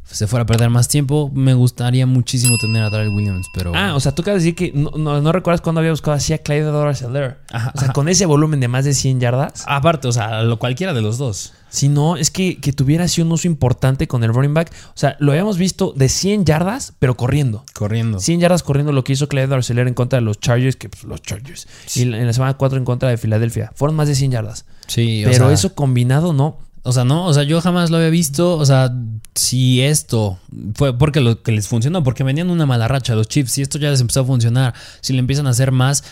se 0.06 0.28
fuera 0.28 0.44
a 0.44 0.46
perder 0.46 0.70
más 0.70 0.88
tiempo, 0.90 1.32
me 1.34 1.54
gustaría 1.54 2.06
muchísimo 2.06 2.58
tener 2.60 2.84
a 2.84 2.90
Darrell 2.90 3.10
Williams, 3.16 3.48
pero... 3.54 3.72
Ah, 3.76 3.96
o 3.96 4.00
sea, 4.00 4.14
tú 4.14 4.22
acabas 4.22 4.44
de 4.44 4.52
decir 4.52 4.56
que 4.74 4.78
no, 4.78 4.92
no- 4.98 5.22
no 5.22 5.32
recuerdas 5.32 5.62
cuándo 5.62 5.80
había 5.80 5.92
buscado 5.92 6.16
así 6.16 6.34
a 6.34 6.38
Clyde 6.38 6.70
Barceler. 6.70 7.40
Ajá, 7.52 7.72
O 7.74 7.78
sea, 7.80 7.86
ajá. 7.86 7.94
con 7.94 8.10
ese 8.10 8.26
volumen 8.26 8.60
de 8.60 8.68
más 8.68 8.86
de 8.86 8.94
100 8.94 9.20
yardas. 9.20 9.64
Aparte, 9.68 10.08
o 10.08 10.12
sea, 10.12 10.44
lo, 10.44 10.60
cualquiera 10.60 10.94
de 10.94 11.02
los 11.02 11.18
dos. 11.18 11.54
Si 11.70 11.90
no, 11.90 12.18
es 12.18 12.30
que, 12.30 12.58
que 12.60 12.72
tuviera 12.74 13.06
así 13.06 13.22
un 13.22 13.32
uso 13.32 13.48
importante 13.48 14.08
con 14.08 14.24
el 14.24 14.32
running 14.32 14.54
back. 14.54 14.72
O 14.90 14.98
sea, 14.98 15.16
lo 15.20 15.32
habíamos 15.32 15.58
visto 15.58 15.92
de 15.96 16.08
100 16.08 16.46
yardas, 16.46 16.94
pero 17.00 17.18
corriendo. 17.18 17.64
Corriendo. 17.74 18.20
100 18.20 18.42
yardas 18.42 18.62
corriendo 18.62 18.92
lo 18.92 19.04
que 19.04 19.14
hizo 19.14 19.28
Clyde 19.28 19.56
Arcelor 19.56 19.88
en 19.88 19.96
contra 19.96 20.20
de 20.20 20.26
los 20.26 20.40
Chargers, 20.40 20.76
que 20.76 20.90
pues, 20.90 21.04
los 21.06 21.22
Chargers. 21.24 21.68
Y 21.96 22.04
en 22.04 22.28
la 22.28 22.34
semana 22.34 22.54
4 22.56 22.78
en 22.78 22.86
contra 22.86 23.10
de 23.10 23.18
Filadelfia. 23.18 23.72
Fueron 23.74 23.96
más 23.96 24.08
de 24.08 24.14
100 24.14 24.32
yardas. 24.32 24.66
Sí, 24.86 25.26
o 25.26 25.30
pero 25.32 25.46
sea, 25.46 25.54
eso 25.54 25.74
combinado 25.74 26.34
no. 26.34 26.58
O 26.84 26.92
sea, 26.92 27.06
no, 27.06 27.26
o 27.26 27.34
sea, 27.34 27.44
yo 27.44 27.62
jamás 27.62 27.90
lo 27.90 27.98
había 27.98 28.10
visto. 28.10 28.58
O 28.58 28.66
sea, 28.66 28.94
si 29.36 29.82
esto 29.82 30.38
fue 30.76 30.98
porque 30.98 31.22
lo 31.22 31.42
que 31.42 31.54
les 31.54 31.68
funcionó, 31.68 32.04
porque 32.04 32.24
venían 32.24 32.50
una 32.50 32.66
mala 32.66 32.88
racha 32.88 33.16
los 33.16 33.28
Chiefs, 33.28 33.54
si 33.54 33.62
esto 33.62 33.78
ya 33.78 33.90
les 33.90 34.02
empezó 34.02 34.22
a 34.22 34.26
funcionar, 34.26 34.74
si 35.02 35.14
le 35.14 35.20
empiezan 35.20 35.48
a 35.48 35.52
hacer 35.52 35.72
más, 35.72 36.04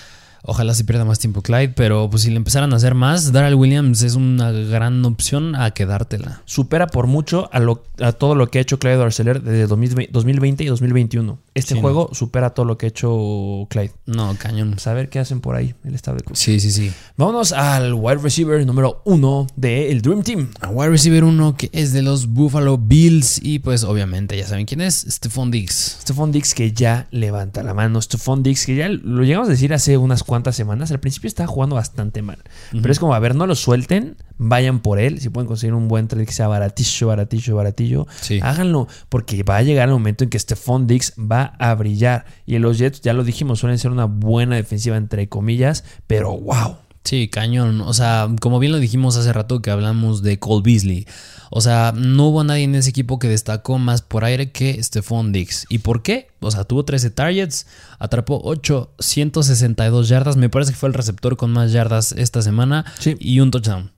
ojalá 0.43 0.73
si 0.73 0.83
pierda 0.83 1.05
más 1.05 1.19
tiempo 1.19 1.41
Clyde, 1.41 1.69
pero 1.69 2.09
pues 2.09 2.23
si 2.23 2.29
le 2.29 2.37
empezaran 2.37 2.73
a 2.73 2.75
hacer 2.77 2.95
más, 2.95 3.31
Darrell 3.31 3.55
Williams 3.55 4.01
es 4.01 4.15
una 4.15 4.51
gran 4.51 5.03
opción 5.05 5.55
a 5.55 5.71
quedártela. 5.71 6.41
Supera 6.45 6.87
por 6.87 7.07
mucho 7.07 7.49
a, 7.51 7.59
lo- 7.59 7.83
a 7.99 8.11
todo 8.13 8.35
lo 8.35 8.49
que 8.49 8.59
ha 8.59 8.61
hecho 8.61 8.79
Clyde 8.79 9.01
Arcelor 9.01 9.41
desde 9.41 9.67
2020 9.67 10.11
2020 10.11 10.63
y 10.63 10.67
2021. 10.67 11.39
Este 11.53 11.75
Sí, 11.75 11.81
juego 11.81 12.09
supera 12.13 12.51
todo 12.51 12.65
lo 12.65 12.77
que 12.77 12.85
ha 12.85 12.89
hecho 12.89 13.67
Clyde. 13.69 13.91
No, 14.05 14.35
cañón. 14.37 14.71
Pues 14.71 14.87
a 14.87 14.93
ver 14.93 15.09
qué 15.09 15.19
hacen 15.19 15.41
por 15.41 15.55
ahí 15.55 15.75
el 15.83 15.95
estado 15.95 16.17
de 16.17 16.23
cosas. 16.23 16.39
Sí, 16.39 16.59
sí, 16.59 16.71
sí. 16.71 16.91
Vámonos 17.17 17.51
al 17.51 17.93
wide 17.93 18.17
receiver 18.21 18.65
número 18.65 19.01
uno 19.05 19.47
del 19.55 20.01
Dream 20.01 20.23
Team. 20.23 20.49
A 20.61 20.69
wide 20.69 20.89
receiver 20.89 21.23
uno 21.23 21.55
que 21.57 21.69
es 21.73 21.91
de 21.93 22.01
los 22.01 22.27
Buffalo 22.27 22.77
Bills 22.77 23.39
y 23.43 23.59
pues 23.59 23.83
obviamente 23.83 24.37
ya 24.37 24.47
saben 24.47 24.65
quién 24.65 24.81
es, 24.81 25.05
Stephon 25.09 25.51
Diggs. 25.51 25.97
Stephon 26.01 26.31
Dix 26.31 26.53
que 26.53 26.71
ya 26.71 27.07
levanta 27.11 27.63
la 27.63 27.73
mano. 27.73 28.01
Stephon 28.01 28.43
Dix 28.43 28.65
que 28.65 28.75
ya 28.75 28.87
lo 28.89 29.23
llegamos 29.23 29.47
a 29.49 29.51
decir 29.51 29.73
hace 29.73 29.97
unas 29.97 30.23
cuantas 30.31 30.55
semanas. 30.55 30.91
Al 30.91 31.01
principio 31.01 31.27
estaba 31.27 31.47
jugando 31.47 31.75
bastante 31.75 32.21
mal. 32.21 32.37
Pero 32.71 32.89
es 32.89 32.99
como, 32.99 33.13
a 33.13 33.19
ver, 33.19 33.35
no 33.35 33.47
lo 33.47 33.55
suelten. 33.55 34.15
Vayan 34.37 34.79
por 34.79 34.97
él. 34.97 35.19
Si 35.19 35.27
pueden 35.27 35.45
conseguir 35.45 35.73
un 35.73 35.89
buen 35.89 36.07
trade 36.07 36.25
que 36.25 36.31
sea 36.31 36.47
baratillo, 36.47 37.07
baratillo, 37.07 37.53
baratillo. 37.57 38.07
Sí. 38.21 38.39
Háganlo. 38.41 38.87
Porque 39.09 39.43
va 39.43 39.57
a 39.57 39.61
llegar 39.61 39.89
el 39.89 39.93
momento 39.93 40.23
en 40.23 40.29
que 40.29 40.39
Stephon 40.39 40.87
Dix 40.87 41.15
va 41.19 41.53
a 41.59 41.75
brillar. 41.75 42.23
Y 42.45 42.57
los 42.59 42.77
Jets, 42.77 43.01
ya 43.01 43.11
lo 43.11 43.25
dijimos, 43.25 43.59
suelen 43.59 43.77
ser 43.77 43.91
una 43.91 44.05
buena 44.05 44.55
defensiva 44.55 44.95
entre 44.95 45.27
comillas. 45.27 45.83
Pero 46.07 46.37
wow. 46.37 46.77
Sí, 47.03 47.27
cañón. 47.27 47.81
O 47.81 47.93
sea, 47.93 48.29
como 48.39 48.59
bien 48.59 48.71
lo 48.71 48.79
dijimos 48.79 49.17
hace 49.17 49.33
rato 49.33 49.61
que 49.61 49.69
hablamos 49.69 50.23
de 50.23 50.39
Cole 50.39 50.61
Beasley. 50.63 51.07
O 51.53 51.59
sea, 51.61 51.93
no 51.95 52.27
hubo 52.29 52.43
nadie 52.43 52.63
en 52.63 52.75
ese 52.75 52.89
equipo 52.89 53.19
que 53.19 53.27
destacó 53.27 53.77
más 53.77 54.01
por 54.01 54.23
aire 54.23 54.51
que 54.51 54.81
Stephon 54.81 55.31
Diggs. 55.33 55.65
¿Y 55.69 55.79
por 55.79 56.01
qué? 56.01 56.29
O 56.39 56.49
sea, 56.49 56.63
tuvo 56.63 56.85
13 56.85 57.09
targets, 57.11 57.67
atrapó 57.99 58.39
8, 58.43 58.93
162 58.99 60.07
yardas. 60.09 60.37
Me 60.37 60.49
parece 60.49 60.71
que 60.71 60.77
fue 60.77 60.87
el 60.89 60.93
receptor 60.93 61.35
con 61.37 61.51
más 61.51 61.71
yardas 61.73 62.13
esta 62.13 62.41
semana 62.41 62.85
Sí. 62.99 63.15
y 63.19 63.39
un 63.41 63.51
touchdown. 63.51 63.91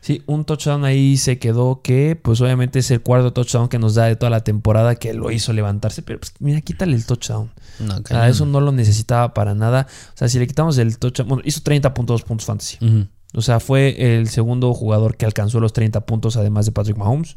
Sí, 0.00 0.22
un 0.26 0.44
touchdown 0.44 0.84
ahí 0.84 1.16
se 1.16 1.38
quedó 1.38 1.82
que, 1.82 2.16
pues 2.20 2.40
obviamente 2.40 2.78
es 2.78 2.90
el 2.92 3.00
cuarto 3.02 3.32
touchdown 3.32 3.68
que 3.68 3.78
nos 3.78 3.94
da 3.96 4.04
de 4.06 4.16
toda 4.16 4.30
la 4.30 4.42
temporada 4.44 4.94
que 4.94 5.12
lo 5.12 5.30
hizo 5.32 5.52
levantarse. 5.52 6.02
Pero 6.02 6.20
pues 6.20 6.32
mira, 6.38 6.60
quítale 6.60 6.94
el 6.96 7.04
touchdown. 7.04 7.50
No, 7.80 7.94
Ah, 7.94 8.00
cañón. 8.02 8.26
eso 8.26 8.46
no 8.46 8.60
lo 8.60 8.72
necesitaba 8.72 9.34
para 9.34 9.54
nada. 9.54 9.86
O 10.14 10.16
sea, 10.16 10.28
si 10.28 10.38
le 10.38 10.46
quitamos 10.46 10.78
el 10.78 10.98
touchdown, 10.98 11.28
bueno, 11.28 11.42
hizo 11.44 11.60
30.2 11.62 12.22
puntos 12.22 12.44
fantasy. 12.46 12.76
Ujú. 12.80 13.06
O 13.34 13.42
sea, 13.42 13.60
fue 13.60 14.16
el 14.16 14.28
segundo 14.28 14.72
jugador 14.74 15.16
que 15.16 15.26
alcanzó 15.26 15.60
los 15.60 15.72
30 15.72 16.06
puntos, 16.06 16.36
además 16.36 16.66
de 16.66 16.72
Patrick 16.72 16.96
Mahomes. 16.96 17.36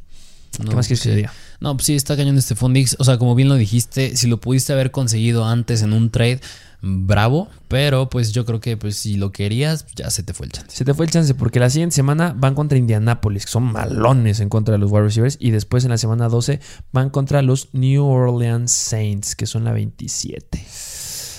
¿Qué 0.57 0.63
No, 0.63 0.71
más 0.73 0.87
quieres 0.87 1.01
que 1.01 1.03
sí. 1.03 1.09
te 1.09 1.15
diga? 1.15 1.33
No, 1.59 1.75
pues 1.75 1.85
sí, 1.85 1.95
está 1.95 2.17
cañón 2.17 2.37
este 2.37 2.55
Fundix. 2.55 2.95
O 2.99 3.03
sea, 3.03 3.17
como 3.17 3.35
bien 3.35 3.47
lo 3.49 3.55
dijiste, 3.55 4.15
si 4.17 4.27
lo 4.27 4.39
pudiste 4.41 4.73
haber 4.73 4.91
conseguido 4.91 5.45
antes 5.45 5.81
en 5.81 5.93
un 5.93 6.09
trade, 6.09 6.41
bravo. 6.81 7.47
Pero 7.67 8.09
pues 8.09 8.33
yo 8.33 8.45
creo 8.45 8.59
que 8.59 8.75
pues 8.75 8.97
si 8.97 9.15
lo 9.15 9.31
querías, 9.31 9.85
ya 9.95 10.09
se 10.09 10.23
te 10.23 10.33
fue 10.33 10.47
el 10.47 10.51
chance. 10.51 10.75
Se 10.75 10.83
te 10.83 10.93
fue 10.93 11.05
el 11.05 11.11
chance 11.11 11.33
porque 11.35 11.59
la 11.59 11.69
siguiente 11.69 11.95
semana 11.95 12.33
van 12.35 12.53
contra 12.55 12.77
Indianapolis, 12.77 13.45
que 13.45 13.51
son 13.51 13.63
malones 13.71 14.39
en 14.41 14.49
contra 14.49 14.73
de 14.73 14.77
los 14.79 14.91
wide 14.91 15.03
receivers. 15.03 15.37
Y 15.39 15.51
después 15.51 15.85
en 15.85 15.91
la 15.91 15.97
semana 15.97 16.27
12 16.27 16.59
van 16.91 17.09
contra 17.11 17.41
los 17.41 17.69
New 17.73 18.03
Orleans 18.03 18.71
Saints, 18.71 19.35
que 19.35 19.45
son 19.45 19.63
la 19.63 19.71
27. 19.71 20.65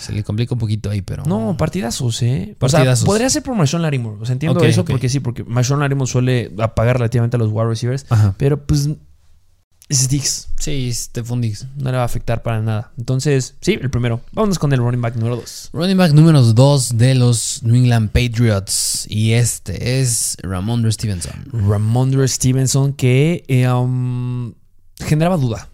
Se 0.02 0.12
le 0.12 0.22
complica 0.24 0.54
un 0.54 0.58
poquito 0.58 0.90
ahí, 0.90 1.02
pero. 1.02 1.24
No, 1.24 1.56
partidazos, 1.56 2.22
¿eh? 2.22 2.54
O 2.56 2.58
Partidazos. 2.58 3.00
sea, 3.00 3.06
podría 3.06 3.30
ser 3.30 3.42
por 3.42 3.54
Marshawn 3.54 3.82
Larimore. 3.82 4.18
O 4.20 4.26
sea, 4.26 4.32
entiendo 4.34 4.62
eso 4.62 4.84
porque 4.84 5.08
sí, 5.08 5.20
porque 5.20 5.44
Marshawn 5.44 5.80
Larimore 5.80 6.10
suele 6.10 6.52
apagar 6.58 6.96
relativamente 6.96 7.36
a 7.36 7.38
los 7.38 7.50
wide 7.50 7.68
receivers. 7.68 8.06
Ajá. 8.10 8.34
Pero 8.36 8.64
pues 8.66 8.88
es 9.88 10.08
Dix. 10.08 10.48
Sí, 10.58 10.88
este 10.88 11.22
Fundix. 11.22 11.66
No 11.76 11.90
le 11.90 11.96
va 11.98 12.02
a 12.02 12.06
afectar 12.06 12.42
para 12.42 12.62
nada. 12.62 12.92
Entonces, 12.96 13.56
sí, 13.60 13.78
el 13.80 13.90
primero. 13.90 14.22
Vámonos 14.32 14.58
con 14.58 14.72
el 14.72 14.78
running 14.78 15.02
back 15.02 15.16
número 15.16 15.36
2. 15.36 15.70
Running 15.74 15.98
back 15.98 16.12
número 16.12 16.40
2 16.40 16.96
de 16.96 17.14
los 17.14 17.62
New 17.62 17.74
England 17.74 18.10
Patriots. 18.10 19.06
Y 19.10 19.32
este 19.32 20.00
es 20.00 20.36
Ramondre 20.42 20.90
Stevenson. 20.92 21.44
Ramondre 21.52 22.26
Stevenson, 22.26 22.94
que 22.94 23.44
eh, 23.48 23.68
um, 23.70 24.54
generaba 24.98 25.36
duda. 25.36 25.68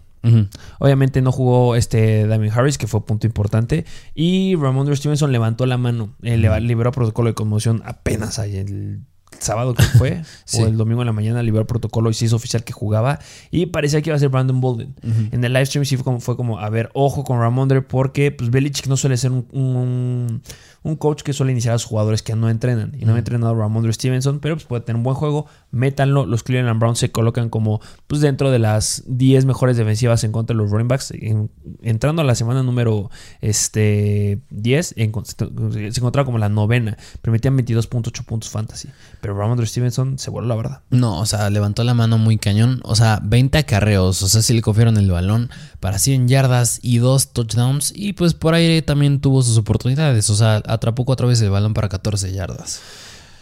Obviamente 0.79 1.21
no 1.21 1.31
jugó 1.31 1.75
este 1.75 2.27
Damien 2.27 2.51
Harris, 2.53 2.77
que 2.77 2.87
fue 2.87 3.05
punto 3.05 3.27
importante. 3.27 3.85
Y 4.13 4.55
Ramondre 4.55 4.95
Stevenson 4.95 5.31
levantó 5.31 5.65
la 5.65 5.77
mano. 5.77 6.15
eh, 6.23 6.37
liberó 6.61 6.91
protocolo 6.91 7.29
de 7.29 7.33
conmoción 7.35 7.81
apenas 7.85 8.39
ahí 8.39 8.57
el 8.57 9.01
sábado 9.39 9.73
que 9.75 9.83
fue. 9.83 10.23
Sí. 10.45 10.63
O 10.63 10.67
el 10.67 10.77
domingo 10.77 11.01
en 11.03 11.05
la 11.05 11.13
mañana 11.13 11.43
liberó 11.43 11.67
protocolo 11.67 12.09
y 12.09 12.13
se 12.15 12.25
hizo 12.25 12.35
oficial 12.35 12.63
que 12.63 12.73
jugaba. 12.73 13.19
Y 13.51 13.67
parecía 13.67 14.01
que 14.01 14.09
iba 14.09 14.15
a 14.15 14.19
ser 14.19 14.29
Brandon 14.29 14.59
Bolden. 14.59 14.95
En 15.31 15.43
el 15.43 15.53
live 15.53 15.65
stream 15.67 15.85
sí 15.85 15.95
fue 15.95 16.03
como, 16.03 16.19
fue 16.19 16.35
como, 16.35 16.57
a 16.59 16.69
ver, 16.69 16.89
ojo 16.93 17.23
con 17.23 17.39
Ramondre 17.39 17.81
porque 17.83 18.31
pues 18.31 18.49
Belichick 18.49 18.87
no 18.87 18.97
suele 18.97 19.15
ser 19.17 19.31
un, 19.31 19.45
un- 19.51 20.41
un 20.83 20.95
coach 20.95 21.21
que 21.23 21.33
suele 21.33 21.51
iniciar 21.51 21.75
a 21.75 21.77
sus 21.77 21.87
jugadores 21.89 22.21
que 22.23 22.35
no 22.35 22.49
entrenan. 22.49 22.93
Y 22.99 23.05
no 23.05 23.15
ha 23.15 23.17
entrenado 23.17 23.55
Ramondre 23.55 23.91
Stevenson, 23.93 24.39
pero 24.39 24.55
pues 24.55 24.65
puede 24.65 24.81
tener 24.81 24.97
un 24.97 25.03
buen 25.03 25.15
juego. 25.15 25.45
Métanlo. 25.71 26.25
Los 26.25 26.43
Cleveland 26.43 26.79
Browns 26.79 26.99
se 26.99 27.11
colocan 27.11 27.49
como 27.49 27.81
pues 28.07 28.21
dentro 28.21 28.49
de 28.51 28.59
las 28.59 29.03
10 29.07 29.45
mejores 29.45 29.77
defensivas 29.77 30.23
en 30.23 30.31
contra 30.31 30.53
de 30.55 30.61
los 30.61 30.71
running 30.71 30.87
backs. 30.87 31.11
En- 31.11 31.49
entrando 31.81 32.21
a 32.21 32.25
la 32.25 32.35
semana 32.35 32.63
número 32.63 33.09
este, 33.41 34.39
10, 34.49 34.93
en- 34.97 35.11
se 35.25 35.99
encontraba 35.99 36.25
como 36.25 36.37
la 36.37 36.49
novena. 36.49 36.97
Permitían 37.21 37.57
22.8 37.57 38.23
puntos 38.23 38.49
fantasy. 38.49 38.89
Pero 39.21 39.35
Ramondre 39.37 39.65
Stevenson 39.65 40.17
se 40.17 40.29
voló 40.29 40.47
la 40.47 40.55
verdad. 40.55 40.81
No, 40.89 41.19
o 41.19 41.25
sea, 41.25 41.49
levantó 41.49 41.83
la 41.83 41.93
mano 41.93 42.17
muy 42.17 42.37
cañón. 42.37 42.79
O 42.83 42.95
sea, 42.95 43.19
20 43.23 43.57
acarreos. 43.57 44.21
O 44.23 44.27
sea, 44.27 44.41
sí 44.41 44.53
le 44.53 44.61
confiaron 44.61 44.97
el 44.97 45.11
balón 45.11 45.49
para 45.79 45.99
100 45.99 46.27
yardas 46.27 46.79
y 46.81 46.97
dos 46.99 47.33
touchdowns. 47.33 47.91
Y 47.95 48.13
pues 48.13 48.33
por 48.33 48.53
aire 48.53 48.81
también 48.81 49.19
tuvo 49.19 49.41
sus 49.41 49.57
oportunidades. 49.57 50.29
O 50.29 50.35
sea, 50.35 50.61
atrapó 50.73 51.05
cuatro 51.05 51.27
veces 51.27 51.43
el 51.43 51.49
balón 51.49 51.73
para 51.73 51.89
14 51.89 52.31
yardas. 52.31 52.81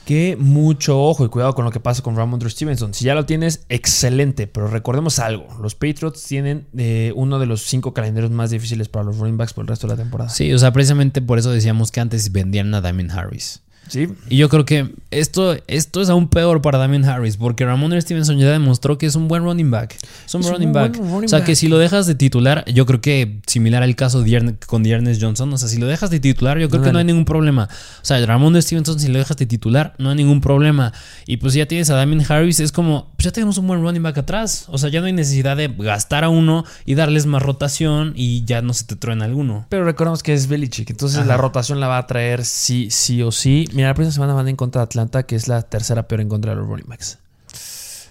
Que 0.05 0.37
mucho 0.39 1.01
ojo 1.01 1.25
y 1.25 1.27
cuidado 1.27 1.53
con 1.53 1.65
lo 1.65 1.71
que 1.71 1.81
pasa 1.81 2.01
con 2.01 2.15
Ramondre 2.15 2.49
Stevenson. 2.49 2.93
Si 2.93 3.03
ya 3.03 3.13
lo 3.13 3.25
tienes, 3.25 3.65
excelente. 3.67 4.47
Pero 4.47 4.67
recordemos 4.67 5.19
algo: 5.19 5.47
los 5.61 5.75
Patriots 5.75 6.23
tienen 6.23 6.65
eh, 6.77 7.11
uno 7.15 7.39
de 7.39 7.45
los 7.45 7.63
cinco 7.63 7.93
calendarios 7.93 8.31
más 8.31 8.49
difíciles 8.49 8.87
para 8.87 9.03
los 9.03 9.17
running 9.17 9.35
backs 9.35 9.51
por 9.51 9.65
el 9.65 9.67
resto 9.67 9.85
de 9.85 9.93
la 9.95 10.01
temporada. 10.01 10.29
Sí, 10.29 10.53
o 10.53 10.57
sea, 10.59 10.71
precisamente 10.71 11.21
por 11.21 11.39
eso 11.39 11.51
decíamos 11.51 11.91
que 11.91 11.99
antes 11.99 12.31
vendían 12.31 12.73
a 12.73 12.79
Damien 12.79 13.11
Harris. 13.11 13.61
Sí. 13.87 14.07
Y 14.29 14.37
yo 14.37 14.49
creo 14.49 14.65
que 14.65 14.93
esto, 15.11 15.55
esto 15.67 16.01
es 16.01 16.09
aún 16.09 16.27
peor 16.27 16.61
para 16.61 16.77
Damien 16.77 17.05
Harris, 17.05 17.37
porque 17.37 17.65
Ramon 17.65 17.99
Stevenson 18.01 18.37
ya 18.37 18.51
demostró 18.51 18.97
que 18.97 19.05
es 19.05 19.15
un 19.15 19.27
buen 19.27 19.43
running 19.43 19.71
back. 19.71 19.95
Es 20.25 20.33
un 20.35 20.41
Es 20.41 20.47
un 20.47 20.53
running 20.53 20.73
back. 20.73 20.97
running 20.97 21.25
o 21.25 21.27
sea, 21.27 21.43
que 21.43 21.55
si 21.55 21.67
lo 21.67 21.77
dejas 21.77 22.07
de 22.07 22.15
titular, 22.15 22.65
yo 22.65 22.85
creo 22.85 23.01
que 23.01 23.39
similar 23.47 23.83
al 23.83 23.95
caso 23.95 24.21
de 24.21 24.55
con 24.65 24.83
Dearness 24.83 25.19
Johnson, 25.21 25.51
o 25.53 25.57
sea, 25.57 25.67
si 25.67 25.77
lo 25.77 25.87
dejas 25.87 26.09
de 26.09 26.19
titular, 26.19 26.59
yo 26.59 26.69
creo 26.69 26.83
que 26.83 26.91
no 26.91 26.99
hay 26.99 27.05
ningún 27.05 27.25
problema. 27.25 27.69
O 28.01 28.05
sea, 28.05 28.23
Ramon 28.25 28.61
Stevenson, 28.61 28.99
si 28.99 29.07
lo 29.07 29.17
dejas 29.17 29.37
de 29.37 29.45
titular, 29.45 29.93
no 29.97 30.09
hay 30.09 30.15
ningún 30.15 30.41
problema. 30.41 30.93
Y 31.25 31.37
pues 31.37 31.53
ya 31.53 31.65
tienes 31.65 31.89
a 31.89 31.95
Damien 31.95 32.23
Harris, 32.27 32.59
es 32.59 32.71
como, 32.71 33.11
pues 33.15 33.25
ya 33.25 33.31
tenemos 33.31 33.57
un 33.57 33.67
buen 33.67 33.81
running 33.81 34.03
back 34.03 34.17
atrás. 34.17 34.65
O 34.69 34.77
sea, 34.77 34.89
ya 34.89 34.99
no 34.99 35.07
hay 35.07 35.13
necesidad 35.13 35.57
de 35.57 35.67
gastar 35.67 36.23
a 36.23 36.29
uno 36.29 36.65
y 36.85 36.95
darles 36.95 37.25
más 37.25 37.41
rotación 37.41 38.13
y 38.15 38.43
ya 38.45 38.61
no 38.61 38.73
se 38.73 38.85
te 38.85 38.95
truena 38.95 39.25
alguno. 39.25 39.65
Pero 39.69 39.85
recordemos 39.85 40.23
que 40.23 40.33
es 40.33 40.47
Belichick. 40.47 40.89
Entonces 40.89 41.19
Ajá. 41.19 41.27
la 41.27 41.37
rotación 41.37 41.79
la 41.79 41.87
va 41.87 41.97
a 41.97 42.07
traer 42.07 42.45
sí, 42.45 42.89
sí 42.91 43.21
o 43.21 43.31
sí. 43.31 43.67
Mira, 43.77 43.89
la 43.89 43.93
próxima 43.93 44.13
semana 44.13 44.33
van 44.33 44.47
en 44.47 44.55
contra 44.55 44.81
de 44.81 44.85
Atlanta, 44.85 45.23
que 45.23 45.35
es 45.35 45.47
la 45.47 45.61
tercera 45.61 46.07
peor 46.07 46.21
en 46.21 46.29
contra 46.29 46.51
de 46.51 46.57
los 46.57 46.67
running 46.67 46.87
backs. 46.87 47.19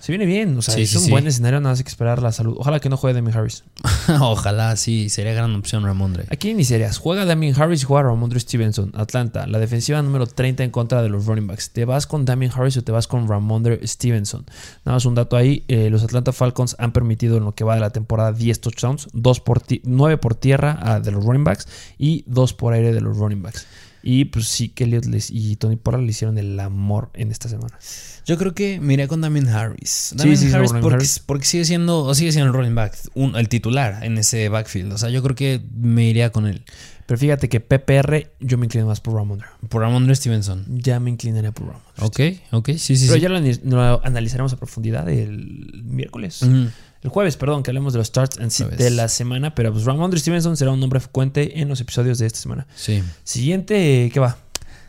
Se 0.01 0.13
viene 0.13 0.25
bien. 0.25 0.57
O 0.57 0.63
sea, 0.63 0.73
Sí, 0.75 0.83
es 0.83 0.91
sí, 0.91 0.99
un 0.99 1.03
sí. 1.03 1.11
buen 1.11 1.27
escenario. 1.27 1.59
Nada 1.61 1.73
más 1.73 1.81
hay 1.81 1.83
que 1.85 1.89
esperar 1.91 2.23
la 2.23 2.31
salud. 2.31 2.55
Ojalá 2.61 2.79
que 2.79 2.89
no 2.89 2.97
juegue 2.97 3.15
Damien 3.15 3.37
Harris. 3.37 3.65
Ojalá, 4.21 4.77
sí, 4.77 5.09
sería 5.09 5.33
gran 5.33 5.53
opción 5.57 5.83
Ramondre. 5.85 6.27
Aquí 6.31 6.51
iniciarías. 6.51 6.99
Juega 6.99 7.25
Damien 7.25 7.61
Harris 7.61 7.83
y 7.83 7.87
juega 7.87 8.05
Ramondre 8.05 8.39
Stevenson. 8.39 8.93
Atlanta, 8.95 9.49
la 9.49 9.59
defensiva 9.59 10.01
número 10.03 10.29
30 10.29 10.63
en 10.63 10.71
contra 10.71 11.03
de 11.03 11.09
los 11.09 11.27
running 11.27 11.49
backs. 11.49 11.71
¿Te 11.71 11.85
vas 11.85 12.07
con 12.07 12.25
Damien 12.25 12.53
Harris 12.55 12.77
o 12.77 12.85
te 12.85 12.93
vas 12.93 13.09
con 13.09 13.27
Ramondre 13.27 13.85
Stevenson? 13.85 14.45
Nada 14.85 14.95
más 14.97 15.07
un 15.07 15.17
dato 15.17 15.37
ahí. 15.37 15.65
eh, 15.67 15.91
los 15.91 16.05
Atlanta 16.05 16.33
Falcons 16.33 16.77
han 16.79 16.93
permitido 16.93 17.39
en 17.39 17.45
lo 17.45 17.57
que 17.57 17.65
va 17.65 17.75
de 17.75 17.81
la 17.81 17.91
temporada 17.91 18.31
10 18.33 18.61
touchdowns, 18.61 19.09
2 19.13 19.41
por 19.41 19.61
ti- 19.61 19.83
9 19.85 20.19
por 20.19 20.37
tierra 20.37 20.79
ah, 20.83 21.01
de 21.01 21.11
los 21.11 21.25
running 21.25 21.43
backs 21.43 21.67
y 21.99 22.23
2 22.29 22.55
por 22.55 22.75
aire 22.75 22.93
de 22.93 23.01
los 23.01 23.17
running 23.19 23.43
backs. 23.43 23.67
Y 24.09 24.27
pues 24.27 24.47
sí, 24.47 24.69
que 24.69 24.85
Elliott 24.85 25.07
les- 25.07 25.33
y 25.33 25.57
Tony 25.57 25.75
Pollard 25.75 26.03
le 26.03 26.11
hicieron 26.11 26.39
el 26.39 26.61
amor 26.61 27.11
en 27.15 27.33
esta 27.33 27.49
semana. 27.49 27.77
Yo 28.25 28.39
creo 28.39 28.55
que 28.55 28.79
me 28.79 28.95
iré 28.95 29.09
con 29.09 29.21
Damien 29.21 29.49
Harris. 29.49 30.13
Damien 30.17 30.39
sí, 30.39 30.53
Harris, 30.53 30.71
porque, 30.73 30.95
Harris. 30.95 31.19
porque 31.19 31.45
sigue 31.45 31.65
siendo, 31.65 32.05
o 32.05 32.15
sigue 32.15 32.31
siendo 32.31 32.49
el 32.51 32.55
running 32.57 32.77
back, 32.77 32.97
un- 33.15 33.35
el 33.35 33.49
titular 33.49 34.05
en 34.05 34.17
ese 34.19 34.49
backfield. 34.49 34.93
O 34.93 34.99
sea, 34.99 35.11
yo 35.11 35.25
creo 35.25 35.35
que 35.35 35.61
me 35.75 36.05
iría 36.05 36.31
con 36.31 36.47
él. 36.47 36.63
Pero 37.07 37.19
fíjate 37.19 37.49
que 37.49 37.59
PPR 37.61 38.33
yo 38.41 38.59
me 38.59 38.67
inclino 38.67 38.87
más 38.87 39.01
por 39.01 39.15
Ramondre. 39.15 39.47
Por 39.69 39.83
Ramondre 39.83 40.15
Stevenson. 40.15 40.65
Ya 40.69 40.99
me 41.01 41.11
inclinaría 41.11 41.51
por 41.53 41.67
Ramondre. 41.67 41.93
Ok, 42.01 42.21
ok, 42.53 42.69
sí, 42.79 42.97
sí, 42.97 43.07
Pero 43.09 43.17
sí. 43.17 43.21
ya 43.21 43.29
lo, 43.29 44.05
analizaremos 44.05 44.53
a 44.53 44.57
profundidad 44.57 45.09
el 45.09 45.83
miércoles. 45.85 46.43
Ujú. 46.43 46.69
El 47.03 47.11
jueves, 47.11 47.37
perdón, 47.37 47.63
que 47.63 47.71
hablemos 47.71 47.93
de 47.93 47.99
los 47.99 48.09
starts 48.09 48.39
and 48.39 48.51
sit 48.51 48.67
de 48.69 48.91
la 48.91 49.09
semana. 49.09 49.55
Pero 49.55 49.73
pues 49.73 49.85
Ramondre 49.85 50.19
Stevenson 50.19 50.57
será 50.57 50.73
un 50.73 50.81
nombre 50.81 51.01
frecuente 51.01 51.61
en 51.61 51.69
los 51.69 51.81
episodios 51.81 52.19
de 52.19 52.27
esta 52.27 52.39
semana. 52.39 52.67
Sí. 52.75 53.03
Siguiente, 53.23 54.11
¿qué 54.13 54.21
va? 54.21 54.39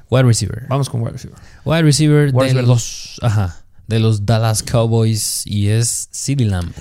Wide 0.10 0.24
receiver. 0.24 0.66
Vamos 0.70 0.90
con 0.90 1.02
wide 1.02 1.12
receiver. 1.12 1.38
Wide 1.66 1.84
receiver 1.84 2.32
Wide 2.34 2.34
de 2.34 2.54
receiver 2.54 2.68
los, 2.68 3.20
ajá, 3.22 3.64
de 3.88 4.00
los 4.00 4.26
Dallas 4.26 4.64
Cowboys 4.64 5.46
y 5.46 5.68
es 5.68 6.10
CeeDee 6.12 6.46
Lamb. 6.46 6.72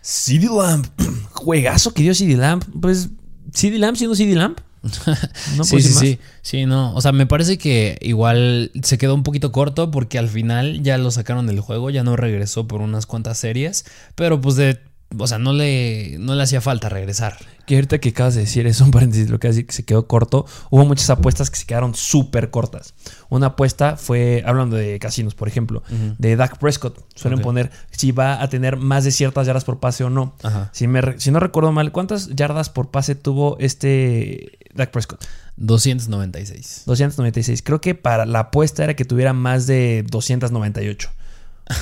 CD 0.00 0.48
Lamb. 0.48 0.84
Juegazo 1.32 1.94
que 1.94 2.02
dio 2.02 2.14
CD 2.14 2.36
Lamb. 2.36 2.62
Pues 2.80 3.10
CD 3.52 3.78
Lamb 3.78 3.96
siendo 3.96 4.16
CD 4.16 4.34
Lamb. 4.34 4.56
No 5.56 5.64
sí, 5.64 5.70
puedo 5.70 5.88
sí, 5.88 5.94
más. 5.94 5.98
sí. 6.00 6.18
Sí, 6.42 6.66
no. 6.66 6.94
O 6.94 7.00
sea, 7.00 7.12
me 7.12 7.26
parece 7.26 7.58
que 7.58 7.98
igual 8.00 8.70
se 8.82 8.98
quedó 8.98 9.14
un 9.14 9.22
poquito 9.22 9.52
corto 9.52 9.90
porque 9.90 10.18
al 10.18 10.28
final 10.28 10.82
ya 10.82 10.98
lo 10.98 11.10
sacaron 11.10 11.46
del 11.46 11.60
juego, 11.60 11.90
ya 11.90 12.02
no 12.04 12.16
regresó 12.16 12.66
por 12.66 12.80
unas 12.80 13.06
cuantas 13.06 13.38
series. 13.38 13.84
Pero 14.14 14.40
pues 14.40 14.56
de. 14.56 14.78
O 15.18 15.26
sea, 15.26 15.38
no 15.38 15.52
le, 15.52 16.16
no 16.18 16.34
le 16.34 16.42
hacía 16.42 16.60
falta 16.60 16.88
regresar. 16.88 17.36
Que 17.66 17.76
ahorita 17.76 17.98
que 17.98 18.10
acabas 18.10 18.34
de 18.34 18.42
decir 18.42 18.66
eso, 18.66 18.84
un 18.86 18.90
paréntesis, 18.90 19.30
lo 19.30 19.38
que 19.38 19.48
hace 19.48 19.66
que 19.66 19.72
se 19.72 19.84
quedó 19.84 20.06
corto. 20.06 20.46
Hubo 20.70 20.84
muchas 20.84 21.08
apuestas 21.10 21.50
que 21.50 21.56
se 21.56 21.66
quedaron 21.66 21.94
súper 21.94 22.50
cortas. 22.50 22.94
Una 23.28 23.48
apuesta 23.48 23.96
fue, 23.96 24.42
hablando 24.46 24.76
de 24.76 24.98
casinos, 24.98 25.34
por 25.34 25.48
ejemplo, 25.48 25.82
de 26.18 26.36
Dak 26.36 26.58
Prescott. 26.58 27.04
Suelen 27.14 27.40
poner 27.40 27.70
si 27.90 28.12
va 28.12 28.42
a 28.42 28.48
tener 28.48 28.76
más 28.76 29.04
de 29.04 29.12
ciertas 29.12 29.46
yardas 29.46 29.64
por 29.64 29.80
pase 29.80 30.04
o 30.04 30.10
no. 30.10 30.34
Ajá. 30.42 30.70
Si, 30.72 30.86
me 30.86 31.18
si 31.18 31.30
no 31.30 31.40
recuerdo 31.40 31.72
mal, 31.72 31.92
¿cuántas 31.92 32.28
yardas 32.28 32.70
por 32.70 32.90
pase 32.90 33.14
tuvo 33.14 33.56
este 33.58 34.58
Dak 34.74 34.90
Prescott? 34.90 35.24
296. 35.56 36.82
296. 36.86 37.62
Creo 37.62 37.80
que 37.80 37.94
para 37.94 38.26
la 38.26 38.40
apuesta 38.40 38.84
era 38.84 38.94
que 38.94 39.04
tuviera 39.04 39.32
más 39.32 39.66
de 39.66 40.04
298. 40.08 41.10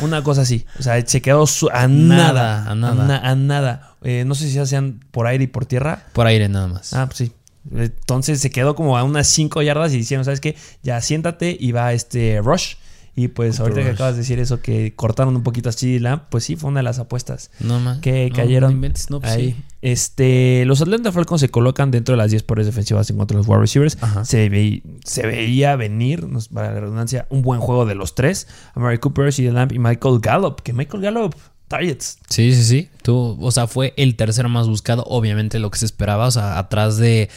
Una 0.02 0.22
cosa 0.22 0.42
así. 0.42 0.64
O 0.78 0.82
sea, 0.82 1.04
se 1.06 1.20
quedó 1.22 1.46
su- 1.46 1.68
a 1.72 1.88
nada. 1.88 2.64
Nada, 2.64 2.70
a 2.70 2.74
nada. 2.74 3.04
na- 3.06 3.18
a 3.30 3.34
nada. 3.34 3.94
Eh, 4.02 4.24
no 4.26 4.34
sé 4.34 4.46
si 4.48 4.54
ya 4.54 4.66
sean 4.66 5.00
por 5.10 5.26
aire 5.26 5.44
y 5.44 5.46
por 5.46 5.66
tierra. 5.66 6.04
Por 6.12 6.26
aire 6.26 6.48
nada 6.48 6.68
más. 6.68 6.92
Ah, 6.94 7.06
pues 7.06 7.18
sí. 7.18 7.32
Entonces 7.74 8.40
se 8.40 8.50
quedó 8.50 8.74
como 8.74 8.96
a 8.96 9.04
unas 9.04 9.26
5 9.26 9.60
yardas 9.62 9.92
y 9.92 9.98
dijeron, 9.98 10.24
¿sabes 10.24 10.40
qué? 10.40 10.56
Ya 10.82 11.00
siéntate 11.00 11.56
y 11.58 11.72
va 11.72 11.92
este 11.92 12.40
Rush. 12.42 12.74
Y 13.22 13.28
pues 13.28 13.60
ahorita 13.60 13.82
que 13.82 13.90
acabas 13.90 14.14
de 14.14 14.20
decir 14.20 14.38
eso, 14.38 14.60
que 14.62 14.94
cortaron 14.94 15.36
un 15.36 15.42
poquito 15.42 15.68
a 15.68 15.72
CeeDee 15.72 16.00
Lamb, 16.00 16.22
pues 16.30 16.44
sí, 16.44 16.56
fue 16.56 16.70
una 16.70 16.80
de 16.80 16.84
las 16.84 16.98
apuestas 16.98 17.50
No 17.60 18.00
que 18.00 18.30
No, 18.30 18.36
cayeron 18.36 18.70
no 18.70 18.74
inventes, 18.76 19.10
no, 19.10 19.20
pues 19.20 19.32
ahí. 19.32 19.50
sí. 19.52 19.62
Este, 19.82 20.64
los 20.66 20.80
Atlanta 20.80 21.10
Falcons 21.12 21.40
se 21.40 21.48
colocan 21.48 21.90
dentro 21.90 22.12
de 22.14 22.16
las 22.18 22.30
10 22.30 22.42
peores 22.44 22.66
defensivas 22.66 23.10
en 23.10 23.16
contra 23.18 23.34
de 23.36 23.38
los 23.40 23.48
wide 23.48 23.60
receivers. 23.60 23.98
Se, 24.24 24.48
ve- 24.48 24.82
se 25.04 25.26
veía 25.26 25.76
venir, 25.76 26.26
para 26.52 26.72
la 26.72 26.80
redundancia, 26.80 27.26
un 27.30 27.42
buen 27.42 27.60
juego 27.60 27.86
de 27.86 27.94
los 27.94 28.14
tres. 28.14 28.46
A 28.74 28.80
Mary 28.80 28.98
Cooper, 28.98 29.32
CeeDee 29.32 29.52
Lamb 29.52 29.72
y 29.72 29.78
Michael 29.78 30.18
Gallup. 30.20 30.60
Que 30.62 30.72
Michael 30.72 31.02
Gallup, 31.02 31.34
targets. 31.68 32.18
Sí, 32.28 32.54
sí, 32.54 32.62
sí. 32.64 32.88
Tú, 33.02 33.36
o 33.40 33.50
sea, 33.50 33.66
fue 33.66 33.94
el 33.96 34.16
tercero 34.16 34.48
más 34.48 34.68
buscado, 34.68 35.04
obviamente 35.06 35.58
lo 35.58 35.70
que 35.70 35.78
se 35.78 35.86
esperaba, 35.86 36.26
o 36.26 36.30
sea, 36.30 36.58
atrás 36.58 36.96
de, 36.98 37.28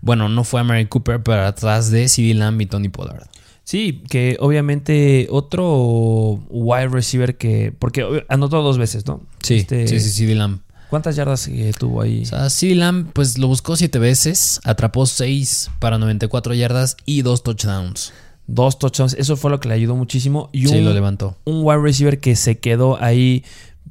bueno, 0.00 0.28
no 0.28 0.44
fue 0.44 0.60
a 0.60 0.64
Mary 0.64 0.86
Cooper, 0.86 1.22
pero 1.22 1.44
atrás 1.46 1.90
de 1.90 2.08
CD 2.08 2.34
Lamb 2.34 2.60
y 2.62 2.66
Tony 2.66 2.88
Pollard. 2.88 3.26
Sí, 3.70 4.02
que 4.08 4.36
obviamente 4.40 5.28
otro 5.30 6.40
wide 6.48 6.88
receiver 6.88 7.36
que. 7.36 7.72
Porque 7.78 8.24
anotó 8.28 8.62
dos 8.62 8.78
veces, 8.78 9.06
¿no? 9.06 9.20
Sí, 9.44 9.58
Este, 9.58 9.86
sí, 9.86 10.00
sí, 10.00 10.10
CD 10.10 10.34
Lamb. 10.34 10.58
¿Cuántas 10.88 11.14
yardas 11.14 11.46
eh, 11.46 11.70
tuvo 11.78 12.02
ahí? 12.02 12.22
O 12.22 12.26
sea, 12.26 12.50
CD 12.50 12.74
Lamb, 12.74 13.12
pues 13.12 13.38
lo 13.38 13.46
buscó 13.46 13.76
siete 13.76 14.00
veces, 14.00 14.60
atrapó 14.64 15.06
seis 15.06 15.70
para 15.78 15.98
94 15.98 16.52
yardas 16.54 16.96
y 17.06 17.22
dos 17.22 17.44
touchdowns. 17.44 18.12
Dos 18.48 18.76
touchdowns. 18.80 19.14
Eso 19.14 19.36
fue 19.36 19.52
lo 19.52 19.60
que 19.60 19.68
le 19.68 19.74
ayudó 19.74 19.94
muchísimo. 19.94 20.50
Y 20.52 20.66
Sí, 20.66 20.78
un, 20.78 20.84
lo 20.86 20.92
levantó. 20.92 21.36
un 21.44 21.60
wide 21.62 21.80
receiver 21.80 22.18
que 22.18 22.34
se 22.34 22.58
quedó 22.58 23.00
ahí 23.00 23.44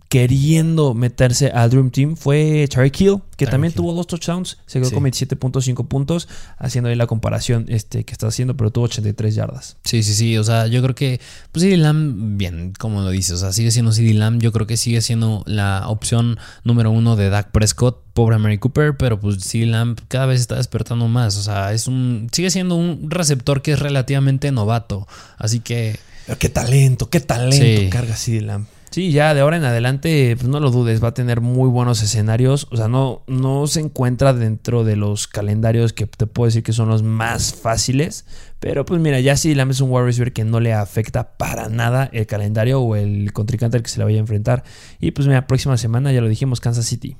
queriendo 0.09 0.95
meterse 0.95 1.49
al 1.51 1.69
Dream 1.69 1.91
Team 1.91 2.15
fue 2.15 2.67
Tyreek 2.67 2.99
Hill, 2.99 3.17
que 3.37 3.45
también 3.45 3.71
Hill. 3.71 3.77
tuvo 3.77 3.93
dos 3.93 4.07
touchdowns. 4.07 4.57
Se 4.65 4.79
quedó 4.79 4.89
Sí. 4.89 4.95
con 4.95 5.03
27.5 5.03 5.87
puntos, 5.87 6.27
haciendo 6.57 6.89
ahí 6.89 6.95
la 6.95 7.05
comparación 7.05 7.65
este, 7.69 8.03
que 8.03 8.11
está 8.11 8.25
haciendo, 8.27 8.57
pero 8.57 8.71
tuvo 8.71 8.85
83 8.85 9.35
yardas. 9.35 9.77
Sí, 9.83 10.01
sí, 10.01 10.15
sí. 10.15 10.35
O 10.39 10.43
sea, 10.43 10.65
yo 10.65 10.81
creo 10.81 10.95
que, 10.95 11.21
pues 11.51 11.61
CD 11.63 11.77
Lamb, 11.77 12.37
bien, 12.37 12.73
como 12.79 13.01
lo 13.01 13.11
dices, 13.11 13.33
o 13.33 13.37
sea, 13.37 13.53
sigue 13.53 13.69
siendo 13.69 13.91
CD 13.91 14.15
Lamb. 14.15 14.41
Yo 14.41 14.51
creo 14.51 14.65
que 14.65 14.77
sigue 14.77 15.01
siendo 15.01 15.43
la 15.45 15.87
opción 15.87 16.39
número 16.63 16.89
uno 16.89 17.15
de 17.15 17.29
Dak 17.29 17.51
Prescott, 17.51 18.03
pobre 18.15 18.39
Mary 18.39 18.57
Cooper, 18.57 18.97
pero 18.97 19.19
pues 19.19 19.37
CD 19.43 19.67
Lamb 19.67 19.99
cada 20.07 20.25
vez 20.25 20.41
está 20.41 20.55
despertando 20.55 21.07
más. 21.07 21.37
O 21.37 21.43
sea, 21.43 21.71
es 21.71 21.87
un, 21.87 22.29
sigue 22.31 22.49
siendo 22.49 22.75
un 22.75 23.11
receptor 23.11 23.61
que 23.61 23.73
es 23.73 23.79
relativamente 23.79 24.51
novato. 24.51 25.07
Así 25.37 25.59
que, 25.59 25.99
Pero 26.25 26.39
qué 26.39 26.49
talento, 26.49 27.09
qué 27.11 27.19
talento 27.19 27.81
Sí. 27.81 27.89
carga 27.91 28.15
CD 28.15 28.41
Lamb. 28.41 28.65
Sí, 28.91 29.11
ya 29.11 29.33
de 29.33 29.41
ahora 29.41 29.57
en 29.57 29.63
adelante, 29.65 30.35
pues 30.35 30.47
no 30.47 30.59
lo 30.59 30.71
dudes, 30.71 31.03
va 31.03 31.09
a 31.09 31.13
tener 31.13 31.41
muy 31.41 31.69
buenos 31.69 32.01
escenarios. 32.01 32.67
O 32.71 32.77
sea, 32.77 32.87
no, 32.87 33.21
no 33.27 33.67
se 33.67 33.79
encuentra 33.81 34.33
dentro 34.33 34.83
de 34.83 34.95
los 34.95 35.27
calendarios 35.27 35.93
que 35.93 36.07
te 36.07 36.25
puedo 36.25 36.47
decir 36.47 36.63
que 36.63 36.73
son 36.73 36.89
los 36.89 37.03
más 37.03 37.53
fáciles. 37.53 38.25
Pero 38.59 38.85
pues 38.85 38.99
mira, 38.99 39.19
ya 39.19 39.37
CD 39.37 39.55
Lamb 39.55 39.71
es 39.71 39.81
un 39.81 39.91
wide 39.91 40.05
receiver 40.05 40.33
que 40.33 40.43
no 40.43 40.59
le 40.59 40.73
afecta 40.73 41.37
para 41.37 41.69
nada 41.69 42.09
el 42.13 42.25
calendario 42.25 42.81
o 42.81 42.95
el 42.95 43.31
contrincante 43.31 43.77
al 43.77 43.83
que 43.83 43.89
se 43.89 43.99
le 43.99 44.05
vaya 44.05 44.17
a 44.17 44.21
enfrentar. 44.21 44.63
Y 44.99 45.11
pues 45.11 45.27
mira, 45.27 45.45
próxima 45.47 45.77
semana, 45.77 46.11
ya 46.11 46.21
lo 46.21 46.27
dijimos, 46.27 46.59
Kansas 46.59 46.85
City. 46.85 47.15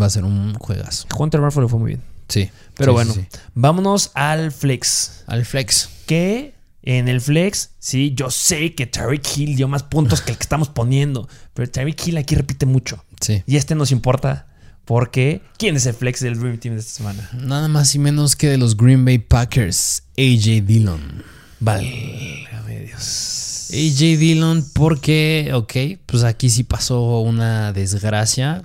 va 0.00 0.06
a 0.06 0.10
ser 0.10 0.24
un 0.24 0.54
juegazo. 0.54 1.06
Hunter 1.18 1.40
Renfro 1.40 1.62
le 1.62 1.68
fue 1.68 1.78
muy 1.78 1.88
bien. 1.88 2.02
Sí. 2.28 2.50
Pero 2.76 2.92
Sí, 2.92 2.94
bueno, 2.94 3.12
sí, 3.14 3.20
sí. 3.30 3.38
vámonos 3.54 4.10
al 4.14 4.52
flex. 4.52 5.24
Al 5.26 5.44
flex. 5.44 5.88
que 6.06 6.54
en 6.86 7.08
el 7.08 7.20
flex, 7.20 7.70
sí, 7.78 8.12
yo 8.14 8.30
sé 8.30 8.74
que 8.74 8.86
Tyreek 8.86 9.26
Hill 9.36 9.56
dio 9.56 9.68
más 9.68 9.82
puntos 9.82 10.20
que 10.20 10.32
el 10.32 10.36
que 10.38 10.42
estamos 10.42 10.68
poniendo, 10.68 11.28
pero 11.54 11.68
Tyreek 11.70 12.06
Hill 12.06 12.18
aquí 12.18 12.34
repite 12.34 12.66
mucho. 12.66 13.02
Sí. 13.20 13.42
Y 13.46 13.56
este 13.56 13.74
nos 13.74 13.90
importa 13.90 14.46
porque 14.84 15.40
¿quién 15.56 15.76
es 15.76 15.86
el 15.86 15.94
flex 15.94 16.20
del 16.20 16.38
Dream 16.38 16.58
Team 16.58 16.74
de 16.74 16.80
esta 16.82 16.92
semana? 16.92 17.30
Nada 17.32 17.68
más 17.68 17.94
y 17.94 17.98
menos 17.98 18.36
que 18.36 18.48
de 18.48 18.58
los 18.58 18.76
Green 18.76 19.04
Bay 19.06 19.18
Packers, 19.18 20.02
AJ 20.18 20.66
Dillon. 20.66 21.24
Válgame 21.60 22.80
Dios. 22.86 23.70
AJ 23.72 24.18
Dillon, 24.18 24.64
porque, 24.74 25.52
ok, 25.54 26.02
pues 26.04 26.22
aquí 26.22 26.50
sí 26.50 26.64
pasó 26.64 27.20
una 27.20 27.72
desgracia. 27.72 28.62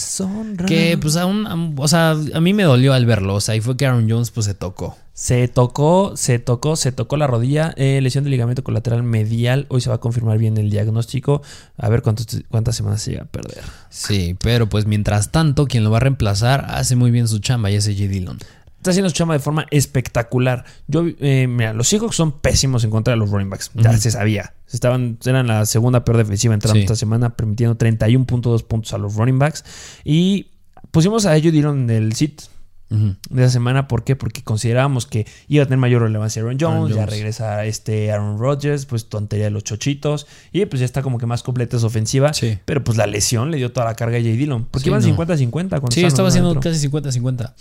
Deshonra. 0.00 0.66
Que 0.66 0.96
pues 0.98 1.16
aún, 1.16 1.74
o 1.78 1.88
sea, 1.88 2.10
a 2.12 2.40
mí 2.40 2.52
me 2.54 2.62
dolió 2.64 2.92
al 2.92 3.06
verlo. 3.06 3.34
O 3.34 3.40
sea, 3.40 3.54
y 3.56 3.60
fue 3.60 3.76
que 3.76 3.86
Aaron 3.86 4.08
Jones 4.10 4.30
pues 4.30 4.46
se 4.46 4.54
tocó. 4.54 4.96
Se 5.12 5.48
tocó, 5.48 6.12
se 6.16 6.38
tocó, 6.38 6.76
se 6.76 6.92
tocó 6.92 7.18
la 7.18 7.26
rodilla, 7.26 7.74
eh, 7.76 8.00
lesión 8.02 8.24
de 8.24 8.30
ligamento 8.30 8.64
colateral 8.64 9.02
medial. 9.02 9.66
Hoy 9.68 9.82
se 9.82 9.90
va 9.90 9.96
a 9.96 10.00
confirmar 10.00 10.38
bien 10.38 10.56
el 10.56 10.70
diagnóstico. 10.70 11.42
A 11.76 11.88
ver 11.90 12.00
cuántos- 12.00 12.40
cuántas 12.48 12.74
semanas 12.76 13.02
se 13.02 13.10
llega 13.10 13.24
a 13.24 13.26
perder. 13.26 13.62
Sí, 13.90 14.34
pero 14.40 14.68
pues 14.68 14.86
mientras 14.86 15.30
tanto, 15.30 15.66
quien 15.66 15.84
lo 15.84 15.90
va 15.90 15.98
a 15.98 16.00
reemplazar 16.00 16.64
hace 16.70 16.96
muy 16.96 17.10
bien 17.10 17.28
su 17.28 17.38
chamba 17.40 17.70
y 17.70 17.74
es 17.74 17.86
AJ 17.86 18.08
Dillon. 18.08 18.38
Está 18.80 18.92
haciendo 18.92 19.10
su 19.10 19.14
chamba 19.14 19.34
de 19.34 19.40
forma 19.40 19.66
espectacular. 19.70 20.64
Yo, 20.86 21.04
eh, 21.20 21.46
mira, 21.46 21.74
los 21.74 21.86
Seahawks 21.88 22.16
son 22.16 22.32
pésimos 22.40 22.82
en 22.82 22.88
contra 22.88 23.12
de 23.12 23.18
los 23.18 23.28
running 23.30 23.50
backs. 23.50 23.70
Ya 23.74 23.94
se 23.98 24.10
sabía. 24.10 24.54
Estaban, 24.72 25.18
eran 25.26 25.46
la 25.48 25.66
segunda 25.66 26.02
peor 26.02 26.16
defensiva 26.16 26.54
entrando 26.54 26.76
Sí. 26.78 26.84
esta 26.84 26.96
semana, 26.96 27.36
permitiendo 27.36 27.76
31.2 27.76 28.62
puntos 28.62 28.94
a 28.94 28.98
los 28.98 29.16
running 29.16 29.38
backs. 29.38 29.64
Y 30.02 30.46
pusimos 30.92 31.26
a 31.26 31.36
ellos 31.36 31.52
Dillon 31.52 31.82
en 31.82 31.90
el 31.90 32.14
sit 32.14 32.40
de 32.88 33.42
esa 33.42 33.50
semana. 33.52 33.86
¿Por 33.86 34.02
qué? 34.02 34.16
Porque 34.16 34.42
considerábamos 34.42 35.06
que 35.06 35.26
iba 35.46 35.62
a 35.62 35.66
tener 35.66 35.78
mayor 35.78 36.00
relevancia 36.02 36.40
Aaron 36.42 36.56
Jones. 36.58 36.90
Aaron 36.92 36.96
Ya 36.96 37.04
regresa 37.06 37.64
este 37.66 38.10
Aaron 38.10 38.38
Rodgers, 38.38 38.86
pues 38.86 39.10
tontería 39.10 39.44
de 39.44 39.50
los 39.50 39.62
chochitos. 39.62 40.26
Y 40.52 40.64
pues 40.64 40.80
ya 40.80 40.86
está 40.86 41.02
como 41.02 41.18
que 41.18 41.26
más 41.26 41.42
completa 41.42 41.76
esa 41.76 41.86
ofensiva. 41.86 42.32
Sí. 42.32 42.58
Pero 42.64 42.82
pues 42.82 42.96
la 42.96 43.06
lesión 43.06 43.50
le 43.50 43.58
dio 43.58 43.70
toda 43.72 43.84
la 43.84 43.94
carga 43.94 44.16
a 44.16 44.20
J. 44.20 44.30
Dillon. 44.32 44.64
Porque 44.70 44.84
Sí, 44.84 44.88
iban 44.88 45.02
no. 45.02 45.06
50-50. 45.06 45.68
cuando 45.68 45.90
Sí, 45.90 46.02
estaba 46.02 46.28
haciendo 46.28 46.58
casi 46.58 46.88
50-50. 46.88 47.52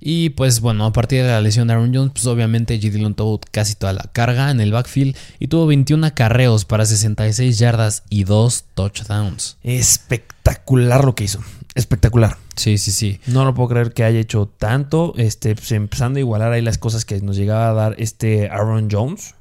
Y 0.00 0.30
pues 0.30 0.60
bueno, 0.60 0.84
a 0.84 0.92
partir 0.92 1.22
de 1.22 1.28
la 1.28 1.40
lesión 1.40 1.68
de 1.68 1.74
Aaron 1.74 1.94
Jones, 1.94 2.12
pues 2.12 2.26
obviamente 2.26 2.78
G. 2.80 2.90
Dillon 2.90 3.14
tuvo 3.14 3.40
casi 3.50 3.74
toda 3.74 3.92
la 3.92 4.10
carga 4.12 4.50
en 4.50 4.60
el 4.60 4.72
backfield 4.72 5.16
y 5.38 5.48
tuvo 5.48 5.66
21 5.66 6.06
acarreos 6.06 6.64
para 6.64 6.84
66 6.84 7.58
yardas 7.58 8.02
y 8.10 8.24
2 8.24 8.64
touchdowns. 8.74 9.58
Espectacular 9.62 11.04
lo 11.04 11.14
que 11.14 11.24
hizo. 11.24 11.40
Espectacular. 11.74 12.36
Sí, 12.54 12.78
sí, 12.78 12.92
sí. 12.92 13.18
No 13.26 13.44
lo 13.44 13.52
puedo 13.54 13.70
creer 13.70 13.92
que 13.92 14.04
haya 14.04 14.20
hecho 14.20 14.46
tanto. 14.46 15.12
Este, 15.16 15.56
pues, 15.56 15.72
empezando 15.72 16.18
a 16.18 16.20
igualar 16.20 16.52
ahí 16.52 16.62
las 16.62 16.78
cosas 16.78 17.04
que 17.04 17.20
nos 17.20 17.36
llegaba 17.36 17.68
a 17.68 17.74
dar 17.74 17.96
este 17.98 18.48
Aaron 18.48 18.88
Jones. 18.90 19.34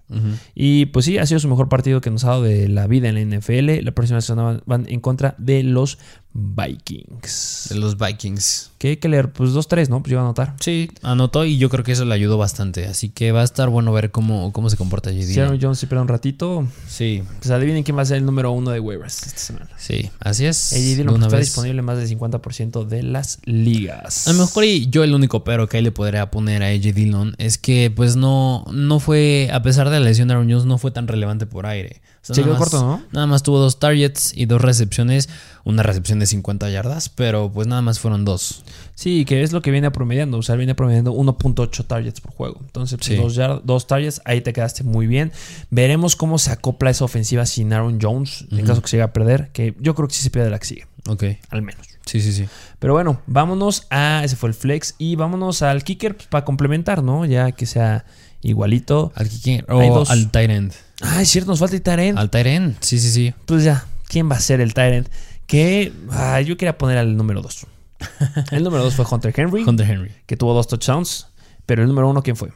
Y 0.54 0.88
pues 0.88 1.06
sí, 1.06 1.18
ha 1.18 1.26
sido 1.26 1.40
su 1.40 1.48
mejor 1.48 1.70
partido 1.70 2.00
que 2.00 2.12
nos 2.12 2.24
ha 2.24 2.30
dado 2.30 2.44
de 2.44 2.70
la 2.70 2.86
vida 2.86 3.10
en 3.10 3.16
la 3.16 3.38
NFL. 3.38 3.84
La 3.84 3.94
próxima 3.94 4.22
semana 4.22 4.62
van 4.68 4.86
en 4.88 5.00
contra 5.00 5.34
de 5.40 5.64
los 5.64 5.98
Vikings. 6.34 7.68
De 7.70 7.76
los 7.76 7.98
Vikings. 7.98 8.72
¿Qué 8.80 8.90
hay 8.90 8.98
que 8.98 9.08
leer? 9.08 9.32
Pues 9.32 9.52
2-3, 9.52 9.88
¿no? 9.90 10.02
Pues 10.02 10.10
yo 10.10 10.16
iba 10.16 10.22
a 10.22 10.26
anotar. 10.26 10.56
Sí, 10.60 10.90
anotó 11.02 11.46
y 11.46 11.58
yo 11.58 11.70
creo 11.70 11.84
que 11.84 11.92
eso 11.94 12.06
le 12.06 12.14
ayudó 12.14 12.38
bastante. 12.38 12.86
Así 12.88 13.10
que 13.10 13.32
va 13.32 13.42
a 13.42 13.44
estar 13.44 13.70
bueno 13.70 13.94
ver 13.94 14.12
cómo, 14.12 14.52
cómo 14.52 14.70
se 14.70 14.76
comporta 14.78 15.10
Aaron 15.12 15.26
Dillon. 15.28 15.60
Jones 15.62 15.80
se 15.80 15.86
espera 15.86 16.02
un 16.02 16.08
ratito, 16.08 16.68
Sí, 16.88 17.24
pues 17.40 17.52
adivinen 17.52 17.84
quién 17.84 17.96
va 17.98 18.02
a 18.02 18.06
ser 18.06 18.18
el 18.18 18.26
número 18.26 18.52
uno 18.52 18.72
de 18.72 18.80
waivers 18.80 19.26
esta 19.28 19.40
semana. 19.40 19.70
sí, 19.78 20.10
así 20.20 20.46
es. 20.46 20.72
Dillon 20.98 21.14
una 21.16 21.28
está 21.28 21.38
vez. 21.38 21.48
disponible 21.48 21.80
en 21.80 21.86
más 21.86 21.98
del 21.98 22.10
50% 22.10 22.86
de 22.88 23.04
las 23.04 23.40
ligas. 23.46 24.28
A 24.28 24.34
lo 24.34 24.40
mejor 24.40 24.66
y 24.66 24.90
yo 24.90 25.04
el 25.04 25.14
único 25.14 25.44
pero 25.44 25.70
que 25.70 25.78
ahí 25.78 25.84
le 25.84 25.92
podría 25.92 26.30
poner 26.32 26.64
a 26.64 26.68
AJ 26.68 26.94
Dillon 26.94 27.36
es 27.38 27.58
que 27.58 27.92
pues 27.96 28.16
no, 28.16 28.66
no 28.72 29.00
fue, 29.00 29.50
a 29.54 29.62
pesar 29.62 29.90
de 29.90 30.00
la 30.00 30.06
lesión 30.06 30.28
de 30.28 30.34
Aaron 30.34 30.50
Jones, 30.50 30.66
no 30.66 30.78
fue 30.78 30.92
tan 30.92 31.08
relevante 31.08 31.46
por 31.46 31.66
aire. 31.68 32.02
O 32.24 32.26
sea, 32.26 32.36
Se 32.36 32.42
nada 32.42 32.54
quedó 32.54 32.60
más- 32.62 32.70
corto, 32.70 32.86
¿no? 32.88 33.04
Nada 33.12 33.28
más 33.28 33.44
tuvo 33.44 33.60
dos 33.60 33.80
targets 33.80 34.32
y 34.34 34.46
dos 34.46 34.62
recepciones, 34.62 35.28
una 35.66 35.84
recepción 35.84 36.20
de 36.20 36.26
50 36.26 36.70
yardas, 36.70 37.10
pero 37.10 37.52
pues 37.52 37.68
nada 37.68 37.82
más 37.82 38.00
fueron 38.00 38.24
dos. 38.24 38.64
Sí, 38.96 39.26
que 39.26 39.44
es 39.44 39.52
lo 39.52 39.62
que 39.62 39.72
viene 39.72 39.92
promediando. 39.92 40.38
O 40.38 40.42
sea, 40.42 40.56
viene 40.56 40.74
promediando 40.74 41.12
1.8 41.12 41.84
targets 41.86 42.22
por 42.22 42.32
juego. 42.34 42.60
Entonces, 42.62 42.98
pues, 42.98 43.08
Sí. 43.08 43.16
dos, 43.18 43.38
dos 43.66 43.88
targets, 43.88 44.22
ahí 44.24 44.40
te 44.40 44.54
quedaste 44.54 44.84
muy 44.86 45.06
bien. 45.06 45.34
Veremos 45.70 46.16
cómo 46.16 46.38
se 46.38 46.52
acopla 46.52 46.92
esa 46.92 47.04
ofensiva 47.04 47.46
sin 47.46 47.74
Aaron 47.74 48.00
Jones, 48.02 48.46
en 48.52 48.66
caso 48.66 48.82
que 48.82 48.88
se 48.88 48.96
llegue 48.98 49.04
a 49.04 49.12
perder. 49.14 49.50
Que 49.52 49.76
yo 49.82 49.94
creo 49.94 50.08
que 50.08 50.14
sí 50.16 50.22
se 50.24 50.30
pierde 50.30 50.50
la 50.50 50.60
que 50.60 50.66
sigue, 50.66 50.88
Ok, 51.10 51.24
al 51.50 51.62
menos. 51.62 51.86
sí, 52.06 52.22
sí, 52.22 52.32
sí. 52.32 52.46
Pero 52.80 52.94
bueno, 52.94 53.22
vámonos 53.28 53.86
a. 53.90 54.22
Ese 54.24 54.38
fue 54.38 54.48
el 54.48 54.56
flex. 54.56 54.96
Y 54.98 55.18
vámonos 55.18 55.62
al 55.62 55.84
kicker 55.84 56.16
pues, 56.16 56.28
para 56.30 56.46
complementar, 56.46 57.04
¿no? 57.04 57.26
Ya 57.26 57.52
que 57.52 57.66
sea 57.66 58.06
igualito. 58.42 59.12
Al 59.16 59.28
kicker 59.28 59.66
o 59.70 60.06
al 60.10 60.32
tight 60.32 60.50
end. 60.50 60.74
Ah, 61.04 61.22
es 61.22 61.30
cierto, 61.30 61.52
nos 61.52 61.60
falta 61.60 61.76
el 61.76 61.82
Tyrant. 61.82 62.18
Al 62.18 62.48
end, 62.48 62.78
sí, 62.80 62.98
sí, 63.00 63.12
sí. 63.12 63.34
Pues 63.46 63.64
ya, 63.64 63.86
¿quién 64.08 64.30
va 64.32 64.36
a 64.38 64.40
ser 64.40 64.62
el 64.62 64.74
Tyrant? 64.74 65.08
Que 65.46 65.92
ah, 66.12 66.40
yo 66.42 66.58
quería 66.58 66.78
poner 66.78 66.98
al 66.98 67.16
número 67.18 67.42
2. 67.42 67.68
el 68.52 68.64
número 68.64 68.84
2 68.84 68.96
fue 68.96 69.06
Hunter 69.10 69.34
Henry, 69.36 69.64
Hunter 69.64 69.90
Henry. 69.90 70.12
que 70.26 70.38
tuvo 70.38 70.54
dos 70.54 70.68
touchdowns. 70.68 71.28
Pero 71.66 71.82
el 71.84 71.88
número 71.90 72.10
1, 72.10 72.24
¿quién 72.24 72.36
fue? 72.36 72.50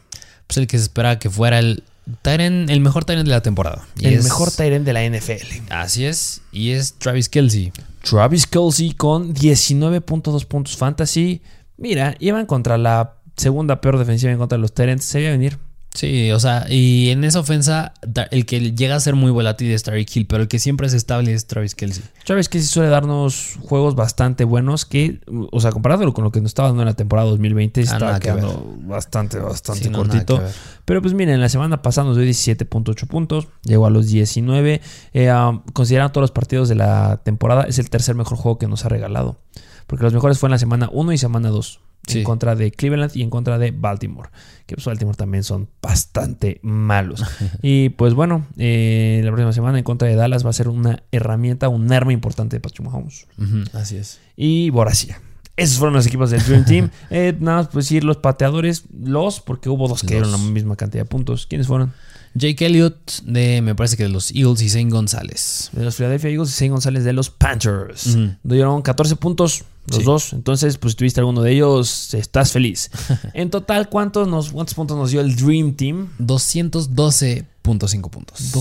Pues 0.48 0.58
el 0.58 0.68
que 0.68 0.78
se 0.78 0.84
esperaba 0.84 1.20
que 1.20 1.30
fuera 1.30 1.60
el 1.60 1.84
end, 2.24 2.70
el 2.70 2.80
mejor 2.80 3.06
end 3.10 3.24
de 3.26 3.30
la 3.32 3.42
temporada. 3.42 3.86
Y 3.98 4.08
el 4.08 4.14
es- 4.16 4.24
mejor 4.24 4.52
Tyrant 4.52 4.86
de 4.86 4.94
la 4.94 5.04
NFL. 5.04 5.62
Así 5.70 6.06
es, 6.06 6.42
y 6.52 6.72
es 6.72 6.94
Travis 6.94 7.30
Kelsey. 7.30 7.72
Travis 8.02 8.48
Kelsey 8.48 8.94
con 8.94 9.34
19.2 9.34 10.46
puntos 10.46 10.78
fantasy. 10.78 11.42
Mira, 11.78 12.16
iban 12.20 12.46
contra 12.46 12.78
la 12.78 13.14
segunda 13.36 13.82
peor 13.82 13.98
defensiva 14.00 14.32
en 14.32 14.38
contra 14.38 14.58
de 14.58 14.62
los 14.62 14.74
Tyrants. 14.74 15.06
Se 15.06 15.20
veía 15.20 15.32
venir. 15.32 15.58
Sí, 15.98 16.32
o 16.32 16.40
sea, 16.40 16.68
y 16.70 17.10
en 17.10 17.24
esa 17.24 17.40
ofensa, 17.40 17.92
el 18.30 18.46
que 18.46 18.74
llega 18.74 18.96
a 18.96 19.00
ser 19.00 19.16
muy 19.16 19.32
volátil 19.32 19.72
es 19.72 19.82
Tyreek 19.82 20.16
Hill, 20.16 20.28
pero 20.28 20.44
el 20.44 20.48
que 20.48 20.60
siempre 20.60 20.86
es 20.86 20.94
estable 20.94 21.34
es 21.34 21.48
Travis 21.48 21.74
Kelsey. 21.74 22.04
Travis 22.24 22.50
sí 22.52 22.62
suele 22.62 22.90
darnos 22.90 23.58
juegos 23.62 23.96
bastante 23.96 24.44
buenos 24.44 24.86
que, 24.86 25.22
o 25.52 25.60
sea, 25.60 25.72
comparándolo 25.72 26.14
con 26.14 26.24
lo 26.24 26.32
que 26.32 26.40
nos 26.40 26.52
estaba 26.52 26.68
dando 26.68 26.84
en 26.84 26.90
la 26.90 26.94
temporada 26.94 27.28
2020, 27.30 27.82
Ah, 27.82 27.84
está 27.84 28.20
quedando 28.20 28.78
bastante, 28.82 29.40
bastante 29.40 29.86
Sí, 29.86 29.90
cortito. 29.90 30.40
Pero 30.86 31.02
pues 31.02 31.16
miren, 31.16 31.42
la 31.42 31.50
semana 31.50 31.82
pasada 31.82 32.10
nos 32.10 32.18
dio 32.18 32.28
17.8 32.28 33.08
puntos, 33.08 33.48
llegó 33.64 33.88
a 33.88 33.90
los 33.90 34.06
19. 34.06 34.82
Eh, 35.14 35.34
um, 35.34 35.64
considerando 35.74 36.12
todos 36.12 36.22
los 36.22 36.32
partidos 36.32 36.70
de 36.70 36.76
la 36.76 37.22
temporada, 37.24 37.64
es 37.64 37.80
el 37.80 37.90
tercer 37.90 38.14
mejor 38.14 38.38
juego 38.38 38.60
que 38.60 38.68
nos 38.68 38.86
ha 38.86 38.90
regalado. 38.90 39.40
Porque 39.88 40.04
los 40.04 40.14
mejores 40.14 40.38
fue 40.38 40.46
en 40.46 40.52
la 40.52 40.60
semana 40.60 40.90
1 40.92 41.12
y 41.14 41.18
semana 41.18 41.50
2. 41.50 41.80
Sí. 42.08 42.20
En 42.20 42.24
contra 42.24 42.56
de 42.56 42.72
Cleveland 42.72 43.12
y 43.16 43.22
en 43.22 43.30
contra 43.30 43.58
de 43.58 43.72
Baltimore. 43.72 44.30
Que 44.66 44.76
pues 44.76 44.86
Baltimore 44.86 45.16
también 45.18 45.44
son 45.44 45.70
bastante 45.82 46.60
malos. 46.64 47.24
y 47.62 47.90
pues 47.90 48.14
bueno, 48.14 48.48
eh, 48.58 49.22
la 49.24 49.32
próxima 49.32 49.54
semana 49.54 49.78
en 49.78 49.84
contra 49.84 50.08
de 50.08 50.16
Dallas 50.16 50.46
va 50.46 50.50
a 50.50 50.54
ser 50.54 50.70
una 50.70 51.04
herramienta, 51.12 51.70
un 51.70 51.92
arma 51.92 52.14
importante 52.14 52.56
de 52.56 52.60
Patrick 52.60 52.82
Mahomes 52.82 53.28
así 53.74 53.98
es. 53.98 54.20
y 54.36 54.70
Borussia. 54.70 55.22
Esos 55.56 55.80
fueron 55.80 55.96
los 55.96 56.06
equipos 56.06 56.30
del 56.30 56.44
Dream 56.44 56.66
Team. 56.66 56.90
Eh, 57.10 57.36
nada 57.40 57.58
más 57.58 57.68
pues 57.70 57.86
decir 57.86 58.04
los 58.04 58.18
pateadores, 58.18 58.84
los, 58.94 59.40
porque 59.40 59.70
hubo 59.70 59.88
dos 59.88 60.02
que 60.02 60.14
dieron 60.14 60.32
la 60.32 60.38
misma 60.38 60.76
cantidad 60.76 61.04
de 61.04 61.10
puntos. 61.10 61.48
¿Quiénes 61.48 61.68
fueron? 61.68 61.94
Jake 62.34 62.66
Elliott 62.66 63.22
de, 63.24 63.62
me 63.62 63.74
parece 63.74 63.98
que 63.98 64.04
de 64.04 64.10
los 64.10 64.32
Eagles 64.32 64.62
y 64.62 64.70
Zane 64.70 64.90
González. 64.90 65.70
De 65.72 65.84
los 65.84 65.96
Philadelphia 65.96 66.30
Eagles 66.30 66.50
y 66.50 66.54
Zane 66.54 66.70
González 66.70 67.04
de 67.04 67.14
los 67.14 67.30
Panthers. 67.30 68.18
Dieron 68.44 68.82
14 68.82 69.16
puntos 69.16 69.64
los 69.88 70.00
Sí. 70.00 70.04
dos. 70.04 70.34
Entonces, 70.34 70.78
pues 70.78 70.92
si 70.94 70.98
tuviste 70.98 71.20
alguno 71.20 71.42
de 71.42 71.52
ellos, 71.54 72.14
estás 72.14 72.52
feliz. 72.52 72.90
en 73.34 73.50
total, 73.50 73.90
¿cuántos, 73.90 74.28
nos, 74.28 74.52
¿cuántos 74.52 74.74
puntos 74.76 74.98
nos 74.98 75.12
dio 75.12 75.22
el 75.22 75.36
Dream 75.36 75.74
Team? 75.76 76.10
212.5 76.20 78.10
puntos. 78.10 78.54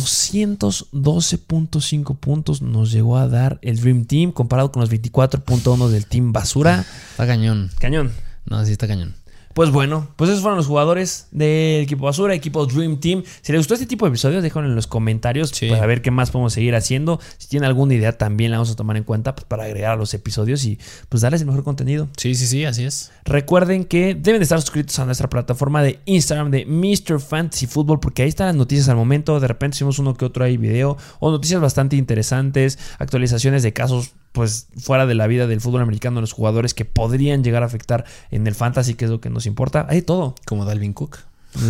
212.5 0.93 2.17
puntos 2.17 2.63
nos 2.63 2.91
llegó 2.93 3.17
a 3.17 3.29
dar 3.29 3.59
el 3.63 3.81
Dream 3.81 4.05
Team 4.05 4.33
comparado 4.33 4.71
con 4.73 4.81
los 4.81 4.91
24.1 4.91 5.89
del 5.89 6.07
Team 6.07 6.33
Basura. 6.33 6.85
Está 7.11 7.27
cañón. 7.27 7.71
Cañón. 7.79 8.13
No, 8.47 8.65
sí 8.65 8.73
está 8.73 8.87
cañón. 8.87 9.15
Pues 9.57 9.71
bueno, 9.71 10.07
pues 10.17 10.29
esos 10.29 10.43
fueron 10.43 10.59
los 10.59 10.67
jugadores 10.67 11.29
del 11.31 11.81
equipo 11.85 12.05
Basura, 12.05 12.35
equipo 12.35 12.67
Dream 12.67 13.01
Team. 13.01 13.23
Si 13.41 13.53
les 13.53 13.61
gustó 13.61 13.73
este 13.73 13.87
tipo 13.87 14.05
de 14.05 14.11
episodios, 14.11 14.43
déjenlo 14.43 14.69
en 14.69 14.75
los 14.75 14.87
comentarios 14.87 15.49
Sí. 15.49 15.71
para 15.71 15.87
ver 15.87 16.03
qué 16.03 16.11
más 16.11 16.31
podemos 16.31 16.53
seguir 16.53 16.75
haciendo. 16.75 17.19
Si 17.39 17.49
tienen 17.49 17.67
alguna 17.67 17.95
idea, 17.95 18.13
también 18.19 18.51
la 18.51 18.59
vamos 18.59 18.71
a 18.71 18.77
tomar 18.77 18.99
en 18.99 19.05
cuenta 19.05 19.35
pues, 19.35 19.47
para 19.47 19.65
agregar 19.65 19.93
a 19.93 19.97
los 19.97 20.13
episodios 20.13 20.63
y 20.67 20.79
pues 21.09 21.23
darles 21.23 21.41
el 21.41 21.47
mejor 21.47 21.65
contenido. 21.65 22.07
Sí, 22.19 22.35
sí, 22.35 22.47
sí, 22.47 22.67
así 22.67 22.85
es. 22.85 23.13
Recuerden 23.25 23.85
que 23.87 24.15
deben 24.15 24.41
de 24.41 24.43
estar 24.43 24.61
suscritos 24.61 24.99
a 24.99 25.07
nuestra 25.07 25.31
plataforma 25.31 25.83
de 25.83 26.01
Instagram 26.05 26.51
de 26.51 26.67
Mr. 26.67 27.19
Fantasy 27.19 27.67
Football 27.67 27.99
porque 28.01 28.25
ahí 28.25 28.29
están 28.29 28.49
las 28.49 28.57
noticias 28.57 28.91
al 28.91 28.97
momento. 28.97 29.41
De 29.41 29.49
repente 29.49 29.77
hicimos 29.77 29.99
uno 29.99 30.13
que 30.19 30.27
otro 30.27 30.45
ahí 30.45 30.59
video 30.59 30.99
o 31.19 31.31
noticias 31.31 31.63
bastante 31.63 31.97
interesantes, 31.97 32.79
actualizaciones 32.99 33.63
de 33.63 33.73
casos 33.73 34.11
pues 34.37 34.69
fuera 34.77 35.07
de 35.07 35.15
la 35.15 35.27
vida 35.27 35.47
del 35.47 35.63
fútbol 35.63 35.81
americano, 35.81 36.21
los 36.21 36.35
jugadores 36.35 36.75
que 36.75 36.85
podrían 36.85 37.43
llegar 37.43 37.63
a 37.63 37.67
afectar 37.67 38.05
en 38.31 38.47
el 38.47 38.55
fantasy, 38.55 38.93
que 38.93 39.07
es 39.07 39.11
lo 39.11 39.19
que 39.19 39.31
nos 39.31 39.47
importa. 39.47 39.87
Hay 39.89 40.03
todo. 40.03 40.35
Como 40.45 40.67
Dalvin 40.67 40.93
Cook. 40.93 41.21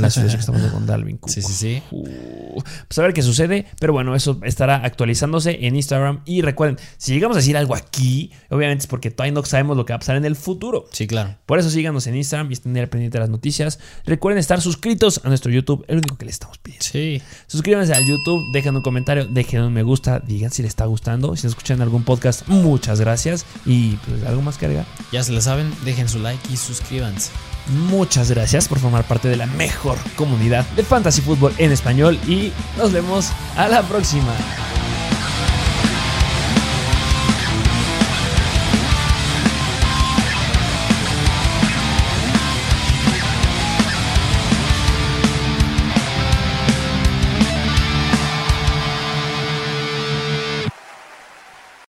La 0.00 0.10
situación 0.10 0.38
que 0.38 0.40
estamos 0.40 0.60
viendo 0.60 0.76
con 0.76 0.86
Dalvin 0.86 1.18
Cook. 1.18 1.30
Sí, 1.30 1.42
sí, 1.42 1.52
sí. 1.52 1.82
Uh, 1.90 2.62
pues 2.88 2.98
a 2.98 3.02
ver 3.02 3.12
qué 3.12 3.22
sucede. 3.22 3.66
Pero 3.80 3.92
bueno, 3.92 4.14
eso 4.14 4.38
estará 4.42 4.76
actualizándose 4.76 5.66
en 5.66 5.76
Instagram. 5.76 6.20
Y 6.24 6.42
recuerden, 6.42 6.78
si 6.96 7.12
llegamos 7.12 7.36
a 7.36 7.40
decir 7.40 7.56
algo 7.56 7.74
aquí, 7.74 8.30
obviamente 8.50 8.82
es 8.82 8.86
porque 8.86 9.10
todavía 9.10 9.32
no 9.32 9.44
sabemos 9.44 9.76
lo 9.76 9.84
que 9.84 9.92
va 9.92 9.96
a 9.96 10.00
pasar 10.00 10.16
en 10.16 10.24
el 10.24 10.36
futuro. 10.36 10.86
Sí, 10.92 11.06
claro. 11.06 11.36
Por 11.46 11.58
eso 11.58 11.70
síganos 11.70 12.06
en 12.06 12.16
Instagram 12.16 12.50
y 12.50 12.54
estén 12.54 12.76
al 12.76 12.88
pendiente 12.88 13.18
de 13.18 13.20
las 13.20 13.30
noticias. 13.30 13.78
Recuerden 14.04 14.38
estar 14.38 14.60
suscritos 14.60 15.20
a 15.24 15.28
nuestro 15.28 15.52
YouTube, 15.52 15.84
el 15.88 15.98
único 15.98 16.16
que 16.16 16.26
les 16.26 16.34
estamos 16.34 16.58
pidiendo. 16.58 16.84
Sí. 16.84 17.22
Suscríbanse 17.46 17.94
al 17.94 18.04
YouTube, 18.04 18.42
dejen 18.52 18.76
un 18.76 18.82
comentario, 18.82 19.26
dejen 19.26 19.62
un 19.62 19.72
me 19.72 19.82
gusta, 19.82 20.20
digan 20.20 20.50
si 20.50 20.62
les 20.62 20.70
está 20.70 20.86
gustando. 20.86 21.36
Si 21.36 21.44
nos 21.44 21.52
escuchan 21.52 21.76
en 21.76 21.82
algún 21.82 22.04
podcast, 22.04 22.48
muchas 22.48 23.00
gracias. 23.00 23.44
Y 23.64 23.96
pues 23.96 24.24
algo 24.24 24.42
más 24.42 24.58
que 24.58 24.66
agregar. 24.66 24.86
Ya 25.12 25.22
se 25.22 25.32
la 25.32 25.40
saben, 25.40 25.72
dejen 25.84 26.08
su 26.08 26.18
like 26.18 26.40
y 26.52 26.56
suscríbanse. 26.56 27.30
Muchas 27.68 28.30
gracias 28.30 28.68
por 28.68 28.78
formar 28.78 29.04
parte 29.04 29.28
de 29.28 29.36
la 29.36 29.46
mejor 29.46 29.98
comunidad 30.14 30.64
de 30.76 30.84
fantasy 30.84 31.20
fútbol 31.20 31.52
en 31.58 31.72
español 31.72 32.18
y 32.26 32.52
nos 32.78 32.92
vemos 32.92 33.30
a 33.56 33.68
la 33.68 33.82
próxima. 33.82 34.32